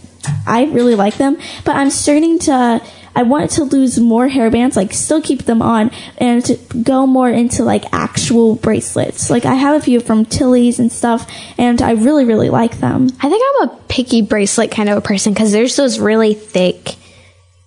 I 0.47 0.65
really 0.65 0.95
like 0.95 1.17
them. 1.17 1.38
But 1.65 1.76
I'm 1.76 1.89
starting 1.89 2.39
to. 2.39 2.82
I 3.15 3.23
want 3.23 3.52
to 3.52 3.63
lose 3.63 3.99
more 3.99 4.28
hairbands, 4.28 4.76
like 4.76 4.93
still 4.93 5.21
keep 5.21 5.43
them 5.43 5.62
on, 5.62 5.91
and 6.17 6.43
to 6.45 6.58
go 6.84 7.06
more 7.06 7.30
into 7.30 7.63
like 7.63 7.86
actual 7.93 8.56
bracelets. 8.56 9.30
Like 9.30 9.45
I 9.45 9.56
have 9.56 9.80
a 9.80 9.84
few 9.84 9.99
from 9.99 10.26
Tilly's 10.26 10.80
and 10.80 10.91
stuff, 10.91 11.30
and 11.58 11.82
I 11.82 11.91
really, 11.91 12.26
really 12.26 12.49
like 12.49 12.80
them. 12.80 13.10
I 13.21 13.30
think 13.30 13.43
I'm 13.62 13.69
a 13.69 13.76
picky 13.88 14.21
bracelet 14.21 14.71
kind 14.71 14.89
of 14.89 14.97
a 14.97 15.02
person 15.02 15.34
because 15.34 15.52
there's 15.52 15.76
those 15.76 15.99
really 15.99 16.34
thick, 16.34 16.95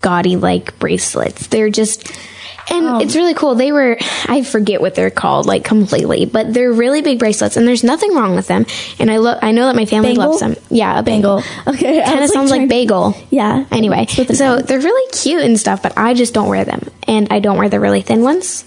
gaudy 0.00 0.36
like 0.36 0.78
bracelets. 0.78 1.46
They're 1.46 1.70
just, 1.70 2.12
and 2.70 2.86
Oh. 2.86 2.98
it's 3.00 3.14
really 3.16 3.34
cool. 3.34 3.54
They 3.54 3.72
were, 3.72 3.96
I 4.26 4.42
forget 4.42 4.80
what 4.80 4.94
they're 4.94 5.10
called 5.10 5.46
like 5.46 5.64
completely, 5.64 6.24
but 6.24 6.52
they're 6.52 6.72
really 6.72 7.02
big 7.02 7.18
bracelets 7.18 7.56
and 7.56 7.66
there's 7.66 7.84
nothing 7.84 8.14
wrong 8.14 8.34
with 8.34 8.46
them. 8.48 8.66
And 8.98 9.10
I 9.10 9.18
love, 9.18 9.38
I 9.42 9.52
know 9.52 9.66
that 9.66 9.76
my 9.76 9.84
family 9.86 10.10
Bangle? 10.14 10.28
loves 10.30 10.40
them. 10.40 10.56
Yeah, 10.70 10.98
a 10.98 11.02
bangle. 11.02 11.42
Okay, 11.66 12.02
Kind 12.04 12.24
of 12.24 12.30
sounds 12.30 12.50
like 12.50 12.60
trying- 12.60 12.68
bagel. 12.68 13.14
Yeah. 13.30 13.64
Anyway, 13.70 14.06
so 14.06 14.58
they're 14.62 14.80
really 14.80 15.10
cute 15.12 15.42
and 15.42 15.58
stuff, 15.58 15.82
but 15.82 15.96
I 15.96 16.14
just 16.14 16.34
don't 16.34 16.48
wear 16.48 16.64
them. 16.64 16.82
And 17.06 17.28
I 17.30 17.38
don't 17.40 17.58
wear 17.58 17.68
the 17.68 17.80
really 17.80 18.02
thin 18.02 18.22
ones. 18.22 18.64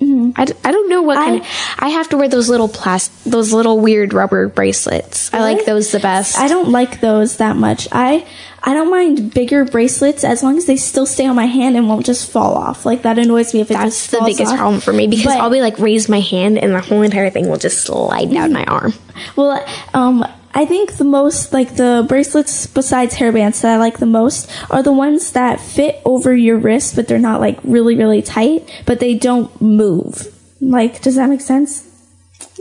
Mm-hmm. 0.00 0.32
I, 0.38 0.44
d- 0.44 0.52
I 0.62 0.72
don't 0.72 0.90
know 0.90 1.00
what 1.00 1.14
kind 1.16 1.40
of, 1.40 1.46
I 1.78 1.88
have 1.88 2.10
to 2.10 2.18
wear 2.18 2.28
those 2.28 2.50
little 2.50 2.68
plastic, 2.68 3.14
those 3.32 3.52
little 3.54 3.80
weird 3.80 4.12
rubber 4.12 4.46
bracelets. 4.46 5.32
I 5.32 5.40
like 5.40 5.64
those 5.64 5.90
the 5.90 6.00
best. 6.00 6.38
I 6.38 6.48
don't 6.48 6.68
like 6.68 7.00
those 7.00 7.38
that 7.38 7.56
much. 7.56 7.88
I 7.90 8.26
I 8.66 8.74
don't 8.74 8.90
mind 8.90 9.32
bigger 9.32 9.64
bracelets 9.64 10.24
as 10.24 10.42
long 10.42 10.56
as 10.58 10.66
they 10.66 10.76
still 10.76 11.06
stay 11.06 11.24
on 11.24 11.36
my 11.36 11.46
hand 11.46 11.76
and 11.76 11.88
won't 11.88 12.04
just 12.04 12.28
fall 12.30 12.54
off. 12.56 12.84
Like 12.84 13.02
that 13.02 13.16
annoys 13.18 13.54
me 13.54 13.60
if 13.60 13.70
it 13.70 13.74
That's 13.74 14.08
the 14.08 14.20
biggest 14.26 14.52
off. 14.52 14.58
problem 14.58 14.80
for 14.80 14.92
me 14.92 15.06
because 15.06 15.26
But- 15.26 15.38
I'll 15.38 15.50
be 15.50 15.60
like 15.60 15.78
raise 15.78 16.08
my 16.08 16.18
hand 16.20 16.58
and 16.58 16.74
the 16.74 16.80
whole 16.80 17.02
entire 17.02 17.30
thing 17.30 17.48
will 17.48 17.58
just 17.58 17.82
slide 17.82 18.30
down 18.32 18.52
my 18.52 18.64
arm. 18.64 18.92
Well, 19.36 19.64
um, 19.94 20.26
I 20.54 20.66
think 20.66 20.96
the 20.98 21.04
most 21.04 21.52
like 21.54 21.76
the 21.76 22.04
bracelets 22.06 22.66
besides 22.66 23.14
hairbands 23.14 23.62
that 23.62 23.72
I 23.72 23.76
like 23.78 23.98
the 23.98 24.04
most 24.06 24.50
are 24.70 24.82
the 24.82 24.92
ones 24.92 25.32
that 25.32 25.58
fit 25.60 26.02
over 26.04 26.34
your 26.34 26.58
wrist, 26.58 26.96
but 26.96 27.08
they're 27.08 27.18
not 27.18 27.40
like 27.40 27.58
really 27.64 27.94
really 27.94 28.20
tight, 28.20 28.68
but 28.84 29.00
they 29.00 29.14
don't 29.14 29.58
move. 29.60 30.28
Like, 30.60 31.00
does 31.02 31.14
that 31.16 31.28
make 31.30 31.40
sense? 31.40 31.84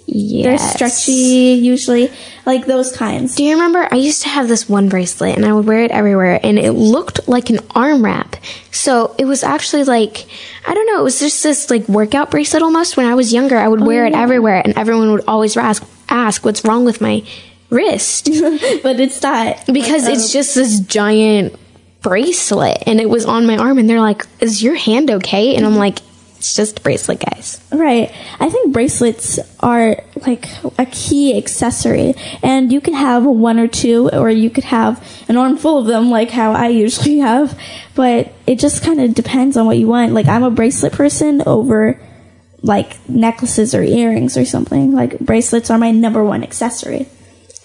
They're 0.07 0.57
stretchy 0.57 1.59
usually, 1.61 2.11
like 2.45 2.65
those 2.65 2.95
kinds. 2.95 3.35
Do 3.35 3.43
you 3.43 3.53
remember? 3.53 3.87
I 3.91 3.95
used 3.95 4.21
to 4.21 4.29
have 4.29 4.47
this 4.47 4.69
one 4.69 4.87
bracelet 4.87 5.35
and 5.35 5.45
I 5.45 5.53
would 5.53 5.65
wear 5.65 5.83
it 5.83 5.91
everywhere 5.91 6.39
and 6.43 6.59
it 6.59 6.73
looked 6.73 7.27
like 7.27 7.49
an 7.49 7.59
arm 7.73 8.05
wrap. 8.05 8.35
So 8.71 9.15
it 9.17 9.25
was 9.25 9.43
actually 9.43 9.83
like, 9.83 10.27
I 10.67 10.73
don't 10.73 10.85
know, 10.85 10.99
it 10.99 11.03
was 11.03 11.19
just 11.19 11.41
this 11.43 11.69
like 11.69 11.87
workout 11.89 12.31
bracelet 12.31 12.61
almost. 12.61 12.97
When 12.97 13.07
I 13.07 13.15
was 13.15 13.33
younger, 13.33 13.57
I 13.57 13.67
would 13.67 13.81
wear 13.81 14.05
it 14.05 14.13
oh, 14.13 14.21
everywhere 14.21 14.61
and 14.63 14.77
everyone 14.77 15.11
would 15.11 15.25
always 15.27 15.57
ask, 15.57 15.83
ask 16.07 16.45
what's 16.45 16.63
wrong 16.63 16.85
with 16.85 17.01
my 17.01 17.23
wrist 17.71 18.25
but 18.83 18.99
it's 18.99 19.21
not 19.23 19.57
because 19.65 20.07
it's 20.07 20.27
um, 20.27 20.31
just 20.31 20.53
this 20.53 20.79
giant 20.81 21.55
bracelet 22.03 22.83
and 22.85 23.01
it 23.01 23.09
was 23.09 23.25
on 23.25 23.47
my 23.47 23.57
arm 23.57 23.79
and 23.79 23.89
they're 23.89 23.99
like, 23.99 24.25
is 24.39 24.61
your 24.61 24.75
hand 24.75 25.09
okay? 25.09 25.55
And 25.55 25.65
I'm 25.65 25.75
like, 25.75 25.99
it's 26.45 26.55
just 26.55 26.84
bracelet, 26.84 27.19
guys. 27.19 27.60
Right. 27.71 28.13
I 28.39 28.51
think 28.51 28.71
bracelets 28.71 29.39
are 29.62 30.03
like 30.27 30.45
a 30.77 30.86
key 30.86 31.36
accessory, 31.36 32.13
and 32.43 32.71
you 32.71 32.79
can 32.81 32.93
have 32.93 33.25
one 33.25 33.58
or 33.58 33.67
two, 33.67 34.12
or 34.12 34.29
you 34.29 34.51
could 34.51 34.65
have 34.65 35.03
an 35.27 35.38
armful 35.38 35.79
of 35.79 35.88
them, 35.88 36.12
like 36.12 36.29
how 36.29 36.51
I 36.51 36.67
usually 36.67 37.17
have. 37.29 37.60
But 37.95 38.31
it 38.45 38.60
just 38.60 38.84
kind 38.84 39.01
of 39.01 39.15
depends 39.15 39.58
on 39.58 39.65
what 39.65 39.79
you 39.79 39.88
want. 39.88 40.13
Like 40.13 40.27
I'm 40.27 40.43
a 40.43 40.51
bracelet 40.51 40.93
person 40.93 41.41
over 41.47 41.99
like 42.62 43.10
necklaces 43.10 43.73
or 43.73 43.81
earrings 43.81 44.38
or 44.38 44.45
something. 44.45 44.91
Like 44.91 45.17
bracelets 45.17 45.71
are 45.71 45.79
my 45.79 45.89
number 45.89 46.23
one 46.23 46.43
accessory. 46.43 47.08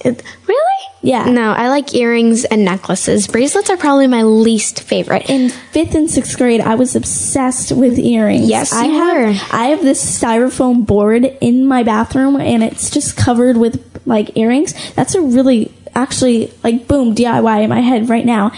It, 0.01 0.23
really? 0.47 0.87
Yeah. 1.03 1.25
No, 1.25 1.53
I 1.53 1.69
like 1.69 1.95
earrings 1.95 2.45
and 2.45 2.65
necklaces. 2.65 3.27
Bracelets 3.27 3.71
are 3.71 3.77
probably 3.77 4.07
my 4.07 4.23
least 4.23 4.83
favorite. 4.83 5.29
in 5.31 5.49
fifth 5.51 5.95
and 5.95 6.11
sixth 6.11 6.37
grade, 6.37 6.61
I 6.61 6.75
was 6.75 6.95
obsessed 6.95 7.73
with 7.73 7.99
earrings. 7.99 8.49
Yes, 8.49 8.73
I 8.73 8.85
have. 8.85 9.17
were. 9.17 9.57
I 9.57 9.67
have 9.69 9.83
this 9.83 10.03
styrofoam 10.21 10.87
board 10.87 11.25
in 11.41 11.67
my 11.67 11.83
bathroom, 11.83 12.37
and 12.37 12.63
it's 12.63 12.91
just 12.91 13.17
covered 13.17 13.57
with 13.57 13.87
like 14.07 14.37
earrings. 14.37 14.75
That's 14.95 15.15
a 15.15 15.21
really 15.21 15.73
actually 15.95 16.53
like 16.65 16.87
boom 16.89 17.15
DIY 17.15 17.63
in 17.65 17.71
my 17.71 17.81
head 17.81 18.09
right 18.09 18.25
now. 18.25 18.53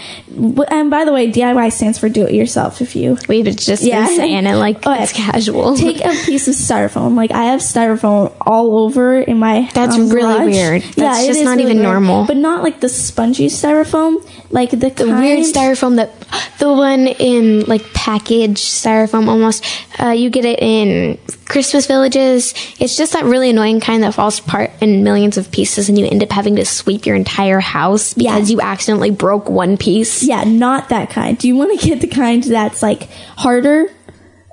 And 0.69 0.89
by 0.89 1.05
the 1.05 1.11
way, 1.13 1.31
DIY 1.31 1.71
stands 1.71 1.97
for 1.97 2.09
do 2.09 2.25
it 2.25 2.33
yourself. 2.33 2.81
If 2.81 2.95
you 2.95 3.17
We've 3.27 3.45
just 3.55 3.83
Yeah. 3.83 4.05
been 4.07 4.15
saying 4.17 4.45
it 4.45 4.55
like 4.55 4.79
Oh, 4.85 4.93
it's 4.93 5.13
casual. 5.13 5.75
take 5.75 5.99
a 6.03 6.09
piece 6.25 6.47
of 6.47 6.55
styrofoam. 6.55 7.15
Like 7.15 7.31
I 7.31 7.45
have 7.45 7.59
styrofoam 7.61 8.33
all 8.41 8.79
over 8.79 9.19
in 9.19 9.39
my. 9.39 9.69
That's 9.73 9.95
um, 9.95 10.09
really 10.09 10.33
garage. 10.35 10.51
weird. 10.51 10.81
That's 10.95 11.23
it 11.23 11.27
just 11.27 11.43
not 11.43 11.59
even 11.59 11.77
weird. 11.77 11.83
normal. 11.87 12.25
But 12.25 12.37
not 12.37 12.63
like 12.63 12.79
the 12.79 12.89
spongy 12.89 13.47
styrofoam. 13.47 14.25
Like 14.51 14.69
the, 14.71 14.89
the 14.89 15.05
weird 15.07 15.39
styrofoam 15.45 15.95
that 15.97 16.11
the 16.59 16.71
one 16.71 17.07
in 17.07 17.61
like 17.65 17.83
packaged 17.93 18.57
styrofoam 18.57 19.27
almost 19.27 19.65
uh, 19.99 20.09
you 20.09 20.29
get 20.29 20.45
it 20.45 20.59
in 20.59 21.17
christmas 21.45 21.85
villages 21.85 22.53
it's 22.79 22.95
just 22.97 23.13
that 23.13 23.23
really 23.25 23.49
annoying 23.49 23.79
kind 23.79 24.01
that 24.01 24.13
falls 24.13 24.39
apart 24.39 24.71
in 24.81 25.03
millions 25.03 25.37
of 25.37 25.51
pieces 25.51 25.89
and 25.89 25.99
you 25.99 26.05
end 26.07 26.23
up 26.23 26.31
having 26.31 26.55
to 26.55 26.65
sweep 26.65 27.05
your 27.05 27.15
entire 27.23 27.59
house 27.59 28.13
because 28.13 28.49
Yeah. 28.49 28.53
you 28.53 28.61
accidentally 28.61 29.11
broke 29.11 29.49
one 29.49 29.77
piece 29.77 30.23
Yeah, 30.23 30.43
not 30.45 30.89
that 30.89 31.09
kind. 31.09 31.37
Do 31.37 31.47
you 31.47 31.55
want 31.55 31.79
to 31.79 31.87
get 31.87 32.01
the 32.01 32.07
kind 32.07 32.43
that's 32.43 32.81
like 32.83 33.07
harder 33.37 33.89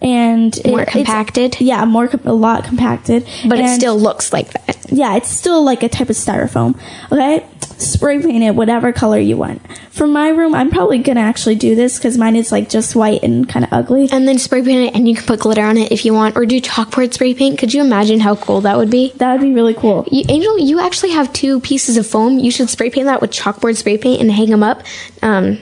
and 0.02 0.56
it- 0.56 0.66
more 0.66 0.80
it's- 0.83 0.92
compacted 0.96 1.56
Yeah, 1.61 1.85
more 1.85 2.09
a 2.24 2.33
lot 2.33 2.64
compacted, 2.64 3.26
but 3.48 3.59
it 3.59 3.68
still 3.78 3.98
looks 3.98 4.33
like 4.33 4.48
that 4.52 4.76
yeah, 4.92 5.16
it's 5.16 5.28
still 5.30 5.62
like 5.62 5.83
a 5.85 5.88
type 5.88 6.11
of 6.11 6.16
styrofoam. 6.16 6.74
Okay, 7.12 7.44
spray 7.80 8.20
paint 8.20 8.42
it 8.42 8.54
whatever 8.54 8.92
color 8.92 9.18
you 9.18 9.36
want. 9.36 9.60
For 9.90 10.06
my 10.06 10.28
room, 10.28 10.54
I'm 10.54 10.70
probably 10.70 10.98
gonna 10.98 11.20
actually 11.20 11.56
do 11.56 11.74
this 11.74 11.98
because 11.98 12.16
mine 12.18 12.36
is 12.36 12.52
like 12.52 12.68
just 12.68 12.94
white 12.94 13.22
and 13.22 13.48
kind 13.48 13.64
of 13.64 13.72
ugly. 13.72 14.09
And 14.11 14.26
then 14.26 14.38
spray 14.38 14.62
paint 14.62 14.88
it, 14.88 14.96
and 14.96 15.09
you 15.09 15.14
can 15.14 15.24
put 15.26 15.40
glitter 15.40 15.62
on 15.62 15.76
it 15.76 15.92
if 15.92 16.05
you 16.05 16.14
want, 16.14 16.36
or 16.36 16.46
do 16.46 16.61
chalkboard 16.61 17.12
spray 17.12 17.34
paint. 17.34 17.59
Could 17.59 17.74
you 17.74 17.80
imagine 17.80 18.20
how 18.20 18.36
cool 18.36 18.61
that 18.62 18.76
would 18.76 18.90
be? 18.90 19.12
That 19.16 19.32
would 19.32 19.40
be 19.40 19.52
really 19.52 19.74
cool. 19.74 20.07
You, 20.11 20.24
Angel, 20.28 20.59
you 20.59 20.80
actually 20.80 21.12
have 21.12 21.32
two 21.32 21.61
pieces 21.61 21.96
of 21.96 22.07
foam. 22.07 22.38
You 22.38 22.50
should 22.50 22.70
spray 22.70 22.90
paint 22.90 23.07
that 23.07 23.20
with 23.20 23.30
chalkboard 23.30 23.76
spray 23.76 23.98
paint 23.98 24.20
and 24.20 24.30
hang 24.30 24.50
them 24.50 24.62
up 24.62 24.82
um, 25.22 25.59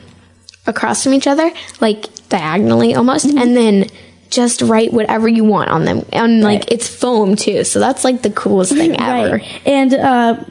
across 0.67 1.05
from 1.05 1.15
each 1.15 1.27
other, 1.27 1.51
like 1.81 2.07
diagonally 2.29 2.95
almost, 2.95 3.25
and 3.25 3.57
then 3.57 3.87
just 4.31 4.61
write 4.63 4.93
whatever 4.93 5.27
you 5.29 5.45
want 5.45 5.71
on 5.71 5.85
them. 5.85 6.05
And 6.13 6.43
like 6.43 6.61
Right. 6.61 6.73
it's 6.73 6.89
foam 6.89 7.35
too, 7.37 7.65
so 7.65 7.79
that's 7.81 8.05
like 8.05 8.23
the 8.23 8.31
coolest 8.31 8.73
thing 8.73 9.01
ever. 9.01 9.37
Right. 9.37 9.61
And 9.67 9.95
uh, 9.95 10.45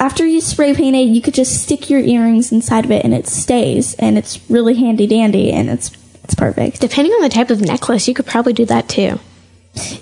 after 0.00 0.26
you 0.26 0.40
spray 0.40 0.74
paint 0.74 0.96
it, 0.96 1.00
you 1.08 1.20
could 1.20 1.34
just 1.34 1.62
stick 1.62 1.90
your 1.90 2.00
earrings 2.00 2.52
inside 2.52 2.84
of 2.84 2.90
it, 2.90 3.04
and 3.04 3.12
it 3.14 3.26
stays, 3.26 3.94
and 3.94 4.16
it's 4.18 4.38
really 4.50 4.74
handy 4.74 5.06
dandy, 5.06 5.52
and 5.52 5.68
it's 5.68 5.90
it's 6.24 6.34
perfect. 6.34 6.80
Depending 6.80 7.12
on 7.12 7.22
the 7.22 7.28
type 7.30 7.50
of 7.50 7.60
necklace, 7.62 8.06
you 8.08 8.14
could 8.14 8.26
probably 8.26 8.52
do 8.52 8.66
that 8.66 8.88
too. 8.88 9.18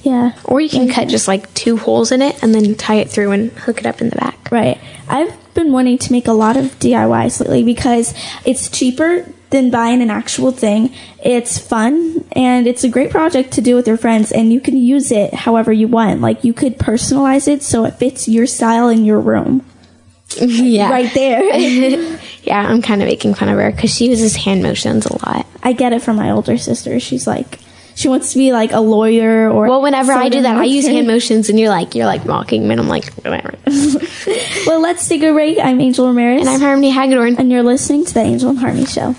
Yeah. 0.02 0.32
Or 0.44 0.60
you 0.60 0.68
can 0.68 0.88
cut 0.88 1.08
just 1.08 1.28
like 1.28 1.52
two 1.54 1.76
holes 1.76 2.10
in 2.10 2.22
it 2.22 2.42
and 2.42 2.54
then 2.54 2.74
tie 2.76 2.94
it 2.96 3.10
through 3.10 3.32
and 3.32 3.50
hook 3.52 3.78
it 3.78 3.86
up 3.86 4.00
in 4.00 4.08
the 4.10 4.16
back. 4.16 4.50
Right. 4.50 4.80
I've 5.08 5.34
been 5.54 5.70
wanting 5.70 5.98
to 5.98 6.12
make 6.12 6.26
a 6.26 6.32
lot 6.32 6.56
of 6.56 6.78
DIYs 6.80 7.40
lately 7.40 7.62
because 7.62 8.14
it's 8.44 8.68
cheaper 8.70 9.26
than 9.56 9.70
buying 9.70 10.02
an 10.02 10.10
actual 10.10 10.52
thing. 10.52 10.94
It's 11.24 11.58
fun 11.58 12.24
and 12.32 12.66
it's 12.66 12.84
a 12.84 12.88
great 12.88 13.10
project 13.10 13.52
to 13.52 13.62
do 13.62 13.74
with 13.74 13.88
your 13.88 13.96
friends 13.96 14.30
and 14.30 14.52
you 14.52 14.60
can 14.60 14.76
use 14.76 15.10
it 15.10 15.32
however 15.32 15.72
you 15.72 15.88
want. 15.88 16.20
Like 16.20 16.44
you 16.44 16.52
could 16.52 16.78
personalize 16.78 17.48
it 17.48 17.62
so 17.62 17.84
it 17.86 17.94
fits 17.94 18.28
your 18.28 18.46
style 18.46 18.88
in 18.88 19.04
your 19.04 19.18
room. 19.18 19.64
yeah. 20.40 20.90
Right 20.90 21.12
there. 21.14 22.18
Yeah, 22.46 22.60
I'm 22.60 22.80
kind 22.80 23.02
of 23.02 23.08
making 23.08 23.34
fun 23.34 23.48
of 23.48 23.58
her 23.58 23.72
because 23.72 23.92
she 23.92 24.08
uses 24.08 24.36
hand 24.36 24.62
motions 24.62 25.04
a 25.04 25.26
lot. 25.26 25.46
I 25.64 25.72
get 25.72 25.92
it 25.92 26.00
from 26.00 26.14
my 26.14 26.30
older 26.30 26.56
sister. 26.56 27.00
She's 27.00 27.26
like 27.26 27.58
she 27.96 28.06
wants 28.06 28.34
to 28.34 28.38
be 28.38 28.52
like 28.52 28.70
a 28.70 28.78
lawyer 28.78 29.50
or 29.50 29.66
Well, 29.68 29.82
whenever 29.82 30.12
I 30.12 30.28
do 30.28 30.42
that, 30.42 30.56
I 30.56 30.64
use 30.64 30.86
hand 30.86 31.06
motions, 31.08 31.48
and 31.48 31.58
you're 31.58 31.70
like, 31.70 31.94
you're 31.94 32.06
like 32.06 32.26
mocking 32.26 32.68
me, 32.68 32.72
and 32.72 32.80
I'm 32.82 32.88
like, 32.88 33.10
whatever. 33.14 33.54
Well, 34.66 34.80
let's 34.80 35.08
take 35.08 35.22
a 35.22 35.32
break. 35.32 35.58
I'm 35.58 35.80
Angel 35.80 36.06
Ramirez. 36.06 36.40
And 36.40 36.48
I'm 36.48 36.60
Harmony 36.60 36.90
Hagedorn. 36.90 37.36
and 37.38 37.50
you're 37.50 37.62
listening 37.62 38.04
to 38.04 38.14
the 38.14 38.20
Angel 38.20 38.50
and 38.50 38.58
Harmony 38.58 38.84
Show. 38.84 39.16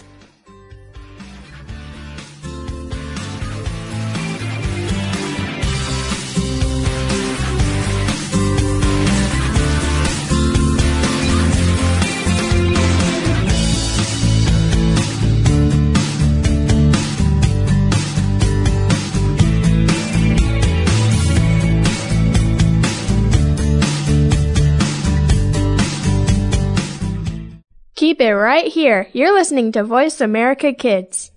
Keep 28.18 28.30
it 28.30 28.34
right 28.34 28.66
here. 28.66 29.08
You're 29.14 29.36
listening 29.36 29.74
to 29.74 29.84
Voice 29.84 30.22
America 30.22 30.74
Kids. 30.74 31.30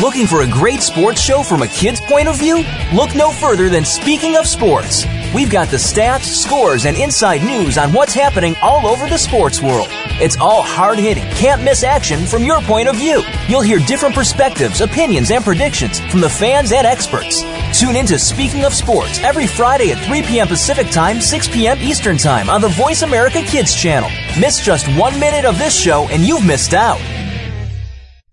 Looking 0.00 0.28
for 0.28 0.42
a 0.42 0.46
great 0.48 0.80
sports 0.80 1.20
show 1.20 1.42
from 1.42 1.62
a 1.62 1.66
kid's 1.66 2.00
point 2.02 2.28
of 2.28 2.38
view? 2.38 2.62
Look 2.94 3.16
no 3.16 3.32
further 3.32 3.68
than 3.68 3.84
Speaking 3.84 4.36
of 4.36 4.46
Sports. 4.46 5.04
We've 5.34 5.50
got 5.50 5.66
the 5.66 5.78
stats, 5.78 6.26
scores, 6.26 6.86
and 6.86 6.96
inside 6.96 7.42
news 7.42 7.76
on 7.76 7.92
what's 7.92 8.14
happening 8.14 8.54
all 8.62 8.86
over 8.86 9.08
the 9.08 9.18
sports 9.18 9.60
world. 9.60 9.88
It's 10.20 10.36
all 10.36 10.62
hard 10.62 10.96
hitting, 10.96 11.24
can't 11.30 11.64
miss 11.64 11.82
action 11.82 12.24
from 12.24 12.44
your 12.44 12.60
point 12.60 12.88
of 12.88 12.94
view. 12.94 13.20
You'll 13.48 13.60
hear 13.62 13.80
different 13.80 14.14
perspectives, 14.14 14.80
opinions, 14.80 15.32
and 15.32 15.42
predictions 15.42 15.98
from 15.98 16.20
the 16.20 16.30
fans 16.30 16.70
and 16.70 16.86
experts. 16.86 17.42
Tune 17.76 17.96
in 17.96 18.06
to 18.06 18.16
Speaking 18.16 18.64
of 18.64 18.72
Sports 18.72 19.18
every 19.24 19.48
Friday 19.48 19.90
at 19.90 20.06
3 20.06 20.22
p.m. 20.22 20.46
Pacific 20.46 20.88
Time, 20.92 21.20
6 21.20 21.48
p.m. 21.48 21.78
Eastern 21.80 22.16
Time 22.16 22.48
on 22.48 22.60
the 22.60 22.68
Voice 22.68 23.02
America 23.02 23.42
Kids 23.42 23.74
channel. 23.74 24.10
Miss 24.38 24.64
just 24.64 24.86
one 24.96 25.18
minute 25.18 25.44
of 25.44 25.58
this 25.58 25.76
show 25.76 26.06
and 26.10 26.22
you've 26.22 26.46
missed 26.46 26.74
out. 26.74 27.00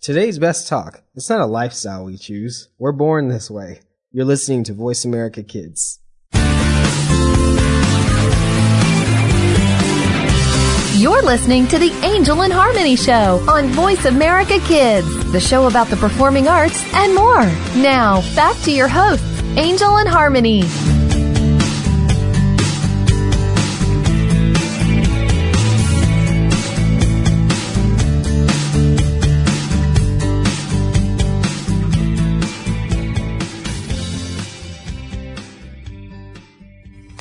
Today's 0.02 0.38
best 0.38 0.68
talk. 0.68 1.02
It's 1.16 1.32
not 1.32 1.42
a 1.42 1.48
lifestyle 1.48 2.06
we 2.06 2.18
choose. 2.18 2.70
We're 2.78 2.92
born 2.92 3.30
this 3.30 3.50
way. 3.50 3.80
You're 4.12 4.26
listening 4.26 4.64
to 4.66 4.74
Voice 4.74 5.04
America 5.04 5.42
Kids. 5.42 6.01
You're 11.02 11.24
listening 11.24 11.68
to 11.70 11.80
the 11.80 11.92
Angel 12.04 12.44
and 12.44 12.54
Harmony 12.54 12.96
Show 12.96 13.44
on 13.50 13.70
Voice 13.70 14.06
America 14.06 14.60
Kids, 14.60 15.32
the 15.32 15.40
show 15.40 15.66
about 15.66 15.88
the 15.88 15.96
performing 15.96 16.48
arts 16.48 16.80
and 16.94 17.16
more. 17.16 17.42
Now, 17.82 18.22
back 18.36 18.56
to 18.66 18.72
your 18.72 18.88
hosts, 18.88 19.26
Angel 19.58 19.98
and 19.98 20.08
Harmony. 20.08 20.62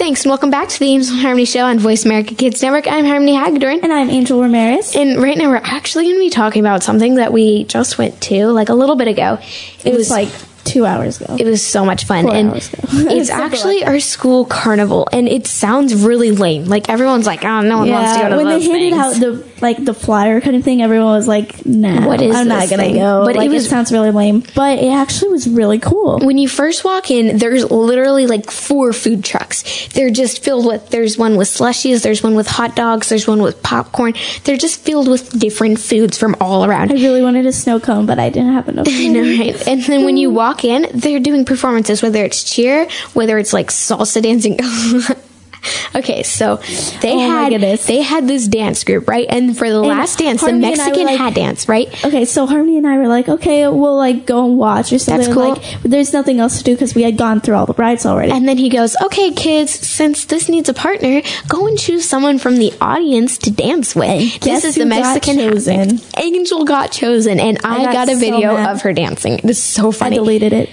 Thanks, 0.01 0.25
and 0.25 0.31
welcome 0.31 0.51
back 0.51 0.67
to 0.71 0.79
the 0.79 0.87
Angel 0.87 1.13
and 1.13 1.21
Harmony 1.21 1.45
Show 1.45 1.67
on 1.67 1.79
Voice 1.79 2.07
America 2.07 2.35
Kids 2.35 2.63
Network. 2.63 2.91
I'm 2.91 3.05
Harmony 3.05 3.35
Hagedorn. 3.35 3.81
And 3.83 3.93
I'm 3.93 4.09
Angel 4.09 4.41
Ramirez. 4.41 4.97
And 4.97 5.23
right 5.23 5.37
now 5.37 5.51
we're 5.51 5.57
actually 5.57 6.05
going 6.05 6.15
to 6.15 6.21
be 6.21 6.31
talking 6.31 6.61
about 6.61 6.83
something 6.83 7.17
that 7.17 7.35
we 7.35 7.65
just 7.65 7.99
went 7.99 8.19
to 8.23 8.47
like 8.47 8.71
a 8.71 8.75
little 8.75 8.97
bit 8.97 9.09
ago. 9.09 9.39
It 9.85 9.93
was 9.93 10.09
like 10.09 10.31
two 10.65 10.87
hours 10.87 11.21
ago. 11.21 11.37
It 11.39 11.45
was 11.45 11.63
so 11.63 11.85
much 11.85 12.05
fun. 12.05 12.25
Four 12.25 12.35
and 12.35 12.51
hours 12.51 12.73
ago. 12.73 12.83
it's 13.11 13.29
actually 13.29 13.85
our 13.85 14.01
school 14.01 14.47
carnival. 14.47 15.07
And 15.13 15.29
it 15.29 15.47
sounds 15.47 15.95
really 15.95 16.31
lame. 16.31 16.65
Like 16.65 16.89
everyone's 16.89 17.27
like, 17.27 17.45
oh, 17.45 17.61
no 17.61 17.77
one 17.77 17.91
wants 17.91 18.15
to 18.15 18.23
go 18.23 18.29
to 18.31 18.37
when 18.37 18.47
those 18.47 18.65
they 18.65 18.71
handed 18.71 18.97
things. 18.97 19.17
out 19.17 19.21
the 19.21 19.50
like 19.61 19.85
the 19.85 19.95
flyer 19.95 20.41
kind 20.41 20.57
of 20.57 20.65
thing, 20.65 20.83
everyone 20.83 21.13
was 21.13 21.29
like, 21.29 21.65
"Nah, 21.67 22.07
What 22.07 22.21
is 22.21 22.35
I'm 22.35 22.49
not 22.49 22.69
gonna 22.71 22.83
thing?" 22.83 22.95
go." 22.95 23.21
But 23.25 23.35
But 23.35 23.37
it 23.37 23.51
like, 23.51 23.51
it, 23.59 23.63
sounds 23.63 23.93
really 23.93 24.11
lame, 24.11 24.43
but 24.55 24.79
it 24.79 24.91
actually 24.93 25.31
was 25.31 25.49
really 25.49 25.79
cool. 25.79 26.19
when 26.21 26.39
you 26.39 26.49
first 26.49 26.85
walk 26.85 27.11
in, 27.11 27.39
there's 27.39 27.71
literally 27.71 28.27
like 28.27 28.51
four 28.51 28.93
food 28.93 29.25
trucks. 29.25 29.89
They're 29.89 30.11
just 30.11 30.43
filled 30.43 30.67
with, 30.67 30.91
there's 30.91 31.17
one 31.19 31.37
with 31.37 31.49
slushies, 31.49 32.03
there's 32.03 32.23
one 32.23 32.35
with 32.35 32.47
hot 32.49 32.77
dogs, 32.77 33.09
there's 33.09 33.27
one 33.27 33.43
with 33.43 33.63
popcorn. 33.63 34.15
They're 34.45 34.57
just 34.57 34.81
filled 34.81 35.09
with 35.09 35.39
different 35.39 35.79
foods 35.79 36.19
from 36.19 36.37
all 36.41 36.65
around. 36.65 36.91
I 36.91 36.95
really 36.95 37.23
wanted 37.23 37.47
a 37.47 37.53
snow 37.53 37.81
cone, 37.81 38.07
but 38.07 38.19
I 38.19 38.31
didn't 38.31 38.53
have 38.53 38.69
enough. 38.69 38.87
I 38.91 39.07
know, 39.09 39.23
right? 39.23 39.69
And 39.69 39.83
then 39.83 40.05
when 40.05 40.17
you 40.17 40.31
walk 40.31 40.65
in, 40.65 40.87
they're 40.95 41.21
doing 41.21 41.45
performances, 41.45 42.03
whether 42.03 42.25
it's 42.25 42.43
cheer, 42.45 42.89
whether 43.15 43.39
it's 43.39 43.53
like 43.53 43.69
salsa 43.69 44.23
dancing. 44.23 44.59
okay, 45.95 46.23
so 46.23 46.57
they 47.01 47.13
Oh 47.13 47.19
had 47.19 47.53
they 47.81 48.03
had 48.03 48.27
this 48.27 48.49
dance 48.49 48.85
group, 48.85 49.09
right? 49.09 49.27
And 49.29 49.57
for 49.57 49.69
the 49.69 49.81
last 49.81 50.19
dance, 50.19 50.41
the 50.41 50.47
Harmony 50.47 50.73
and 50.73 50.81
I 50.81 50.85
were 50.85 50.91
Mexican 50.91 51.07
like- 51.07 51.19
hat 51.19 51.35
dance, 51.35 51.69
right? 51.69 52.05
Okay, 52.05 52.25
so 52.25 52.47
Harmony 52.47 52.79
and 52.79 52.87
I 52.87 52.99
were 52.99 53.09
like, 53.09 53.29
okay, 53.29 53.67
we'll 53.69 53.97
like 53.97 54.27
go 54.27 54.47
and 54.47 54.59
watch 54.59 54.93
or 54.93 54.99
something. 54.99 55.27
That's 55.27 55.35
cool. 55.35 55.55
Like, 55.55 55.83
there's 55.83 56.13
nothing 56.13 56.41
else 56.41 56.59
to 56.59 56.65
do 56.65 56.73
because 56.75 56.95
we 56.95 57.03
had 57.03 57.17
gone 57.17 57.41
through 57.41 57.57
all 57.57 57.67
the 57.67 57.75
rides 57.75 58.07
already. 58.07 58.33
And 58.33 58.49
then 58.49 58.59
he 58.59 58.69
goes, 58.69 58.97
"Okay, 59.03 59.33
kids, 59.33 59.73
since 59.73 60.25
this 60.25 60.49
needs 60.49 60.69
a 60.69 60.75
partner, 60.75 61.23
go 61.49 61.67
and 61.67 61.79
choose 61.79 62.09
someone 62.09 62.39
from 62.39 62.57
the 62.57 62.73
audience 62.81 63.39
to 63.39 63.51
dance 63.51 63.95
with." 63.95 64.09
And 64.11 64.43
this 64.43 64.65
is 64.65 64.75
the 64.77 64.87
Mexican 64.87 65.37
chosen? 65.39 66.01
Angel 66.17 66.65
got 66.65 66.93
chosen, 66.93 67.39
and 67.41 67.59
I, 67.65 67.85
got 67.85 67.93
got, 67.93 68.09
a 68.09 68.17
video 68.17 68.55
mad. 68.55 68.71
of 68.75 68.83
her 68.83 68.93
dancing. 68.93 69.35
It 69.35 69.45
is 69.45 69.63
so 69.63 69.93
funny. 69.93 70.17
I 70.17 70.19
deleted 70.19 70.53
it. 70.53 70.71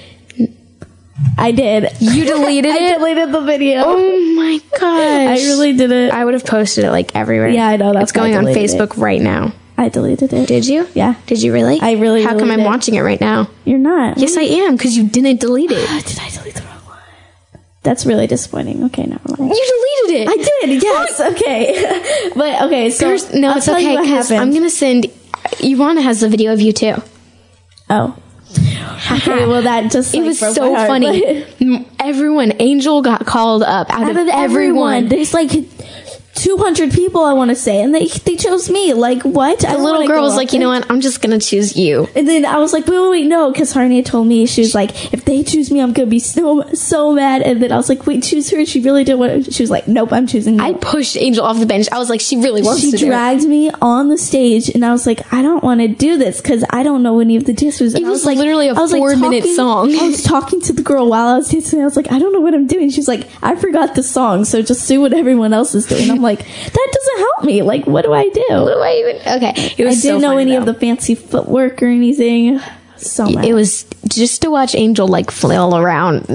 I 1.37 1.51
did. 1.51 1.89
you 1.99 2.25
deleted 2.33 2.71
it? 2.73 2.81
I 2.81 2.85
it? 2.93 2.97
deleted 2.97 3.31
the 3.31 3.41
video. 3.41 3.83
Oh 3.85 4.35
my 4.35 4.59
gosh! 4.71 4.81
I 4.81 5.35
really 5.47 5.73
did 5.73 5.91
it. 5.91 6.11
I 6.11 6.23
would 6.25 6.33
have 6.33 6.45
posted 6.45 6.85
it 6.85 6.91
like 6.91 7.15
everywhere. 7.15 7.49
Yeah, 7.49 7.67
I 7.67 7.77
know, 7.77 7.93
that's 7.93 8.03
It's 8.03 8.11
going 8.11 8.31
why 8.31 8.35
I 8.35 8.39
on 8.39 8.45
deleted 8.45 8.79
Facebook 8.79 8.97
right 9.01 9.21
now. 9.21 9.53
I 9.79 9.89
deleted 9.89 10.33
it. 10.33 10.47
Did 10.47 10.65
you? 10.67 10.87
Yeah. 10.95 11.15
Did 11.27 11.41
you 11.41 11.53
really? 11.53 11.79
I 11.79 11.93
really 11.93 12.23
How 12.23 12.37
come 12.37 12.49
I'm 12.51 12.61
it. 12.61 12.65
watching 12.65 12.95
it 12.95 13.01
right 13.01 13.21
now? 13.21 13.49
You're 13.65 13.77
not. 13.77 14.17
Yes, 14.17 14.35
I 14.35 14.41
am 14.41 14.75
because 14.75 14.97
you 14.97 15.07
didn't 15.07 15.39
delete 15.39 15.71
it. 15.71 15.85
Ah, 15.89 16.01
did 16.05 16.19
I 16.19 16.29
delete 16.29 16.55
the 16.55 16.61
wrong 16.63 16.79
one? 16.85 16.99
That's 17.83 18.05
really 18.05 18.25
disappointing. 18.27 18.83
Okay, 18.85 19.03
never 19.03 19.21
mind. 19.37 19.51
You 19.55 20.05
deleted 20.07 20.21
it. 20.21 20.29
I 20.29 20.65
did, 20.67 20.81
yes. 20.83 21.19
Okay. 21.19 22.29
but 22.35 22.61
okay, 22.63 22.89
so 22.89 23.07
There's, 23.07 23.31
no, 23.33 23.51
I'll 23.51 23.57
it's 23.57 23.65
tell 23.67 23.79
you 23.79 23.87
okay 23.89 23.95
what 23.97 24.07
happened. 24.07 24.39
I'm 24.39 24.51
gonna 24.53 24.69
send. 24.69 25.05
Ivana 25.61 26.01
has 26.01 26.21
the 26.21 26.29
video 26.29 26.53
of 26.53 26.59
you 26.61 26.73
too. 26.73 26.95
Oh. 27.89 28.17
Okay, 29.11 29.45
well 29.45 29.61
that 29.61 29.91
just 29.91 30.13
It 30.13 30.19
like, 30.19 30.27
was 30.27 30.39
so 30.39 30.75
heart, 30.75 30.87
funny. 30.87 31.45
Everyone, 31.99 32.53
Angel 32.59 33.01
got 33.01 33.25
called 33.25 33.63
up 33.63 33.89
out, 33.89 34.01
out 34.01 34.11
of, 34.11 34.17
of 34.17 34.27
everyone, 34.29 34.93
everyone. 34.93 35.07
there's 35.09 35.33
like 35.33 35.51
200 36.37 36.91
people 36.91 37.23
I 37.25 37.33
want 37.33 37.49
to 37.49 37.55
say 37.55 37.81
and 37.81 37.93
they 37.93 38.07
they 38.07 38.35
chose 38.35 38.69
me 38.69 38.93
like 38.93 39.23
what 39.23 39.59
The 39.59 39.77
little 39.77 40.05
girl 40.07 40.21
was 40.21 40.35
like, 40.35 40.53
you 40.53 40.59
know 40.59 40.69
what? 40.69 40.89
I'm 40.89 41.01
just 41.01 41.21
gonna 41.21 41.39
choose 41.39 41.75
you. 41.75 42.07
and 42.15 42.27
then 42.27 42.45
I 42.45 42.57
was 42.57 42.73
like 42.73 42.85
wait 42.87 42.99
wait 42.99 43.09
wait 43.09 43.25
no 43.27 43.51
because 43.51 43.73
Harney 43.73 44.03
told 44.03 44.27
me 44.27 44.45
she 44.45 44.61
was 44.61 44.75
like 44.75 45.13
if 45.13 45.25
they 45.25 45.43
choose 45.43 45.71
me 45.71 45.81
I'm 45.81 45.93
gonna 45.93 46.07
be 46.07 46.19
so 46.19 46.63
so 46.73 47.11
mad 47.13 47.41
and 47.41 47.61
then 47.61 47.71
I 47.71 47.77
was 47.77 47.89
like 47.89 48.05
wait 48.05 48.23
choose 48.23 48.49
her 48.51 48.65
she 48.65 48.79
really 48.81 49.03
didn't 49.03 49.51
she 49.53 49.63
was 49.63 49.71
like 49.71 49.87
nope 49.87 50.13
I'm 50.13 50.27
choosing 50.27 50.55
you 50.55 50.61
I 50.63 50.73
pushed 50.73 51.17
Angel 51.17 51.43
off 51.43 51.59
the 51.59 51.65
bench. 51.65 51.87
I 51.91 51.97
was 51.97 52.09
like, 52.09 52.21
she 52.21 52.37
really 52.37 52.61
wants 52.61 52.81
she 52.81 52.91
to 52.91 52.97
do 52.97 53.05
it. 53.05 53.09
dragged 53.09 53.43
me 53.45 53.71
on 53.81 54.09
the 54.09 54.17
stage 54.17 54.69
and 54.69 54.85
I 54.85 54.91
was 54.91 55.05
like 55.07 55.33
I 55.33 55.41
don't 55.41 55.63
want 55.63 55.81
to 55.81 55.87
do 55.87 56.17
this 56.17 56.39
because 56.41 56.63
I 56.69 56.83
don't 56.83 57.01
know 57.03 57.19
any 57.19 57.35
of 57.35 57.45
the 57.45 57.53
dances 57.53 57.93
and 57.95 58.03
It 58.03 58.07
I 58.07 58.11
was 58.11 58.25
like 58.25 58.37
literally 58.37 58.67
a 58.67 58.73
I 58.75 58.79
was, 58.79 58.91
like, 58.91 58.99
four-minute 58.99 59.39
talking- 59.41 59.55
song. 59.55 59.95
I 59.95 60.07
was 60.07 60.21
talking 60.23 60.61
to 60.61 60.73
the 60.73 60.83
girl 60.83 61.09
while 61.09 61.27
I 61.27 61.37
was 61.37 61.49
dancing 61.49 61.81
I 61.81 61.85
was 61.85 61.95
like 61.95 62.11
I 62.11 62.19
don't 62.19 62.31
know 62.33 62.41
what 62.41 62.53
I'm 62.53 62.67
doing 62.67 62.89
she's 62.91 63.07
like 63.07 63.27
I 63.41 63.55
forgot 63.55 63.95
the 63.95 64.03
song 64.03 64.45
so 64.45 64.61
just 64.61 64.87
do 64.87 65.01
what 65.01 65.13
everyone 65.13 65.53
else 65.53 65.73
is 65.73 65.85
doing 65.87 66.11
I'm 66.11 66.21
like 66.21 66.26
that 66.35 66.87
doesn't 66.93 67.17
help 67.19 67.43
me 67.45 67.61
like 67.61 67.85
what 67.87 68.03
do 68.03 68.13
I 68.13 68.29
do 68.29 68.45
What 68.49 68.73
do 68.73 68.79
I 68.79 68.93
even? 68.93 69.15
Okay, 69.37 69.53
it 69.77 69.81
I 69.81 69.85
was 69.89 70.01
didn't 70.01 70.21
so 70.21 70.27
know 70.27 70.35
funny, 70.35 70.41
any 70.41 70.51
though. 70.51 70.57
of 70.59 70.65
the 70.65 70.73
fancy 70.73 71.15
footwork 71.15 71.81
or 71.81 71.87
anything 71.87 72.59
so 72.97 73.29
mad. 73.29 73.45
It 73.45 73.53
was 73.53 73.85
just 74.07 74.41
to 74.41 74.49
watch 74.49 74.73
Angel 74.73 75.07
like 75.07 75.29
flail 75.29 75.77
around, 75.77 76.25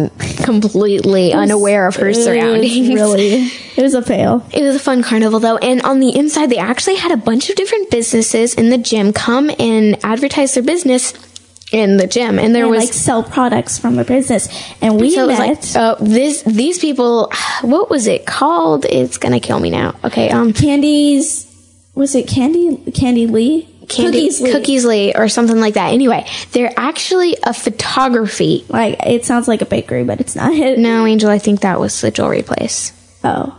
completely 0.45 1.33
unaware 1.33 1.87
of 1.89 1.97
her 1.97 2.07
It 2.07 2.17
was 2.17 2.25
surroundings. 2.25 2.89
really 2.89 3.33
it 3.77 3.83
was 3.83 3.95
a 3.95 4.03
fail 4.03 4.47
It 4.53 4.63
was 4.63 4.77
a 4.77 4.79
fun 4.79 5.03
carnival 5.03 5.41
though, 5.41 5.57
and 5.57 5.83
on 5.83 5.99
the 6.01 6.15
inside 6.17 6.51
they 6.51 6.59
actually 6.59 6.97
had 6.97 7.11
a 7.11 7.17
bunch 7.17 7.51
of 7.51 7.57
different 7.57 7.91
businesses 7.91 8.55
in 8.55 8.71
the 8.71 8.79
gym 8.79 9.13
come 9.13 9.51
and 9.59 9.99
advertise 10.05 10.55
their 10.55 10.63
business 10.63 11.13
in 11.73 11.97
the 11.97 12.07
gym, 12.07 12.39
and 12.39 12.55
there 12.55 12.65
and 12.65 12.71
was 12.71 12.85
like 12.85 12.93
sell 12.93 13.23
products 13.23 13.79
from 13.79 13.97
the 13.97 14.05
business 14.05 14.49
and 14.81 15.01
we 15.01 15.11
so 15.11 15.27
met 15.27 15.39
like 15.39 15.77
uh, 15.77 15.97
this 16.01 16.43
these 16.43 16.79
people. 16.79 17.33
What 17.63 17.91
was 17.91 18.09
it 18.09 18.27
called? 18.27 18.85
It's 18.85 19.19
gonna 19.19 19.39
kill 19.39 19.61
me 19.61 19.71
now. 19.71 19.95
Okay, 20.05 20.31
um, 20.31 20.53
Candy's 20.53 21.47
was 21.95 22.15
it 22.15 22.27
Candy 22.29 22.91
Candy 22.93 23.27
Lee? 23.27 23.69
Candy, 23.89 24.21
Cookies 24.21 24.41
Lee. 24.41 24.53
Cookies 24.53 24.85
Lee 24.85 25.13
or 25.15 25.29
something 25.29 25.61
like 25.61 25.75
that. 25.75 25.93
Anyway, 25.93 26.27
they're 26.53 26.73
actually 26.77 27.37
a 27.45 27.53
photography. 27.55 28.65
Like 28.69 29.05
it 29.07 29.25
sounds 29.25 29.49
like 29.49 29.63
a 29.63 29.67
bakery, 29.67 30.05
but 30.05 30.21
it's 30.21 30.35
not. 30.35 30.53
No, 30.79 31.07
Angel, 31.07 31.31
I 31.31 31.39
think 31.39 31.61
that 31.61 31.79
was 31.79 32.01
the 32.01 32.11
jewelry 32.11 32.43
place. 32.43 32.93
Oh. 33.23 33.59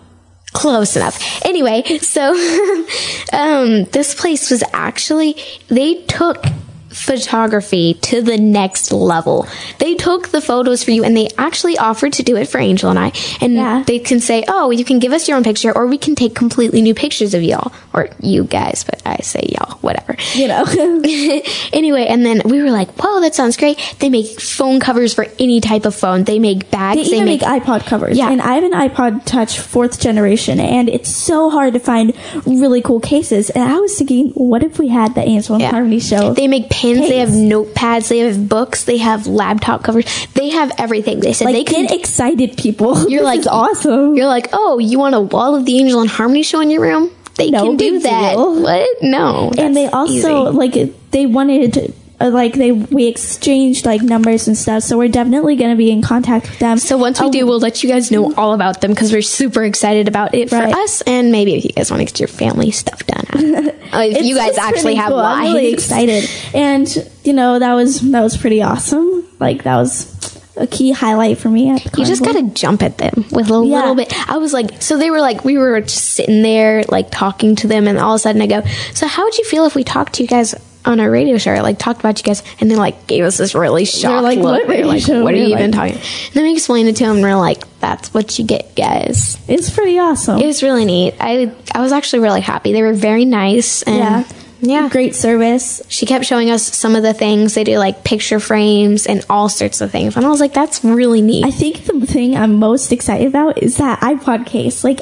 Close 0.52 0.96
enough. 0.96 1.46
Anyway, 1.46 1.84
so 2.00 2.30
um, 3.34 3.86
this 3.86 4.14
place 4.16 4.52
was 4.52 4.64
actually 4.74 5.36
they 5.68 6.04
took 6.04 6.46
photography 6.94 7.96
to 7.96 8.22
the 8.22 8.38
next 8.38 8.92
level. 8.92 9.48
They 9.80 9.96
took 9.96 10.30
the 10.30 10.42
photos 10.42 10.84
for 10.84 10.92
you 10.92 11.04
and 11.04 11.16
they 11.16 11.30
actually 11.38 11.78
offered 11.78 12.14
to 12.14 12.24
do 12.24 12.36
it 12.38 12.48
for 12.48 12.60
Angel 12.60 12.90
and 12.90 13.00
I. 13.00 13.12
And 13.42 13.54
Yeah. 13.54 13.84
they 13.86 14.00
can 14.00 14.20
say, 14.20 14.44
"Oh, 14.48 14.72
you 14.72 14.86
can 14.86 15.00
give 15.00 15.12
us 15.14 15.28
your 15.28 15.38
own 15.38 15.44
picture 15.44 15.76
or 15.76 15.88
we 15.88 15.98
can 15.98 16.16
take 16.16 16.36
completely 16.36 16.82
new 16.82 16.94
pictures 16.94 17.34
of 17.34 17.44
y'all 17.44 17.72
or 17.94 18.10
you 18.22 18.44
guys, 18.44 18.84
but 18.84 19.02
I 19.06 19.18
say 19.24 19.50
y'all, 19.50 19.78
whatever." 19.82 20.16
You 20.36 20.48
know. 20.48 20.64
anyway, 21.74 22.06
and 22.08 22.26
then 22.26 22.42
we 22.46 22.62
were 22.62 22.72
like, 22.72 22.92
"Whoa, 23.02 23.22
that 23.22 23.36
sounds 23.36 23.58
great." 23.58 23.78
They 24.00 24.10
make 24.10 24.40
phone 24.40 24.80
covers 24.80 25.14
for 25.14 25.26
any 25.40 25.62
type 25.62 25.86
of 25.86 25.96
phone. 25.96 26.24
They 26.24 26.40
make 26.40 26.70
bags. 26.72 26.98
They 27.10 27.16
even 27.16 27.26
make, 27.26 27.42
iPod 27.42 27.86
covers. 27.86 28.18
Yeah. 28.18 28.30
And 28.32 28.42
I 28.42 28.56
have 28.56 28.64
an 28.64 28.72
iPod 28.72 29.26
Touch 29.26 29.60
fourth 29.60 30.00
generation, 30.00 30.60
and 30.60 30.90
it's 30.90 31.10
so 31.14 31.50
hard 31.50 31.74
to 31.74 31.80
find 31.80 32.14
really 32.46 32.82
cool 32.82 33.00
cases. 33.00 33.50
And 33.50 33.64
I 33.64 33.80
was 33.80 33.98
thinking, 33.98 34.30
what 34.36 34.64
if 34.64 34.80
we 34.80 34.88
had 34.90 35.16
the 35.16 35.22
Angel 35.22 35.56
and 35.56 35.62
Yeah. 35.62 35.72
Harmony 35.72 36.00
show? 36.00 36.34
They 36.34 36.48
make 36.48 36.70
pins, 36.84 37.08
they 37.08 37.18
have 37.20 37.30
notepads, 37.30 38.10
they 38.10 38.20
have 38.20 38.48
books, 38.50 38.84
they 38.84 38.98
have 38.98 39.26
laptop 39.26 39.84
covers, 39.84 40.06
they 40.36 40.50
have 40.50 40.72
everything. 40.78 41.20
They 41.22 41.34
said 41.34 41.46
like 41.46 41.56
they 41.56 41.64
can. 41.64 41.86
get 41.88 42.00
excited, 42.00 42.58
people. 42.58 43.10
You're 43.14 43.24
like 43.24 43.46
awesome. 43.48 44.16
You're 44.16 44.28
like, 44.28 44.50
oh, 44.54 44.80
you 44.80 45.00
want 45.00 45.16
a 45.16 45.22
wall 45.22 45.56
of 45.56 45.66
the 45.66 45.80
Angel 45.80 46.02
and 46.02 46.10
Harmony 46.10 46.44
show 46.44 46.60
in 46.60 46.70
your 46.70 46.82
room? 46.82 47.10
They 47.36 47.50
No 47.50 47.66
can 47.66 47.78
do 47.78 48.00
that. 48.00 48.34
deal. 48.36 48.62
What? 48.62 49.02
No. 49.02 49.52
and 49.58 49.76
they 49.76 49.88
also 49.88 50.14
easy. 50.14 50.30
like 50.30 51.12
they 51.12 51.26
wanted. 51.26 51.94
Uh, 52.24 52.30
like 52.30 52.54
they 52.54 52.72
we 52.72 53.08
exchanged 53.08 53.86
like 53.86 54.02
numbers 54.02 54.48
and 54.48 54.56
stuff 54.58 54.82
so 54.82 54.98
we're 54.98 55.10
definitely 55.10 55.58
going 55.58 55.72
to 55.72 55.76
be 55.76 55.92
in 55.92 56.02
contact 56.02 56.50
with 56.50 56.60
them 56.60 56.78
So 56.78 56.98
once 56.98 57.20
we 57.20 57.28
Oh, 57.28 57.32
do, 57.32 57.46
we'll 57.46 57.60
let 57.60 57.84
you 57.84 57.90
guys 57.90 58.12
know 58.12 58.34
all 58.36 58.54
about 58.54 58.80
them 58.80 58.92
because 58.92 59.12
we're 59.12 59.22
super 59.22 59.64
excited 59.64 60.08
about 60.08 60.34
it 60.34 60.50
for 60.50 60.56
Right. 60.56 60.74
us, 60.74 61.02
and 61.02 61.32
maybe 61.34 61.56
if 61.56 61.66
you 61.66 61.72
guys 61.72 61.92
want 61.92 62.00
to 62.02 62.06
get 62.06 62.20
your 62.22 62.30
family 62.30 62.72
stuff 62.72 63.06
done, 63.06 63.26
if 63.36 64.24
you 64.26 64.36
guys 64.36 64.58
actually 64.58 64.96
have 64.96 65.10
cool. 65.10 65.18
lives. 65.18 65.48
I'm 65.50 65.54
really 65.54 65.74
excited, 65.74 66.30
and 66.54 66.88
you 67.26 67.34
know 67.34 67.60
that 67.60 67.74
was 67.74 68.00
that 68.12 68.22
was 68.22 68.38
pretty 68.38 68.62
awesome. 68.62 69.26
Like 69.40 69.64
that 69.64 69.76
was 69.76 70.10
a 70.56 70.68
key 70.68 70.92
highlight 70.92 71.40
for 71.40 71.50
me 71.50 71.72
at 71.72 71.84
the 71.84 72.00
You 72.00 72.06
just 72.06 72.24
gotta 72.24 72.44
jump 72.44 72.84
at 72.84 72.98
them 73.00 73.26
with 73.32 73.50
a 73.50 73.54
Yeah. 73.66 73.80
little 73.80 73.96
bit. 73.96 74.14
I 74.30 74.38
was 74.38 74.54
like, 74.54 74.82
so 74.82 74.98
they 74.98 75.10
were 75.12 75.20
like, 75.20 75.44
we 75.44 75.58
were 75.58 75.82
just 75.82 76.12
sitting 76.12 76.42
there, 76.44 76.84
like 76.90 77.10
talking 77.12 77.56
to 77.58 77.68
them, 77.68 77.88
and 77.88 77.98
all 77.98 78.14
of 78.14 78.18
a 78.18 78.20
sudden 78.20 78.42
I 78.42 78.48
go, 78.48 78.62
so 78.94 79.08
how 79.08 79.24
would 79.26 79.38
you 79.38 79.44
feel 79.46 79.66
if 79.66 79.76
we 79.76 79.84
talked 79.84 80.14
to 80.14 80.22
you 80.24 80.28
guys 80.30 80.54
on 80.86 81.00
our 81.00 81.10
radio 81.10 81.38
show, 81.38 81.54
like 81.56 81.80
talked 81.80 82.00
about 82.00 82.18
you 82.20 82.24
guys, 82.24 82.44
and 82.60 82.70
they 82.70 82.76
like 82.76 83.08
gave 83.08 83.24
us 83.24 83.38
this 83.38 83.56
really 83.56 83.86
shocked 83.86 84.24
like, 84.24 84.40
look. 84.40 84.68
"What 84.68 84.80
like, 84.86 85.02
show?" 85.02 85.24
what 85.24 85.34
are 85.34 85.38
you 85.38 85.56
even 85.56 85.72
talking? 85.72 85.96
And 85.96 86.34
then 86.34 86.44
we 86.44 86.54
explained 86.54 86.90
it 86.90 86.96
to 86.98 87.06
them, 87.06 87.18
and 87.18 87.24
we're 87.24 87.36
like, 87.36 87.64
that's 87.80 88.14
what 88.14 88.38
you 88.40 88.46
get, 88.46 88.76
guys. 88.76 89.38
It's 89.48 89.70
pretty 89.70 90.00
awesome. 90.00 90.40
It 90.40 90.46
was 90.46 90.64
really 90.64 90.86
neat. 90.86 91.16
I 91.20 91.54
I 91.74 91.82
was 91.82 91.92
actually 91.92 92.20
really 92.20 92.42
happy. 92.42 92.74
They 92.74 92.82
were 92.82 92.94
very 92.94 93.26
nice, 93.26 93.82
and 93.84 93.98
yeah, 93.98 94.24
yeah. 94.62 94.90
great 94.90 95.16
service. 95.16 95.82
She 95.90 96.06
kept 96.06 96.26
showing 96.26 96.50
us 96.50 96.64
some 96.64 96.96
of 96.96 97.04
the 97.04 97.14
things 97.14 97.54
they 97.56 97.64
do, 97.64 97.78
like 97.78 98.04
picture 98.04 98.40
frames 98.40 99.06
and 99.06 99.26
all 99.30 99.50
sorts 99.50 99.82
of 99.82 99.92
things, 99.92 100.16
and 100.16 100.26
I 100.26 100.30
was 100.30 100.40
like, 100.40 100.54
that's 100.54 100.84
really 100.84 101.22
neat. 101.22 101.46
I 101.46 101.52
think 101.52 101.86
the 101.86 102.06
thing 102.06 102.36
I'm 102.36 102.56
most 102.56 102.92
excited 102.92 103.28
about 103.28 103.62
is 103.62 103.78
that 103.78 104.00
iPod 104.00 104.46
case. 104.46 104.84
Like, 104.84 105.00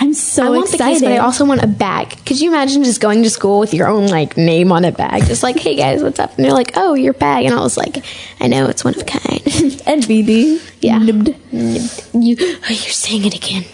I'm 0.00 0.14
so 0.14 0.42
excited. 0.42 0.46
I 0.46 0.50
want 0.50 0.64
excited. 0.64 0.78
the 0.78 0.92
case, 0.92 1.00
but 1.02 1.12
I 1.12 1.18
also 1.18 1.44
want 1.44 1.62
a 1.62 1.66
bag. 1.66 2.24
Could 2.24 2.40
you 2.40 2.50
imagine 2.50 2.84
just 2.84 3.00
going 3.00 3.22
to 3.24 3.30
school 3.30 3.58
with 3.58 3.74
your 3.74 3.88
own 3.88 4.06
like 4.06 4.36
name 4.36 4.70
on 4.70 4.84
a 4.84 4.92
bag, 4.92 5.26
just 5.26 5.42
like, 5.42 5.58
"Hey 5.58 5.74
guys, 5.74 6.02
what's 6.02 6.18
up?" 6.20 6.36
And 6.36 6.44
they're 6.44 6.52
like, 6.52 6.72
"Oh, 6.76 6.94
your 6.94 7.14
bag," 7.14 7.46
and 7.46 7.54
I 7.54 7.60
was 7.60 7.76
like, 7.76 8.04
"I 8.40 8.46
know 8.46 8.66
it's 8.66 8.84
one 8.84 8.94
of 8.94 9.00
a 9.02 9.04
kind." 9.04 9.40
NBD. 9.88 10.60
Yeah. 10.80 10.98
Nibbed. 10.98 11.28
you, 11.50 12.36
oh, 12.40 12.68
you're 12.68 12.76
saying 12.76 13.24
it 13.24 13.34
again. 13.34 13.64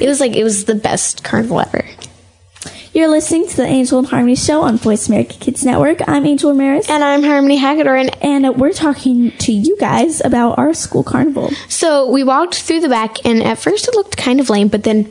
it 0.00 0.08
was 0.08 0.18
like 0.18 0.34
it 0.34 0.42
was 0.44 0.64
the 0.64 0.74
best 0.74 1.22
carnival 1.22 1.60
ever. 1.60 1.84
You're 2.94 3.08
listening 3.08 3.48
to 3.48 3.56
the 3.56 3.64
Angel 3.64 3.98
and 4.00 4.06
Harmony 4.08 4.34
show 4.34 4.60
on 4.62 4.76
Voice 4.76 5.08
America 5.08 5.34
Kids 5.40 5.64
Network. 5.64 6.06
I'm 6.06 6.26
Angel 6.26 6.50
Ramirez, 6.50 6.90
And 6.90 7.02
I'm 7.02 7.22
Harmony 7.22 7.56
Hagedorn. 7.56 8.10
and 8.20 8.56
we're 8.56 8.72
talking 8.74 9.30
to 9.38 9.52
you 9.52 9.78
guys 9.78 10.20
about 10.22 10.58
our 10.58 10.74
school 10.74 11.02
carnival. 11.02 11.50
So 11.68 12.10
we 12.10 12.22
walked 12.22 12.56
through 12.56 12.80
the 12.80 12.90
back, 12.90 13.24
and 13.24 13.42
at 13.42 13.58
first 13.58 13.88
it 13.88 13.94
looked 13.94 14.18
kind 14.18 14.40
of 14.40 14.50
lame, 14.50 14.68
but 14.68 14.82
then 14.82 15.10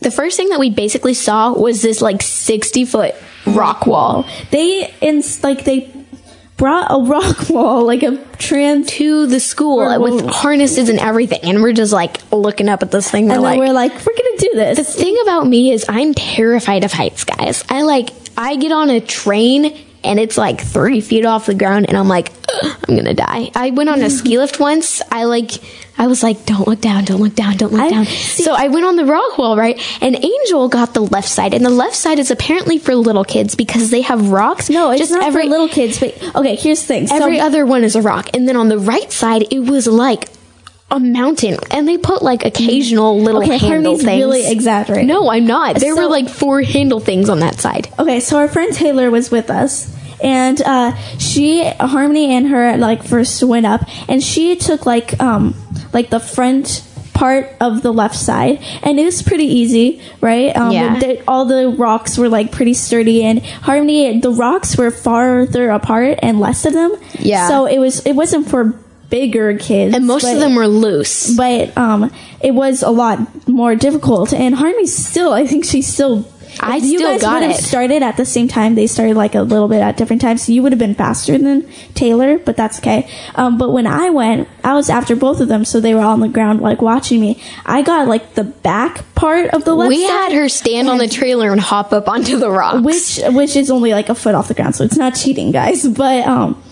the 0.00 0.10
first 0.10 0.36
thing 0.36 0.48
that 0.48 0.58
we 0.58 0.70
basically 0.70 1.14
saw 1.14 1.52
was 1.52 1.82
this 1.82 2.00
like 2.00 2.22
60 2.22 2.84
foot 2.84 3.14
rock 3.46 3.86
wall 3.86 4.26
They 4.50 4.92
ins 5.00 5.42
like 5.42 5.64
they 5.64 5.92
brought 6.60 6.90
a 6.90 7.02
rock 7.02 7.48
wall, 7.50 7.86
like 7.86 8.02
a 8.02 8.22
trans, 8.36 8.86
to 8.90 9.26
the 9.26 9.40
school 9.40 9.78
with 9.98 10.26
harnesses 10.26 10.90
and 10.90 10.98
everything, 10.98 11.40
and 11.42 11.62
we're 11.62 11.72
just 11.72 11.92
like 11.92 12.18
looking 12.30 12.68
up 12.68 12.82
at 12.82 12.90
this 12.90 13.10
thing. 13.10 13.28
We're 13.28 13.34
and 13.34 13.42
like, 13.42 13.58
we're 13.58 13.72
like, 13.72 13.92
we're 13.92 14.14
gonna 14.14 14.36
do 14.36 14.50
this. 14.54 14.76
The 14.76 14.84
thing 14.84 15.16
about 15.22 15.46
me 15.46 15.72
is 15.72 15.86
I'm 15.88 16.12
terrified 16.12 16.84
of 16.84 16.92
heights, 16.92 17.24
guys. 17.24 17.64
I 17.70 17.82
like 17.82 18.10
I 18.36 18.56
get 18.56 18.72
on 18.72 18.90
a 18.90 19.00
train 19.00 19.74
and 20.04 20.20
it's 20.20 20.36
like 20.36 20.60
three 20.60 21.00
feet 21.00 21.24
off 21.24 21.46
the 21.46 21.54
ground 21.54 21.86
and 21.88 21.96
I'm 21.96 22.08
like, 22.08 22.30
I'm 22.62 22.94
gonna 22.94 23.14
die. 23.14 23.50
I 23.54 23.70
went 23.70 23.88
on 23.88 24.02
a 24.02 24.10
ski 24.10 24.38
lift 24.42 24.60
once. 24.60 25.00
I 25.10 25.24
like 25.24 25.52
I 26.00 26.06
was 26.06 26.22
like, 26.22 26.46
don't 26.46 26.66
look 26.66 26.80
down, 26.80 27.04
don't 27.04 27.20
look 27.20 27.34
down, 27.34 27.56
don't 27.58 27.72
look 27.72 27.82
I- 27.82 27.90
down. 27.90 28.06
see- 28.06 28.42
so 28.42 28.54
I 28.54 28.68
went 28.68 28.86
on 28.86 28.96
the 28.96 29.04
rock 29.04 29.36
wall, 29.36 29.54
right? 29.56 29.78
And 30.00 30.16
Angel 30.16 30.66
got 30.68 30.94
the 30.94 31.02
left 31.02 31.28
side, 31.28 31.52
and 31.52 31.62
the 31.64 31.68
left 31.70 31.94
side 31.94 32.18
is 32.18 32.30
apparently 32.30 32.78
for 32.78 32.94
little 32.94 33.22
kids 33.24 33.54
because 33.54 33.90
they 33.90 34.00
have 34.00 34.30
rocks. 34.30 34.70
No, 34.70 34.90
it's 34.90 35.00
just 35.00 35.12
not 35.12 35.22
every 35.22 35.42
for 35.44 35.50
little 35.50 35.68
kids. 35.68 36.00
But 36.00 36.14
okay, 36.34 36.56
here's 36.56 36.80
the 36.80 36.86
thing. 36.86 37.06
So- 37.06 37.16
every 37.16 37.38
other 37.38 37.66
one 37.66 37.84
is 37.84 37.96
a 37.96 38.02
rock, 38.02 38.30
and 38.34 38.48
then 38.48 38.56
on 38.56 38.68
the 38.70 38.78
right 38.78 39.12
side 39.12 39.44
it 39.52 39.60
was 39.60 39.86
like 39.86 40.28
a 40.90 40.98
mountain, 40.98 41.56
and 41.70 41.86
they 41.86 41.98
put 41.98 42.22
like 42.22 42.44
occasional 42.46 43.16
mm. 43.16 43.22
little 43.22 43.42
Okay, 43.42 43.58
handle 43.58 43.68
Harmony's 43.92 44.02
things. 44.04 44.20
really 44.24 44.50
exaggerating. 44.50 45.06
No, 45.06 45.30
I'm 45.30 45.46
not. 45.46 45.76
There 45.76 45.94
So- 45.94 46.02
were 46.02 46.08
like 46.08 46.28
four 46.30 46.62
handle 46.62 46.98
things 46.98 47.28
on 47.28 47.40
that 47.40 47.60
side. 47.60 47.88
Okay, 47.98 48.20
so 48.20 48.38
our 48.38 48.48
friend 48.48 48.72
Taylor 48.74 49.10
was 49.10 49.30
with 49.30 49.50
us, 49.50 49.86
and 50.22 50.60
uh, 50.62 50.96
she, 51.18 51.64
Harmony, 51.80 52.34
and 52.34 52.48
her 52.48 52.76
like 52.76 53.02
first 53.04 53.42
went 53.42 53.66
up, 53.66 53.82
and 54.08 54.22
she 54.22 54.56
took 54.56 54.86
like 54.86 55.20
um 55.20 55.54
like 55.92 56.10
the 56.10 56.20
front 56.20 56.84
part 57.14 57.54
of 57.60 57.82
the 57.82 57.92
left 57.92 58.16
side, 58.16 58.58
and 58.82 58.98
it 58.98 59.04
was 59.04 59.22
pretty 59.22 59.44
easy, 59.44 60.00
right? 60.22 60.56
Um, 60.56 60.72
Yeah. 60.72 60.98
the- 60.98 61.22
all 61.28 61.44
the 61.44 61.68
rocks 61.68 62.16
were 62.16 62.28
like 62.30 62.50
pretty 62.50 62.72
sturdy, 62.72 63.22
and 63.24 63.42
Harmony, 63.42 64.20
the 64.20 64.30
rocks 64.30 64.76
were 64.78 64.90
farther 64.90 65.68
apart 65.70 66.18
and 66.22 66.40
less 66.40 66.64
of 66.64 66.72
them. 66.72 66.92
Yeah. 67.18 67.48
So 67.48 67.66
it 67.66 67.78
was 67.78 68.00
it 68.06 68.12
wasn't 68.14 68.48
for 68.48 68.72
bigger 69.10 69.58
kids, 69.58 69.94
And 69.94 70.06
most 70.06 70.22
but- 70.22 70.34
of 70.34 70.40
them 70.40 70.54
were 70.54 70.68
loose. 70.68 71.34
but 71.36 71.76
um, 71.76 72.10
it 72.40 72.54
was 72.54 72.82
a 72.82 72.90
lot 72.90 73.18
more 73.48 73.74
difficult. 73.74 74.32
And 74.32 74.54
Harmony 74.54 74.86
still, 74.86 75.32
I 75.32 75.46
think 75.46 75.64
she's 75.64 75.88
still 75.88 76.24
I 76.58 76.76
you 76.76 76.98
still 76.98 77.12
guys 77.12 77.20
got 77.20 77.34
would 77.40 77.50
have 77.50 77.58
it. 77.58 77.62
started 77.62 78.02
at 78.02 78.16
the 78.16 78.24
same 78.24 78.48
time. 78.48 78.74
They 78.74 78.86
started 78.86 79.16
like 79.16 79.34
a 79.34 79.42
little 79.42 79.68
bit 79.68 79.80
at 79.80 79.96
different 79.96 80.22
times, 80.22 80.42
so 80.42 80.52
you 80.52 80.62
would 80.62 80.72
have 80.72 80.78
been 80.78 80.94
faster 80.94 81.38
than 81.38 81.68
Taylor, 81.94 82.38
but 82.38 82.56
that's 82.56 82.78
okay. 82.80 83.08
Um, 83.34 83.58
but 83.58 83.70
when 83.70 83.86
I 83.86 84.10
went, 84.10 84.48
I 84.64 84.74
was 84.74 84.90
after 84.90 85.14
both 85.14 85.40
of 85.40 85.48
them, 85.48 85.64
so 85.64 85.80
they 85.80 85.94
were 85.94 86.00
all 86.00 86.12
on 86.12 86.20
the 86.20 86.28
ground 86.28 86.60
like 86.60 86.82
watching 86.82 87.20
me. 87.20 87.40
I 87.64 87.82
got 87.82 88.08
like 88.08 88.34
the 88.34 88.44
back 88.44 89.14
part 89.14 89.50
of 89.50 89.64
the 89.64 89.74
left 89.74 89.90
we 89.90 90.06
side, 90.06 90.10
had 90.10 90.32
her 90.32 90.48
stand 90.48 90.88
on 90.88 90.98
the 90.98 91.08
trailer 91.08 91.52
and 91.52 91.60
hop 91.60 91.92
up 91.92 92.08
onto 92.08 92.38
the 92.38 92.50
rocks. 92.50 92.82
which 92.82 93.20
which 93.34 93.56
is 93.56 93.70
only 93.70 93.92
like 93.92 94.08
a 94.08 94.14
foot 94.14 94.34
off 94.34 94.48
the 94.48 94.54
ground, 94.54 94.74
so 94.74 94.84
it's 94.84 94.96
not 94.96 95.14
cheating, 95.14 95.52
guys. 95.52 95.86
But 96.00 96.26
um, 96.26 96.62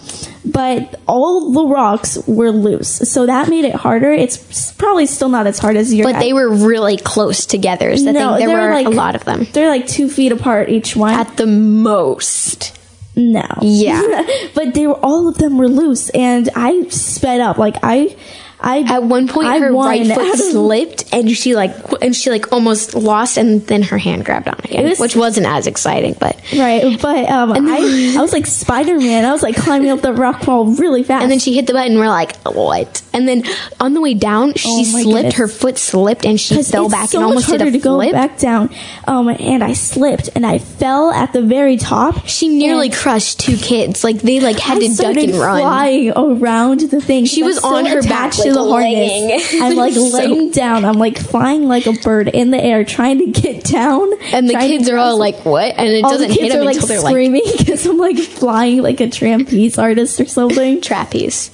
but 0.44 1.00
all 1.06 1.52
the 1.52 1.64
rocks 1.66 2.18
were 2.26 2.50
loose, 2.50 2.88
so 3.10 3.26
that 3.26 3.48
made 3.48 3.64
it 3.64 3.74
harder. 3.74 4.10
It's 4.12 4.72
probably 4.72 5.06
still 5.06 5.28
not 5.28 5.46
as 5.46 5.58
hard 5.58 5.76
as 5.76 5.92
your. 5.92 6.10
but 6.10 6.18
they 6.20 6.32
were 6.32 6.48
really 6.48 6.96
close 6.96 7.46
together. 7.46 7.96
So 7.96 8.08
I 8.08 8.12
No, 8.12 8.36
think 8.36 8.48
there 8.48 8.56
were 8.58 8.72
like- 8.74 8.86
a 8.86 8.90
lot 8.90 9.14
of 9.14 9.24
them. 9.24 9.46
They're 9.52 9.68
like 9.68 9.86
two 9.86 10.08
feet 10.08 10.32
apart 10.32 10.68
each 10.68 10.96
one. 10.96 11.14
At 11.14 11.36
the 11.36 11.46
most. 11.46 12.78
no. 13.16 13.46
Yeah. 13.62 14.26
but 14.54 14.74
they 14.74 14.86
were 14.86 14.94
all 15.02 15.28
of 15.28 15.38
them 15.38 15.58
were 15.58 15.68
loose, 15.68 16.08
and 16.10 16.48
I 16.54 16.88
sped 16.88 17.40
up. 17.40 17.58
Like 17.58 17.76
I, 17.82 18.16
I 18.60 18.78
At 18.80 19.04
one 19.04 19.28
point, 19.28 19.46
I 19.48 19.58
her 19.60 19.72
right 19.72 20.06
foot 20.06 20.36
slipped, 20.50 21.12
and 21.14 21.30
she 21.30 21.54
like, 21.54 21.70
and 22.02 22.14
she 22.14 22.30
like 22.30 22.52
almost 22.52 22.94
lost, 22.94 23.36
and 23.36 23.64
then 23.66 23.82
her 23.84 23.98
hand 23.98 24.24
grabbed 24.24 24.48
on 24.48 24.56
again, 24.64 24.84
It 24.86 24.88
was- 24.90 24.98
which 24.98 25.14
wasn't 25.16 25.46
as 25.46 25.66
exciting. 25.66 26.16
But 26.18 26.40
Right, 26.56 27.00
but 27.00 27.28
um, 27.30 27.52
I, 27.68 28.14
I 28.18 28.20
was 28.20 28.32
like 28.32 28.46
Spider 28.46 28.98
Man. 28.98 29.24
I 29.24 29.32
was 29.32 29.42
like 29.42 29.54
climbing 29.56 29.90
up 29.90 30.00
the 30.00 30.12
rock 30.12 30.46
wall 30.46 30.66
really 30.66 31.02
fast. 31.04 31.22
and 31.22 31.30
then 31.30 31.38
she 31.38 31.54
hit 31.54 31.66
the 31.66 31.72
button. 31.72 31.98
We're 31.98 32.08
like, 32.08 32.36
what? 32.44 33.02
And 33.12 33.28
then 33.28 33.44
on 33.80 33.94
the 33.94 34.00
way 34.00 34.14
down, 34.14 34.54
she 34.54 34.68
Oh 34.68 34.82
slipped. 34.84 35.04
goodness. 35.14 35.34
Her 35.34 35.48
foot 35.48 35.78
slipped, 35.78 36.24
and 36.26 36.40
she 36.40 36.62
fell 36.62 36.88
back 36.88 37.10
so 37.10 37.18
and 37.18 37.26
almost 37.26 37.46
did 37.48 37.60
harder 37.60 37.68
a 37.68 37.72
to 37.72 37.78
go 37.78 38.10
back 38.12 38.38
down. 38.38 38.70
Um, 39.06 39.28
and 39.28 39.62
I 39.62 39.72
slipped 39.72 40.30
and 40.34 40.44
I 40.44 40.58
fell 40.58 41.10
at 41.12 41.32
the 41.32 41.42
very 41.42 41.76
top. 41.76 42.26
She 42.26 42.48
nearly 42.48 42.90
crushed 42.90 43.40
two 43.40 43.56
kids. 43.56 44.02
Like 44.02 44.18
they 44.20 44.40
like 44.40 44.58
had 44.58 44.78
I 44.78 44.80
to 44.86 44.96
duck 44.96 45.16
and 45.16 45.34
run. 45.34 45.60
flying 45.60 46.12
around 46.16 46.80
the 46.80 47.00
thing. 47.00 47.24
She 47.24 47.42
was 47.42 47.58
so 47.60 47.74
on 47.74 47.86
her 47.86 48.02
back, 48.02 48.32
to 48.48 48.54
the 48.54 48.64
harness. 48.68 49.54
I'm 49.60 49.76
like 49.76 49.92
So- 49.94 50.08
laying 50.08 50.50
down. 50.50 50.84
I'm 50.84 50.98
like 50.98 51.18
flying 51.18 51.68
like 51.68 51.86
a 51.86 51.92
bird 51.92 52.28
in 52.28 52.50
the 52.50 52.62
air, 52.62 52.84
trying 52.84 53.18
to 53.18 53.26
get 53.40 53.64
down. 53.64 54.08
And 54.32 54.48
the 54.48 54.54
kids 54.54 54.88
are 54.88 54.96
all 54.98 55.18
like, 55.18 55.44
"What?" 55.44 55.74
And 55.76 55.88
it 55.88 56.04
all 56.04 56.10
doesn't 56.10 56.28
the 56.28 56.34
hit 56.34 56.40
kids 56.42 56.54
them 56.54 56.62
are 56.62 56.64
like 56.66 56.74
until 56.76 56.88
they're 56.88 57.00
like 57.02 57.12
screaming 57.12 57.42
because 57.58 57.86
I'm 57.86 57.98
like 57.98 58.18
flying 58.18 58.82
like 58.82 59.00
a 59.00 59.08
trapeze 59.10 59.78
artist 59.78 60.20
or 60.20 60.26
something. 60.26 60.80
trapeze. 60.82 61.50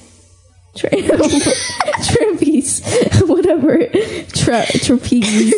Tra- 0.77 0.91
trapeze, 2.03 2.83
whatever, 3.27 3.79
Tra- 4.33 4.67
trapeze, 4.67 5.55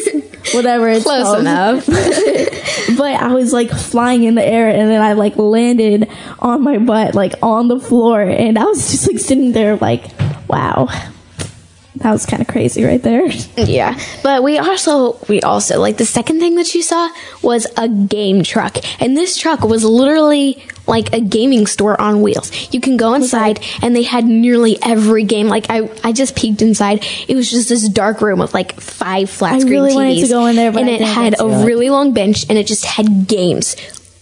whatever. 0.52 0.88
It's 0.90 1.04
Close 1.04 1.22
called. 1.24 1.40
enough. 1.40 1.86
But 1.86 3.14
I 3.20 3.32
was 3.32 3.50
like 3.52 3.70
flying 3.70 4.24
in 4.24 4.34
the 4.34 4.44
air, 4.44 4.68
and 4.68 4.90
then 4.90 5.00
I 5.00 5.14
like 5.14 5.36
landed 5.36 6.10
on 6.38 6.62
my 6.62 6.76
butt, 6.76 7.14
like 7.14 7.32
on 7.42 7.68
the 7.68 7.80
floor, 7.80 8.20
and 8.20 8.58
I 8.58 8.64
was 8.64 8.90
just 8.90 9.08
like 9.10 9.18
sitting 9.18 9.52
there, 9.52 9.76
like, 9.76 10.04
wow, 10.48 10.88
that 12.06 12.12
was 12.12 12.24
kind 12.24 12.40
of 12.40 12.46
crazy 12.46 12.84
right 12.84 13.02
there. 13.02 13.26
Yeah, 13.56 13.98
but 14.22 14.44
we 14.44 14.58
also 14.58 15.18
we 15.28 15.40
also 15.40 15.80
like 15.80 15.96
the 15.96 16.04
second 16.04 16.38
thing 16.38 16.54
that 16.54 16.72
you 16.72 16.82
saw 16.82 17.10
was 17.42 17.66
a 17.76 17.88
game 17.88 18.44
truck, 18.44 18.76
and 19.00 19.16
this 19.16 19.36
truck 19.36 19.62
was 19.62 19.82
literally 19.84 20.64
like 20.86 21.12
a 21.12 21.20
gaming 21.20 21.66
store 21.66 22.00
on 22.00 22.22
wheels. 22.22 22.52
You 22.72 22.80
can 22.80 22.96
go 22.96 23.14
inside, 23.14 23.58
and 23.82 23.96
they 23.96 24.04
had 24.04 24.24
nearly 24.24 24.78
every 24.82 25.24
game. 25.24 25.48
Like 25.48 25.66
I, 25.68 25.90
I 26.04 26.12
just 26.12 26.36
peeked 26.36 26.62
inside. 26.62 27.04
It 27.26 27.34
was 27.34 27.50
just 27.50 27.68
this 27.68 27.88
dark 27.88 28.20
room 28.20 28.38
with 28.38 28.54
like 28.54 28.78
five 28.80 29.30
flat 29.30 29.54
I 29.54 29.58
screen 29.60 29.72
really 29.72 29.90
TVs, 29.90 29.94
wanted 29.96 30.20
to 30.20 30.28
go 30.28 30.46
in 30.46 30.56
there, 30.56 30.70
but 30.70 30.82
and 30.82 30.90
I 30.90 30.94
it 30.94 31.00
had 31.00 31.40
a 31.40 31.64
really 31.64 31.90
long 31.90 32.12
bench, 32.12 32.46
and 32.48 32.56
it 32.56 32.68
just 32.68 32.84
had 32.84 33.26
games 33.26 33.74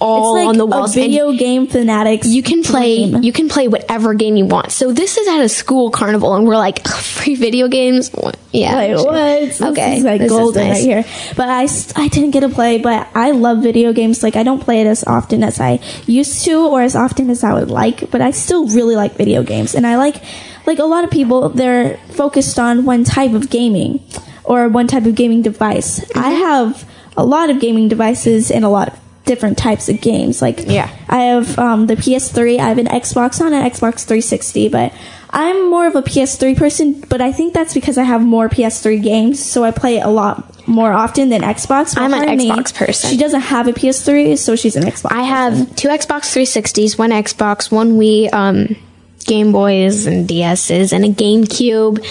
all 0.04 0.36
it's 0.36 0.40
like 0.44 0.48
on 0.48 0.56
the 0.58 0.64
a 0.64 0.66
walls. 0.66 0.94
video 0.94 1.32
game 1.32 1.66
fanatics. 1.66 2.26
you 2.28 2.42
can 2.42 2.62
play 2.62 3.10
dream. 3.10 3.22
you 3.22 3.32
can 3.32 3.48
play 3.48 3.68
whatever 3.68 4.14
game 4.14 4.36
you 4.36 4.44
want. 4.46 4.70
So 4.72 4.92
this 4.92 5.16
is 5.16 5.26
at 5.28 5.40
a 5.40 5.48
school 5.48 5.90
carnival, 5.90 6.34
and 6.34 6.46
we're 6.46 6.56
like 6.56 6.86
free 6.88 7.34
video 7.34 7.68
games. 7.68 8.10
Yeah, 8.52 8.96
sure. 8.96 9.06
what? 9.06 9.14
This 9.40 9.60
Okay, 9.62 9.96
is 9.98 10.04
like 10.04 10.20
this 10.20 10.30
is 10.30 10.36
golden 10.38 10.68
nice. 10.68 10.76
right 10.78 10.84
here. 10.84 11.04
But 11.36 11.48
I, 11.48 11.66
I 11.96 12.08
didn't 12.08 12.30
get 12.30 12.40
to 12.40 12.48
play. 12.48 12.78
But 12.78 13.08
I 13.14 13.32
love 13.32 13.62
video 13.62 13.92
games. 13.92 14.22
Like 14.22 14.36
I 14.36 14.42
don't 14.44 14.60
play 14.60 14.80
it 14.80 14.86
as 14.86 15.02
often 15.04 15.42
as 15.42 15.58
I 15.60 15.80
used 16.06 16.44
to, 16.44 16.66
or 16.68 16.82
as 16.82 16.94
often 16.94 17.30
as 17.30 17.42
I 17.42 17.52
would 17.54 17.70
like. 17.70 18.10
But 18.10 18.20
I 18.20 18.30
still 18.30 18.66
really 18.68 18.94
like 18.96 19.14
video 19.16 19.42
games, 19.42 19.74
and 19.74 19.86
I 19.86 19.96
like 19.96 20.22
like 20.66 20.78
a 20.78 20.84
lot 20.84 21.04
of 21.04 21.10
people. 21.10 21.48
They're 21.48 21.96
focused 22.10 22.58
on 22.58 22.84
one 22.84 23.04
type 23.04 23.32
of 23.32 23.50
gaming 23.50 24.00
or 24.44 24.68
one 24.68 24.86
type 24.86 25.06
of 25.06 25.14
gaming 25.14 25.42
device. 25.42 26.00
I 26.14 26.32
Mm-hmm. 26.32 26.42
have 26.42 26.88
a 27.16 27.24
lot 27.24 27.48
of 27.50 27.60
gaming 27.60 27.88
devices 27.88 28.50
and 28.50 28.64
a 28.64 28.68
lot 28.68 28.88
of 28.88 29.03
different 29.24 29.58
types 29.58 29.88
of 29.88 30.00
games. 30.00 30.42
Like 30.42 30.66
Yeah. 30.66 30.90
I 31.08 31.22
have 31.24 31.58
um, 31.58 31.86
the 31.86 31.96
PS3. 31.96 32.58
I 32.58 32.68
have 32.68 32.78
an 32.78 32.86
Xbox 32.86 33.40
on 33.40 33.52
an 33.52 33.62
Xbox 33.62 34.04
360, 34.04 34.68
but 34.68 34.92
I'm 35.30 35.68
more 35.70 35.86
of 35.86 35.96
a 35.96 36.02
PS3 36.02 36.56
person. 36.56 37.04
But 37.08 37.20
I 37.20 37.32
think 37.32 37.54
that's 37.54 37.74
because 37.74 37.98
I 37.98 38.04
have 38.04 38.22
more 38.22 38.48
PS3 38.48 39.02
games, 39.02 39.44
so 39.44 39.64
I 39.64 39.70
play 39.70 39.98
it 39.98 40.04
a 40.04 40.10
lot 40.10 40.66
more 40.68 40.92
often 40.92 41.28
than 41.28 41.42
Xbox. 41.42 41.94
I'm 41.96 42.14
an 42.14 42.38
Xbox 42.38 42.74
person. 42.74 43.10
She 43.10 43.16
doesn't 43.16 43.40
have 43.40 43.66
a 43.66 43.72
PS3, 43.72 44.38
so 44.38 44.56
she's 44.56 44.76
an 44.76 44.84
Xbox. 44.84 45.12
I 45.12 45.22
have 45.22 45.74
two 45.76 45.88
Xbox 45.88 46.32
360s, 46.32 46.98
one 46.98 47.10
Xbox, 47.10 47.70
one 47.70 47.98
Wii, 47.98 48.32
um, 48.32 48.76
Game 49.24 49.52
Boys 49.52 50.06
and 50.06 50.28
DSs, 50.28 50.92
and 50.92 51.04
a 51.04 51.08
GameCube. 51.08 52.04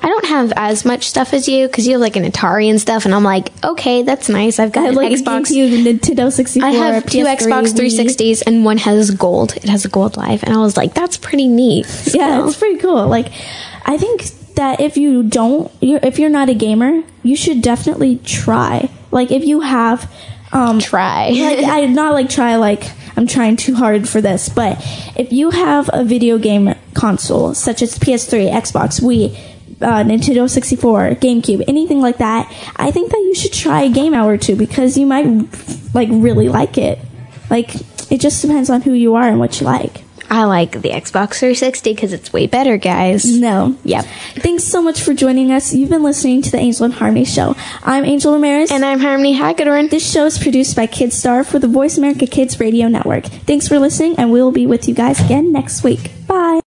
I 0.00 0.08
don't 0.08 0.24
have 0.26 0.52
as 0.56 0.84
much 0.84 1.08
stuff 1.08 1.32
as 1.34 1.48
you 1.48 1.66
because 1.66 1.86
you 1.86 1.92
have 1.94 2.00
like 2.00 2.16
an 2.16 2.24
Atari 2.24 2.70
and 2.70 2.80
stuff, 2.80 3.04
and 3.04 3.14
I'm 3.14 3.24
like, 3.24 3.50
okay, 3.64 4.02
that's 4.02 4.28
nice. 4.28 4.58
I've 4.58 4.72
got 4.72 4.86
I 4.86 4.88
an 4.90 4.94
like 4.94 5.12
Xbox. 5.12 5.50
GameCube, 5.50 5.84
Nintendo 5.98 6.32
64. 6.32 6.68
I 6.68 6.72
have 6.72 7.06
two 7.06 7.24
PS3, 7.24 7.36
Xbox 7.36 7.62
Wii. 7.74 8.14
360s, 8.14 8.42
and 8.46 8.64
one 8.64 8.78
has 8.78 9.10
gold. 9.10 9.56
It 9.56 9.64
has 9.68 9.84
a 9.84 9.88
gold 9.88 10.16
life, 10.16 10.42
and 10.42 10.52
I 10.54 10.58
was 10.58 10.76
like, 10.76 10.94
that's 10.94 11.16
pretty 11.16 11.48
neat. 11.48 11.86
Yeah, 12.14 12.38
So- 12.42 12.48
it's 12.48 12.56
pretty 12.58 12.78
cool. 12.78 13.06
Like, 13.08 13.28
I 13.84 13.96
think 13.98 14.22
that 14.54 14.80
if 14.80 14.96
you 14.96 15.22
don't, 15.22 15.70
you're, 15.80 16.00
if 16.02 16.18
you're 16.18 16.30
not 16.30 16.48
a 16.48 16.54
gamer, 16.54 17.02
you 17.22 17.36
should 17.36 17.60
definitely 17.62 18.18
try. 18.24 18.88
Like, 19.10 19.30
if 19.30 19.44
you 19.44 19.60
have, 19.60 20.10
um, 20.52 20.78
try. 20.80 21.28
like 21.34 21.64
I 21.64 21.86
not 21.86 22.14
like 22.14 22.28
try 22.30 22.56
like 22.56 22.90
I'm 23.16 23.26
trying 23.26 23.56
too 23.56 23.74
hard 23.74 24.08
for 24.08 24.20
this, 24.20 24.48
but 24.48 24.78
if 25.16 25.32
you 25.32 25.50
have 25.50 25.90
a 25.92 26.04
video 26.04 26.38
game 26.38 26.74
console 26.94 27.52
such 27.54 27.82
as 27.82 27.98
PS3, 27.98 28.50
Xbox, 28.50 29.00
Wii, 29.00 29.36
uh, 29.80 30.02
Nintendo 30.02 30.48
64, 30.48 31.10
GameCube, 31.16 31.64
anything 31.68 32.00
like 32.00 32.18
that, 32.18 32.52
I 32.76 32.90
think 32.90 33.10
that 33.10 33.18
you 33.18 33.34
should 33.34 33.52
try 33.52 33.82
a 33.82 33.90
game 33.90 34.14
hour 34.14 34.32
or 34.32 34.38
two 34.38 34.56
because 34.56 34.96
you 34.96 35.06
might 35.06 35.26
like 35.94 36.08
really 36.10 36.48
like 36.48 36.78
it. 36.78 36.98
Like 37.50 37.74
it 38.10 38.20
just 38.20 38.42
depends 38.42 38.70
on 38.70 38.82
who 38.82 38.92
you 38.92 39.14
are 39.14 39.28
and 39.28 39.38
what 39.38 39.60
you 39.60 39.66
like. 39.66 40.04
I 40.30 40.44
like 40.44 40.72
the 40.72 40.90
Xbox 40.90 41.38
360 41.38 41.94
because 41.94 42.12
it's 42.12 42.32
way 42.32 42.46
better, 42.46 42.76
guys. 42.76 43.24
No. 43.24 43.76
Yep. 43.84 44.04
Thanks 44.36 44.64
so 44.64 44.82
much 44.82 45.00
for 45.00 45.14
joining 45.14 45.50
us. 45.50 45.72
You've 45.72 45.88
been 45.88 46.02
listening 46.02 46.42
to 46.42 46.50
the 46.50 46.58
Angel 46.58 46.84
and 46.84 46.94
Harmony 46.94 47.24
Show. 47.24 47.56
I'm 47.82 48.04
Angel 48.04 48.34
Ramirez. 48.34 48.70
And 48.70 48.84
I'm 48.84 49.00
Harmony 49.00 49.32
Hagedorn. 49.32 49.88
This 49.88 50.10
show 50.10 50.26
is 50.26 50.38
produced 50.38 50.76
by 50.76 50.86
Kidstar 50.86 51.46
for 51.46 51.58
the 51.58 51.68
Voice 51.68 51.96
America 51.96 52.26
Kids 52.26 52.60
Radio 52.60 52.88
Network. 52.88 53.24
Thanks 53.24 53.68
for 53.68 53.78
listening, 53.78 54.16
and 54.18 54.30
we'll 54.30 54.52
be 54.52 54.66
with 54.66 54.86
you 54.86 54.94
guys 54.94 55.18
again 55.24 55.50
next 55.50 55.82
week. 55.82 56.10
Bye. 56.26 56.60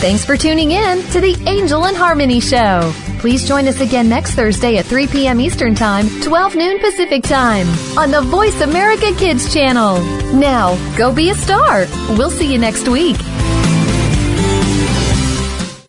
Thanks 0.00 0.24
for 0.24 0.36
tuning 0.36 0.70
in 0.70 1.02
to 1.10 1.20
the 1.20 1.36
Angel 1.48 1.86
and 1.86 1.96
Harmony 1.96 2.38
Show. 2.38 2.92
Please 3.18 3.44
join 3.44 3.66
us 3.66 3.80
again 3.80 4.08
next 4.08 4.34
Thursday 4.34 4.76
at 4.76 4.84
3 4.84 5.08
p.m. 5.08 5.40
Eastern 5.40 5.74
Time, 5.74 6.08
12 6.22 6.54
noon 6.54 6.78
Pacific 6.78 7.24
Time 7.24 7.66
on 7.98 8.12
the 8.12 8.20
Voice 8.20 8.60
America 8.60 9.12
Kids 9.16 9.52
channel. 9.52 10.00
Now, 10.32 10.76
go 10.96 11.12
be 11.12 11.30
a 11.30 11.34
star. 11.34 11.86
We'll 12.10 12.30
see 12.30 12.52
you 12.52 12.60
next 12.60 12.88
week. 12.88 13.16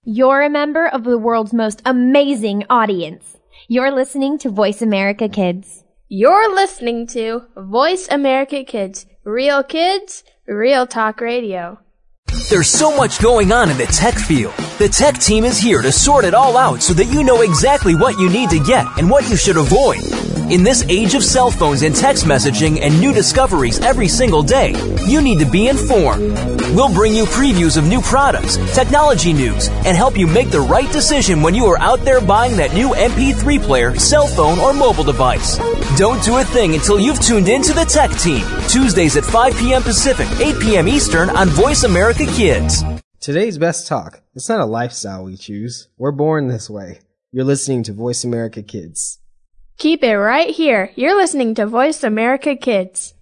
You're 0.06 0.42
a 0.42 0.50
member 0.50 0.88
of 0.88 1.04
the 1.04 1.20
world's 1.20 1.54
most 1.54 1.84
amazing 1.86 2.64
audience. 2.68 3.38
You're 3.68 3.92
listening 3.92 4.40
to 4.40 4.50
Voice 4.50 4.82
America 4.82 5.30
Kids. 5.30 5.84
You're 6.08 6.52
listening 6.56 7.06
to 7.10 7.44
Voice 7.56 8.08
America 8.10 8.64
Kids. 8.64 9.06
Real 9.24 9.62
kids, 9.62 10.24
real 10.48 10.88
talk 10.88 11.22
radio. 11.22 11.78
There's 12.50 12.72
so 12.72 12.96
much 12.96 13.22
going 13.22 13.52
on 13.52 13.70
in 13.70 13.78
the 13.78 13.86
tech 13.86 14.16
field. 14.16 14.56
The 14.80 14.90
tech 14.90 15.20
team 15.20 15.46
is 15.46 15.60
here 15.60 15.84
to 15.84 15.92
sort 15.92 16.26
it 16.26 16.34
all 16.34 16.58
out 16.58 16.82
so 16.82 16.96
that 16.96 17.06
you 17.06 17.24
know 17.24 17.42
exactly 17.42 17.94
what 17.94 18.18
you 18.18 18.28
need 18.28 18.50
to 18.50 18.60
get 18.60 18.88
and 18.98 19.08
what 19.08 19.30
you 19.30 19.38
should 19.38 19.58
avoid. 19.58 20.29
In 20.50 20.64
this 20.64 20.84
age 20.90 21.14
of 21.14 21.24
cell 21.24 21.52
phones 21.52 21.84
and 21.84 21.96
text 21.96 22.26
messaging 22.26 22.82
and 22.82 23.00
new 23.00 23.14
discoveries 23.14 23.80
every 23.82 24.08
single 24.08 24.42
day, 24.42 24.74
you 25.06 25.22
need 25.22 25.38
to 25.38 25.46
be 25.46 25.68
informed. 25.68 26.34
We'll 26.74 26.92
bring 26.92 27.14
you 27.14 27.26
previews 27.26 27.78
of 27.78 27.86
new 27.86 28.02
products, 28.02 28.58
technology 28.74 29.32
news, 29.32 29.68
and 29.86 29.96
help 29.96 30.18
you 30.18 30.26
make 30.26 30.50
the 30.50 30.62
right 30.62 30.92
decision 30.92 31.44
when 31.44 31.54
you 31.54 31.68
are 31.68 31.78
out 31.78 32.00
there 32.00 32.20
buying 32.20 32.58
that 32.58 32.74
new 32.74 32.90
MP3 32.96 33.62
player, 33.62 33.94
cell 34.00 34.26
phone, 34.26 34.58
or 34.58 34.74
mobile 34.74 35.04
device. 35.04 35.60
Don't 36.00 36.24
do 36.24 36.38
a 36.40 36.44
thing 36.44 36.74
until 36.74 37.00
you've 37.00 37.22
tuned 37.22 37.48
in 37.48 37.62
to 37.62 37.74
the 37.74 37.86
tech 37.86 38.10
team. 38.18 38.44
Tuesdays 38.68 39.18
at 39.18 39.26
5 39.26 39.56
p.m. 39.56 39.84
Pacific, 39.84 40.28
8 40.40 40.60
p.m. 40.60 40.88
Eastern 40.88 41.30
on 41.30 41.50
Voice 41.50 41.84
America 41.84 42.26
Kids. 42.26 42.84
Today's 43.20 43.60
best 43.60 43.86
talk. 43.86 44.24
It's 44.34 44.50
not 44.50 44.62
a 44.62 44.66
lifestyle 44.66 45.26
we 45.26 45.38
choose. 45.38 45.90
We're 46.00 46.12
born 46.12 46.48
this 46.48 46.72
way. 46.72 47.02
You're 47.32 47.46
listening 47.46 47.84
to 47.84 47.94
Voice 47.94 48.24
America 48.24 48.64
Kids. 48.64 49.19
Keep 49.80 50.04
it 50.04 50.18
right 50.18 50.50
here. 50.50 50.92
You're 50.98 51.16
listening 51.16 51.56
to 51.56 51.66
Voice 51.66 52.04
America 52.04 52.58
Kids. 52.58 53.14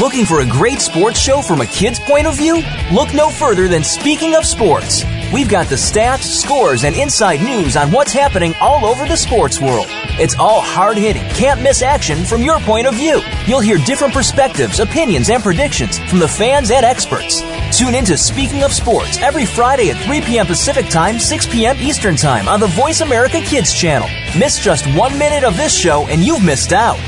Looking 0.00 0.24
for 0.24 0.40
a 0.40 0.46
great 0.46 0.80
sports 0.80 1.20
show 1.20 1.42
from 1.42 1.60
a 1.60 1.66
kid's 1.66 2.00
point 2.00 2.26
of 2.26 2.38
view? 2.38 2.62
Look 2.90 3.12
no 3.12 3.28
further 3.28 3.68
than 3.68 3.84
Speaking 3.84 4.34
of 4.34 4.46
Sports. 4.46 5.04
We've 5.32 5.48
got 5.48 5.68
the 5.68 5.76
stats, 5.76 6.24
scores, 6.24 6.84
and 6.84 6.94
inside 6.94 7.40
news 7.40 7.74
on 7.74 7.90
what's 7.90 8.12
happening 8.12 8.54
all 8.60 8.84
over 8.84 9.06
the 9.06 9.16
sports 9.16 9.60
world. 9.62 9.86
It's 10.20 10.36
all 10.38 10.60
hard 10.60 10.98
hitting, 10.98 11.26
can't 11.30 11.62
miss 11.62 11.80
action 11.80 12.24
from 12.24 12.42
your 12.42 12.60
point 12.60 12.86
of 12.86 12.94
view. 12.94 13.22
You'll 13.46 13.60
hear 13.60 13.78
different 13.78 14.12
perspectives, 14.12 14.78
opinions, 14.78 15.30
and 15.30 15.42
predictions 15.42 15.98
from 16.00 16.18
the 16.18 16.28
fans 16.28 16.70
and 16.70 16.84
experts. 16.84 17.40
Tune 17.76 17.94
in 17.94 18.04
to 18.04 18.18
Speaking 18.18 18.62
of 18.62 18.74
Sports 18.74 19.18
every 19.22 19.46
Friday 19.46 19.88
at 19.88 19.96
3 20.04 20.20
p.m. 20.20 20.46
Pacific 20.46 20.90
Time, 20.90 21.18
6 21.18 21.46
p.m. 21.46 21.76
Eastern 21.78 22.14
Time 22.14 22.46
on 22.46 22.60
the 22.60 22.66
Voice 22.66 23.00
America 23.00 23.40
Kids 23.40 23.72
channel. 23.72 24.08
Miss 24.38 24.62
just 24.62 24.86
one 24.94 25.18
minute 25.18 25.44
of 25.44 25.56
this 25.56 25.74
show 25.74 26.06
and 26.08 26.20
you've 26.20 26.44
missed 26.44 26.74
out. 26.74 26.98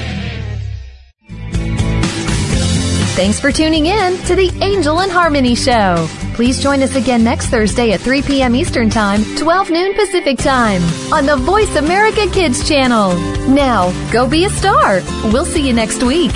Thanks 3.17 3.39
for 3.39 3.53
tuning 3.53 3.85
in 3.85 4.17
to 4.25 4.35
the 4.35 4.51
Angel 4.63 5.01
and 5.01 5.13
Harmony 5.13 5.55
Show. 5.55 6.09
Please 6.35 6.61
join 6.61 6.83
us 6.83 6.97
again 6.97 7.23
next 7.23 7.47
Thursday 7.47 7.93
at 7.93 8.01
3 8.01 8.23
p.m. 8.23 8.57
Eastern 8.57 8.91
Time, 8.91 9.23
12 9.37 9.71
noon 9.71 9.95
Pacific 9.95 10.37
Time 10.37 10.83
on 11.13 11.27
the 11.27 11.37
Voice 11.37 11.77
America 11.77 12.27
Kids 12.33 12.69
channel. 12.69 13.15
Now, 13.49 13.93
go 14.13 14.29
be 14.29 14.45
a 14.45 14.51
star. 14.51 15.01
We'll 15.33 15.45
see 15.45 15.65
you 15.65 15.73
next 15.73 16.03
week. 16.03 16.33